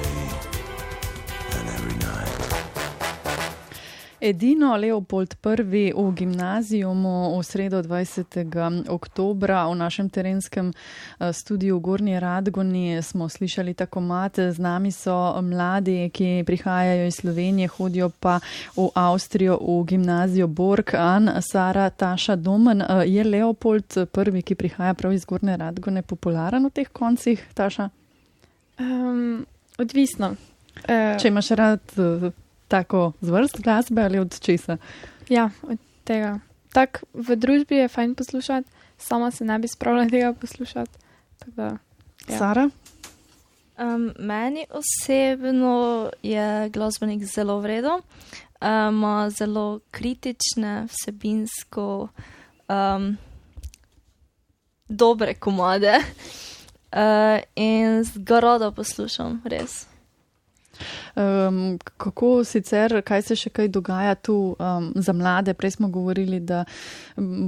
Edino 4.21 4.75
Leopold 4.75 5.35
I 5.45 5.93
v 5.95 6.11
gimnazijumu 6.11 7.39
v 7.39 7.43
sredo 7.43 7.81
20. 7.81 8.89
oktobra 8.89 9.67
v 9.67 9.75
našem 9.75 10.09
terenskem 10.09 10.73
eh, 10.73 11.33
studiu 11.33 11.77
v 11.77 11.81
Gornji 11.81 12.19
Radgoni 12.19 13.01
smo 13.01 13.29
slišali 13.29 13.73
tako 13.73 14.01
mate. 14.01 14.51
Z 14.51 14.59
nami 14.59 14.91
so 14.91 15.41
mladi, 15.41 16.09
ki 16.11 16.43
prihajajo 16.45 17.07
iz 17.07 17.15
Slovenije, 17.15 17.67
hodijo 17.67 18.09
pa 18.19 18.39
v 18.75 18.89
Avstrijo 18.95 19.55
v 19.55 19.85
gimnazijo 19.87 20.47
Borg, 20.47 20.95
An, 20.95 21.39
Sara, 21.39 21.89
Taša, 21.89 22.35
Domen. 22.35 22.81
Eh, 22.81 23.07
Je 23.07 23.23
Leopold 23.23 23.97
I, 24.35 24.41
ki 24.41 24.55
prihaja 24.55 24.93
prav 24.93 25.13
iz 25.13 25.25
Gornje 25.25 25.57
Radgone, 25.57 26.01
popularen 26.01 26.65
v 26.65 26.69
teh 26.69 26.89
koncih, 26.91 27.39
Taša? 27.53 27.89
Um, 28.79 29.45
odvisno. 29.77 30.35
Uh, 30.79 31.15
Če 31.19 31.27
imaš 31.27 31.49
rad 31.59 31.81
tako 32.69 33.11
zvrst 33.21 33.61
glasbe 33.61 34.05
ali 34.05 34.19
od 34.19 34.39
česa? 34.39 34.77
Ja, 35.29 35.49
od 35.65 35.77
tega. 36.03 36.39
Tako 36.73 37.09
v 37.13 37.35
družbi 37.35 37.83
je 37.83 37.91
fajn 37.91 38.15
poslušati, 38.15 38.69
sama 38.97 39.31
se 39.31 39.45
ne 39.45 39.59
bi 39.59 39.67
spravila 39.67 40.07
tega 40.09 40.33
poslušati. 40.33 40.91
Da, 41.45 41.77
Ja. 42.29 42.37
Sara? 42.37 42.69
Um, 43.77 44.13
meni 44.19 44.65
osebno 44.69 46.09
je 46.23 46.69
glasbenik 46.69 47.25
zelo 47.25 47.59
vredo, 47.59 48.01
ima 48.61 49.23
um, 49.23 49.29
zelo 49.29 49.79
kritične, 49.91 50.87
vsebinsko 50.91 52.07
um, 52.67 53.17
dobre 54.87 55.33
komade 55.33 55.93
uh, 55.97 57.39
in 57.55 58.03
ga 58.15 58.39
rada 58.39 58.71
poslušam, 58.71 59.41
res. 59.45 59.85
Um, 61.15 61.79
kako 61.97 62.43
sicer, 62.43 63.01
kaj 63.05 63.21
se 63.21 63.35
še 63.35 63.49
kaj 63.49 63.67
dogaja 63.67 64.15
tu 64.15 64.55
um, 64.59 64.91
za 64.95 65.13
mlade? 65.13 65.53
Prej 65.53 65.71
smo 65.71 65.89
govorili, 65.89 66.39
da 66.39 66.63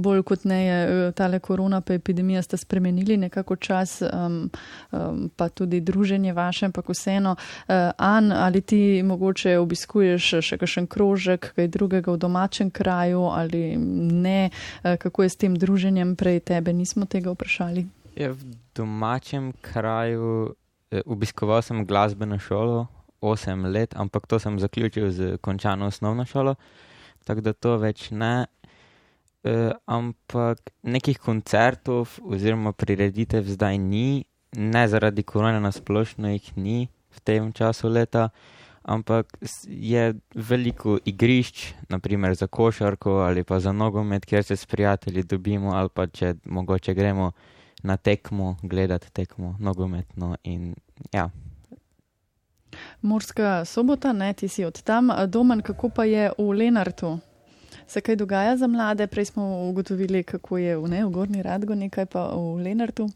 bolj 0.02 0.22
kot 0.22 0.44
ne 0.44 0.60
je 0.64 0.78
eh, 0.84 1.12
tale 1.12 1.38
korona 1.38 1.80
pa 1.80 1.94
epidemija 1.94 2.42
sta 2.42 2.56
spremenili 2.56 3.16
nekako 3.16 3.56
čas, 3.56 4.02
um, 4.02 4.50
um, 4.90 5.30
pa 5.36 5.48
tudi 5.48 5.80
druženje 5.80 6.32
vaše, 6.32 6.66
ampak 6.66 6.88
vseeno. 6.88 7.36
Uh, 7.68 7.74
An, 7.96 8.32
ali 8.32 8.60
ti 8.60 9.02
mogoče 9.04 9.56
obiskuješ 9.58 10.30
še 10.40 10.58
kakšen 10.58 10.86
krožek, 10.86 11.52
kaj 11.56 11.68
drugega 11.68 12.12
v 12.12 12.18
domačem 12.18 12.70
kraju 12.70 13.28
ali 13.32 13.76
ne? 13.76 14.50
Uh, 14.82 14.96
kako 14.96 15.22
je 15.22 15.28
s 15.28 15.36
tem 15.36 15.56
druženjem 15.56 16.16
prej 16.16 16.40
tebe? 16.40 16.72
Nismo 16.72 17.06
tega 17.06 17.32
vprašali. 17.32 17.86
Ja, 18.16 18.32
v 18.32 18.56
domačem 18.76 19.52
kraju 19.60 20.54
obiskoval 21.06 21.62
sem 21.62 21.86
glasbeno 21.86 22.38
šolo 22.38 22.86
8 23.22 23.66
let, 23.72 23.94
ampak 23.96 24.26
to 24.26 24.38
sem 24.38 24.58
zaključil 24.58 25.10
z 25.10 25.36
končano 25.40 25.86
osnovno 25.86 26.24
šolo, 26.24 26.54
tako 27.24 27.40
da 27.40 27.52
to 27.52 27.76
več 27.78 28.10
ne. 28.10 28.46
E, 29.44 29.72
ampak 29.86 30.70
nekih 30.82 31.18
koncertov 31.18 32.18
oziroma 32.22 32.72
prireditev 32.72 33.46
zdaj 33.46 33.78
ni, 33.78 34.24
ne 34.56 34.88
zaradi 34.88 35.22
korona 35.22 35.60
nasplošno 35.60 36.30
jih 36.34 36.50
ni 36.56 36.88
v 37.10 37.20
tem 37.24 37.52
času 37.52 37.88
leta, 37.88 38.28
ampak 38.82 39.38
je 39.66 40.14
veliko 40.34 40.98
igrišč, 41.04 41.72
naprimer 41.88 42.34
za 42.34 42.46
košarko 42.46 43.22
ali 43.26 43.44
pa 43.44 43.60
za 43.60 43.72
nogomet, 43.72 44.26
kjer 44.26 44.44
se 44.44 44.56
s 44.56 44.66
prijatelji 44.66 45.22
dobimo 45.22 45.74
ali 45.74 45.88
pa 45.88 46.06
če 46.06 46.34
mogoče 46.44 46.94
gremo 46.94 47.32
na 47.82 47.96
tekmo, 47.96 48.56
gledati 48.62 49.12
tekmo, 49.12 49.56
nogometno. 49.58 50.36
In, 50.42 50.74
ja. 51.12 51.30
Morska 53.02 53.64
sobota, 53.64 54.12
ne, 54.12 54.32
ti 54.32 54.48
si 54.48 54.64
od 54.64 54.82
tam. 54.82 55.10
Domen, 55.26 55.60
kako 55.62 55.88
pa 55.88 56.04
je 56.04 56.30
v 56.38 56.52
Lenartu? 56.52 57.18
Se 57.86 58.00
kaj 58.00 58.16
dogaja 58.16 58.56
za 58.56 58.66
mlade? 58.66 59.06
Prej 59.06 59.24
smo 59.24 59.68
ugotovili, 59.68 60.22
kako 60.22 60.58
je 60.58 60.76
v, 60.76 60.88
ne, 60.88 61.04
v 61.04 61.10
Gorni 61.10 61.42
Radgo, 61.42 61.74
nekaj 61.74 62.06
pa 62.06 62.28
v 62.34 62.62
Lenartu. 62.62 63.08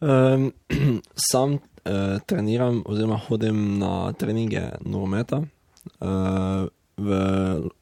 Um, 0.00 0.52
sam 1.30 1.52
uh, 1.52 1.60
treniram 2.26 2.82
oziroma 2.86 3.20
hodim 3.28 3.78
na 3.78 4.12
treninge 4.12 4.62
nogometa 4.80 5.42
uh, 6.00 6.66
v 6.96 7.08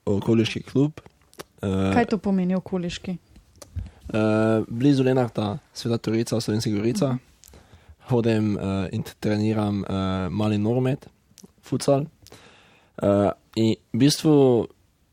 okoliški 0.05 0.63
klub. 0.63 1.01
Uh, 1.63 1.93
Kaj 1.95 2.11
to 2.11 2.19
pomeni 2.19 2.55
okoliški? 2.55 3.17
Uh, 4.13 4.67
blizu 4.69 5.03
Lenarta, 5.03 5.59
Sveta 5.73 5.99
Torica, 5.99 6.41
Slovenska 6.41 6.71
Gorica. 6.71 7.17
Hodim 8.13 8.55
uh, 8.57 8.87
in 8.93 9.05
treniram 9.21 9.83
uh, 9.83 10.29
mali 10.31 10.59
nogomet, 10.59 11.09
futsal. 11.65 12.07
Uh, 13.03 13.33
in 13.57 13.75
v 13.93 14.01
bistvu 14.05 14.35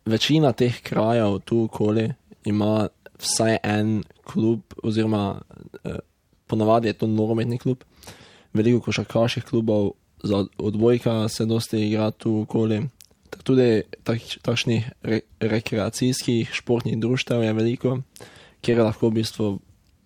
večina 0.10 0.52
teh 0.54 0.82
krajev 0.84 1.40
tu 1.48 1.64
okoli 1.70 2.10
ima 2.46 2.90
vsaj 3.20 3.58
en 3.64 4.04
klub, 4.24 4.62
oziroma 4.84 5.40
uh, 5.40 5.98
ponavadi 6.48 6.92
je 6.92 7.00
to 7.00 7.08
nogometni 7.08 7.58
klub. 7.58 7.84
Veliko 8.54 8.82
košarkaških 8.86 9.44
klubov, 9.44 9.92
za 10.24 10.46
odbojka 10.58 11.30
se 11.30 11.46
dosti 11.46 11.86
igra 11.88 12.12
tu 12.12 12.42
okoli. 12.42 12.82
Tudi 13.44 13.84
tak, 14.04 14.20
takšnih 14.42 14.90
re, 15.02 15.22
rekreacijskih 15.40 16.50
športnih 16.54 16.98
društev 17.00 17.44
je 17.44 17.54
veliko 17.54 18.00
kjer 18.62 18.84
lahko 18.84 19.10
v 19.10 19.20
bistvu 19.22 19.48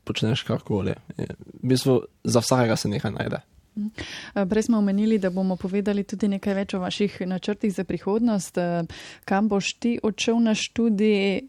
počneš 0.04 0.44
karkoli. 0.48 0.96
V 1.18 1.68
bistvu 1.74 2.02
za 2.24 2.44
vsakega 2.44 2.76
se 2.76 2.92
nekaj 2.92 3.12
najde. 3.12 3.44
Eh, 3.76 4.46
Prej 4.50 4.64
smo 4.64 4.78
omenili, 4.78 5.18
da 5.18 5.30
bomo 5.30 5.56
povedali 5.56 6.04
tudi 6.04 6.28
nekaj 6.28 6.54
več 6.54 6.74
o 6.74 6.80
vaših 6.80 7.22
načrtih 7.26 7.74
za 7.74 7.84
prihodnost. 7.84 8.58
Eh, 8.58 8.84
Kam 9.26 9.50
boš 9.50 9.74
ti 9.74 9.98
odšel 10.04 10.40
na 10.40 10.54
študij, 10.56 11.42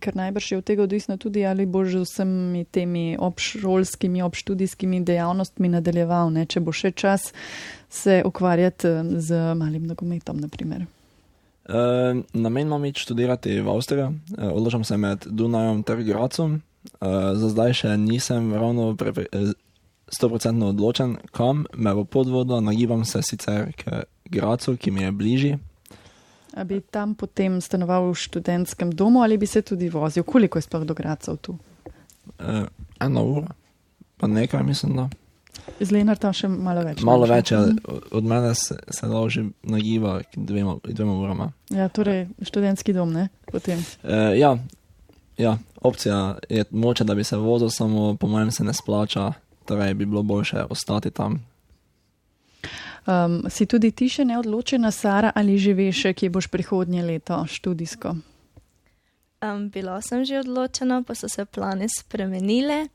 ker 0.00 0.16
najbrž 0.16 0.52
je 0.52 0.58
od 0.58 0.64
tega 0.64 0.82
odvisno 0.82 1.16
tudi, 1.16 1.44
ali 1.46 1.66
boš 1.66 1.88
z 1.88 2.02
vsemi 2.04 2.64
temi 2.64 3.16
obšolskimi, 3.18 4.22
obštudijskimi 4.22 5.02
dejavnostmi 5.04 5.68
nadaljeval, 5.68 6.30
ne? 6.30 6.46
če 6.46 6.60
bo 6.60 6.72
še 6.72 6.92
čas 6.92 7.32
se 7.90 8.22
ukvarjati 8.24 8.88
eh, 8.88 9.14
z 9.18 9.54
malim 9.54 9.86
nogometom, 9.86 10.40
naprimer. 10.40 10.86
Uh, 11.62 12.18
namen 12.34 12.66
imam 12.66 12.84
iti 12.84 13.00
študirati 13.00 13.60
v 13.60 13.70
Avstrijo, 13.70 14.08
odločam 14.34 14.84
se 14.84 14.96
med 14.96 15.26
Dunajem 15.30 15.82
ter 15.86 16.02
Gracom. 16.02 16.58
Uh, 17.00 17.34
za 17.38 17.48
zdaj 17.48 17.72
še 17.78 17.96
nisem 17.96 18.50
ravno 18.54 18.96
eh, 18.98 19.52
100% 20.12 20.64
odločen, 20.68 21.16
kam 21.30 21.64
me 21.74 21.94
bo 21.94 22.04
podvodilo, 22.04 22.60
nagibam 22.60 23.04
se 23.04 23.22
sicer 23.22 23.72
k 23.76 24.02
Gracu, 24.30 24.76
ki 24.76 24.90
mi 24.90 25.02
je 25.02 25.12
bližji. 25.12 25.58
A 26.52 26.64
bi 26.64 26.80
tam 26.80 27.14
potem 27.14 27.60
stanoval 27.60 28.10
v 28.10 28.18
študentskem 28.18 28.92
domu 28.92 29.22
ali 29.22 29.38
bi 29.38 29.46
se 29.46 29.62
tudi 29.62 29.88
vozil? 29.88 30.22
Koliko 30.22 30.58
je 30.58 30.62
sploh 30.62 30.84
do 30.84 30.94
Gracov 30.94 31.36
tu? 31.36 31.56
Uh, 32.38 32.66
eno 33.00 33.24
uro, 33.24 33.48
pa 34.16 34.26
nekaj 34.26 34.62
mislim, 34.62 34.96
da. 34.96 35.08
Iz 35.80 35.90
Lenarta 35.92 36.32
še 36.34 36.48
malo 36.50 36.82
več. 36.84 37.00
Malo 37.06 37.26
več, 37.30 37.52
je, 37.52 37.58
od 38.10 38.26
mene 38.26 38.52
se, 38.58 38.76
se 38.90 39.08
da 39.08 39.22
že 39.28 39.46
nagiba 39.62 40.20
k 40.26 40.36
dvema, 40.36 40.76
dvema 40.84 41.16
urama. 41.18 41.48
Ja, 41.70 41.88
torej 41.88 42.26
študentski 42.42 42.94
dom, 42.96 43.12
ne? 43.14 43.28
Potem. 43.50 43.80
Uh, 44.02 44.32
ja, 44.36 44.56
ja, 45.38 45.58
opcija 45.80 46.38
je 46.48 46.64
moče, 46.70 47.04
da 47.04 47.14
bi 47.14 47.24
se 47.24 47.36
vozil, 47.36 47.70
samo 47.70 48.16
po 48.16 48.26
mojem 48.26 48.50
se 48.50 48.64
ne 48.64 48.74
splača, 48.74 49.32
torej 49.64 49.94
bi 49.94 50.06
bilo 50.06 50.22
boljše 50.22 50.64
ostati 50.70 51.10
tam. 51.10 51.46
Um, 53.06 53.42
si 53.50 53.66
tudi 53.66 53.90
ti 53.90 54.06
še 54.08 54.24
neodločena, 54.24 54.92
Sara, 54.94 55.32
ali 55.34 55.58
že 55.58 55.74
veš, 55.74 56.04
kje 56.14 56.30
boš 56.30 56.46
prihodnje 56.46 57.02
leto 57.02 57.40
študijsko? 57.50 58.14
Um, 59.42 59.66
bila 59.74 59.98
sem 59.98 60.22
že 60.24 60.38
odločena, 60.38 61.02
pa 61.02 61.14
so 61.18 61.26
se 61.26 61.44
plani 61.44 61.88
spremenile. 61.90 62.86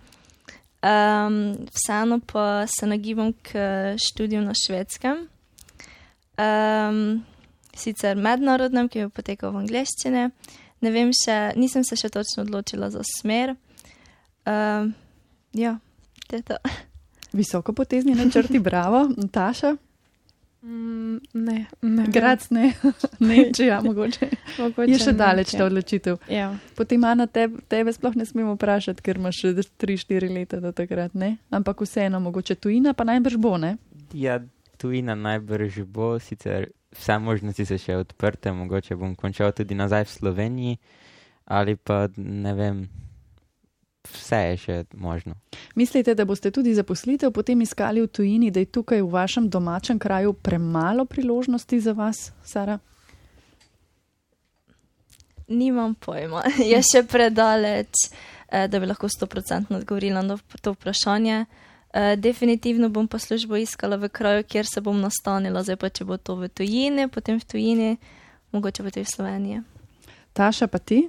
Um, 0.79 1.67
vseeno 1.73 2.21
pa 2.23 2.63
se 2.67 2.87
nagibam 2.87 3.33
k 3.33 3.51
študiju 3.99 4.41
na 4.41 4.53
švedskem. 4.55 5.27
Um, 6.39 7.25
sicer 7.75 8.15
mednarodnem, 8.15 8.87
ki 8.87 9.09
bo 9.09 9.17
potekal 9.19 9.51
v 9.51 9.65
angleščini. 9.65 10.29
Ne 10.81 10.91
vem 10.93 11.11
še, 11.15 11.37
nisem 11.57 11.83
se 11.83 11.97
še 11.97 12.11
točno 12.13 12.45
odločila 12.45 12.91
za 12.93 13.01
smer. 13.05 13.55
Um, 14.45 14.93
ja, 15.57 15.77
to 16.27 16.37
je 16.37 16.45
to. 16.45 16.59
Visoko 17.33 17.73
potezni 17.73 18.15
načrti, 18.15 18.59
bravo, 18.63 19.07
Taša, 19.31 19.75
Mm, 20.67 21.19
ne, 21.33 21.65
ne. 21.81 22.05
Grac 22.07 22.49
ne, 22.49 22.73
ne, 23.19 23.35
če 23.53 23.67
ja, 23.69 23.77
mogoče. 23.81 24.27
Mogoče 24.57 24.91
Je 24.91 24.97
še 24.99 25.13
ne, 25.13 25.17
daleč 25.19 25.53
ta 25.53 25.67
odločitev. 25.67 26.17
Ja. 26.33 26.49
Potem, 26.75 27.03
Ana, 27.07 27.27
tebe, 27.29 27.61
tebe 27.69 27.93
sploh 27.93 28.17
ne 28.17 28.25
smemo 28.27 28.55
vprašati, 28.57 29.03
ker 29.05 29.21
imaš 29.21 29.43
še 29.43 29.53
3-4 29.79 30.31
leta 30.33 30.59
do 30.63 30.73
takrat, 30.75 31.13
ne? 31.15 31.37
Ampak 31.53 31.85
vseeno, 31.85 32.19
mogoče 32.25 32.57
tujina 32.59 32.95
pa 32.97 33.05
najbrž 33.07 33.37
bo, 33.39 33.53
ne? 33.61 33.77
Ja, 34.17 34.41
tujina 34.81 35.15
najbrž 35.15 35.85
bo, 35.85 36.15
sicer 36.19 36.71
vse 36.95 37.19
možnosti 37.19 37.65
so 37.65 37.77
še 37.77 37.97
odprte, 37.97 38.51
mogoče 38.53 38.95
bom 38.95 39.15
končal 39.15 39.51
tudi 39.51 39.75
nazaj 39.75 40.05
v 40.07 40.13
Sloveniji, 40.13 40.77
ali 41.45 41.75
pa 41.75 42.07
ne 42.17 42.53
vem, 42.55 42.81
vse 44.07 44.39
je 44.51 44.57
še 44.57 44.77
možno. 44.93 45.35
Mislite, 45.75 46.15
da 46.15 46.25
boste 46.25 46.51
tudi 46.51 46.73
zaposlitev 46.75 47.31
potem 47.35 47.61
iskali 47.61 48.01
v 48.01 48.07
tujini, 48.07 48.51
da 48.51 48.63
je 48.63 48.71
tukaj 48.71 49.01
v 49.01 49.11
vašem 49.11 49.49
domačem 49.49 49.99
kraju 49.99 50.33
premalo 50.33 51.05
priložnosti 51.05 51.79
za 51.79 51.93
vas, 51.93 52.31
Sara? 52.43 52.79
Nimam 55.47 55.95
pojma, 55.95 56.43
je 56.71 56.79
še 56.83 57.05
predaleč, 57.07 58.09
eh, 58.49 58.67
da 58.67 58.79
bi 58.79 58.89
lahko 58.89 59.07
100% 59.07 59.75
odgovorila 59.75 60.23
na 60.23 60.39
to 60.61 60.75
vprašanje. 60.75 61.45
Definitivno 62.17 62.89
bom 62.89 63.07
pa 63.07 63.19
službo 63.19 63.57
iskala 63.57 63.97
v 63.97 64.09
kraju, 64.09 64.43
kjer 64.43 64.65
se 64.65 64.81
bom 64.81 64.99
nastanila, 65.01 65.63
zdaj 65.63 65.79
pa 65.81 65.89
če 65.89 66.05
bo 66.05 66.17
to 66.21 66.35
v 66.37 66.49
tujini, 66.49 67.07
potem 67.09 67.39
v 67.39 67.45
tujini, 67.45 67.89
mogoče 68.53 68.83
pa 68.85 68.91
tudi 68.93 69.05
v 69.07 69.13
Sloveniji. 69.15 69.61
Taša, 70.37 70.67
pa 70.69 70.77
ti? 70.77 71.07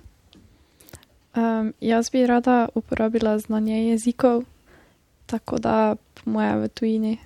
Um, 1.37 1.75
jaz 1.81 2.09
bi 2.11 2.25
rada 2.27 2.69
uporabila 2.75 3.39
znanje 3.39 3.89
jezikov, 3.91 4.45
tako 5.27 5.59
da 5.59 5.97
po 6.15 6.31
moje 6.31 6.57
v 6.57 6.69
tujini. 6.69 7.19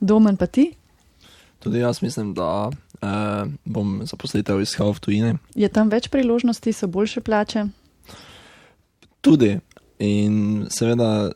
Domen 0.00 0.36
pa 0.36 0.46
ti? 0.46 0.72
Tudi 1.58 1.78
jaz 1.78 2.02
mislim, 2.02 2.32
da 2.34 2.70
uh, 2.72 3.52
bom 3.64 4.00
zaposlitev 4.04 4.60
iskal 4.60 4.92
v 4.92 5.00
tujini. 5.00 5.34
Je 5.54 5.68
tam 5.68 5.92
več 5.92 6.08
priložnosti, 6.08 6.72
so 6.72 6.88
boljše 6.88 7.20
plače? 7.20 7.66
Tudi 9.20 9.58
in 9.98 10.66
seveda 10.72 11.32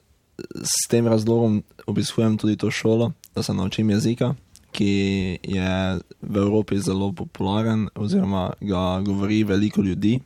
s 0.63 0.89
tem 0.91 1.07
razlogom 1.07 1.63
obiskujem 1.87 2.39
tudi 2.39 2.57
to 2.57 2.71
šolo, 2.71 3.13
da 3.35 3.43
se 3.43 3.55
naučim 3.55 3.91
jezika, 3.91 4.35
ki 4.73 5.39
je 5.43 5.99
v 6.23 6.37
Evropi 6.37 6.79
zelo 6.79 7.13
popularen, 7.13 7.89
oziroma 7.95 8.53
ga 8.61 9.01
govori 9.05 9.45
veliko 9.45 9.83
ljudi 9.83 10.21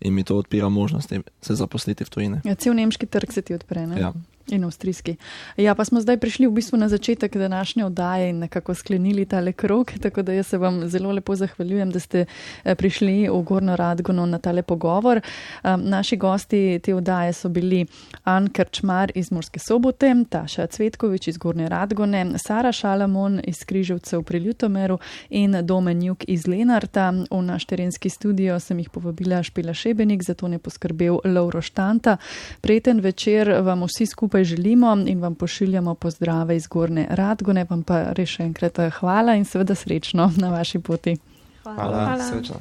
in 0.00 0.14
mi 0.14 0.24
to 0.24 0.36
odpira 0.36 0.68
možnosti 0.68 1.20
se 1.40 1.54
zaposliti 1.54 2.04
v 2.04 2.10
tujini. 2.10 2.40
Ja, 2.44 2.54
cel 2.54 2.74
nemški 2.74 3.06
trg 3.06 3.32
se 3.32 3.42
ti 3.42 3.54
odpre, 3.54 3.86
ne? 3.86 4.00
Ja. 4.00 4.12
In 4.50 4.64
avstrijski. 4.64 5.16
Ja, 5.56 5.74
pa 5.74 5.84
smo 5.84 6.00
zdaj 6.00 6.16
prišli 6.16 6.46
v 6.46 6.50
bistvu 6.50 6.78
na 6.78 6.88
začetek 6.88 7.36
današnje 7.36 7.84
oddaje 7.84 8.30
in 8.30 8.38
nekako 8.38 8.74
sklenili 8.74 9.24
tale 9.24 9.52
krok, 9.52 9.92
tako 10.02 10.22
da 10.22 10.32
jaz 10.32 10.46
se 10.46 10.58
vam 10.58 10.88
zelo 10.88 11.12
lepo 11.12 11.36
zahvaljujem, 11.36 11.90
da 11.90 12.00
ste 12.00 12.24
eh, 12.64 12.74
prišli 12.74 13.28
v 13.28 13.42
Gorno 13.42 13.76
Radgono 13.76 14.26
na 14.26 14.38
tale 14.38 14.62
pogovor. 14.62 15.20
Um, 15.64 15.82
naši 15.84 16.16
gosti 16.16 16.80
te 16.82 16.94
oddaje 16.94 17.32
so 17.32 17.48
bili 17.48 17.86
An 18.24 18.48
Krčmar 18.48 19.12
iz 19.14 19.32
Morske 19.32 19.58
sobote, 19.58 20.14
Taša 20.30 20.66
Cvetkovič 20.66 21.28
iz 21.28 21.38
Gorne 21.38 21.68
Radgone, 21.68 22.38
Sara 22.38 22.72
Šalamon 22.72 23.40
iz 23.44 23.64
Križevcev 23.64 24.22
pri 24.22 24.38
Ljutomeru 24.38 24.98
in 25.30 25.56
Domen 25.62 26.02
Juk 26.02 26.24
iz 26.26 26.46
Lenarta. 26.46 27.12
V 27.30 27.42
naš 27.42 27.64
terenski 27.64 28.08
studio 28.08 28.60
sem 28.60 28.78
jih 28.78 28.90
povabila 28.90 29.42
Špela 29.42 29.74
Šebenik, 29.74 30.22
zato 30.22 30.48
ne 30.48 30.58
poskrbel 30.58 31.18
Lauro 31.24 31.62
Štanta. 31.62 32.16
Prijeten 32.60 33.00
večer 33.00 33.60
vam 33.62 33.82
vsi 33.82 34.06
skupaj 34.06 34.31
želimo 34.44 34.96
in 35.06 35.20
vam 35.20 35.34
pošiljamo 35.34 35.94
pozdrave 35.94 36.56
iz 36.56 36.66
Gorne 36.66 37.06
Radgone, 37.10 37.66
vam 37.70 37.82
pa 37.82 38.02
res 38.12 38.28
še 38.28 38.42
enkrat 38.42 38.78
eh, 38.78 38.90
hvala 38.90 39.34
in 39.34 39.44
seveda 39.44 39.74
srečno 39.74 40.32
na 40.36 40.50
vaši 40.50 40.78
poti. 40.78 41.16
Hvala. 41.62 42.18
Srečno. 42.30 42.56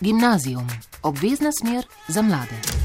Gimnazijum, 0.00 0.68
obvezna 1.02 1.52
smer 1.52 1.84
za 2.08 2.22
mlade. 2.22 2.79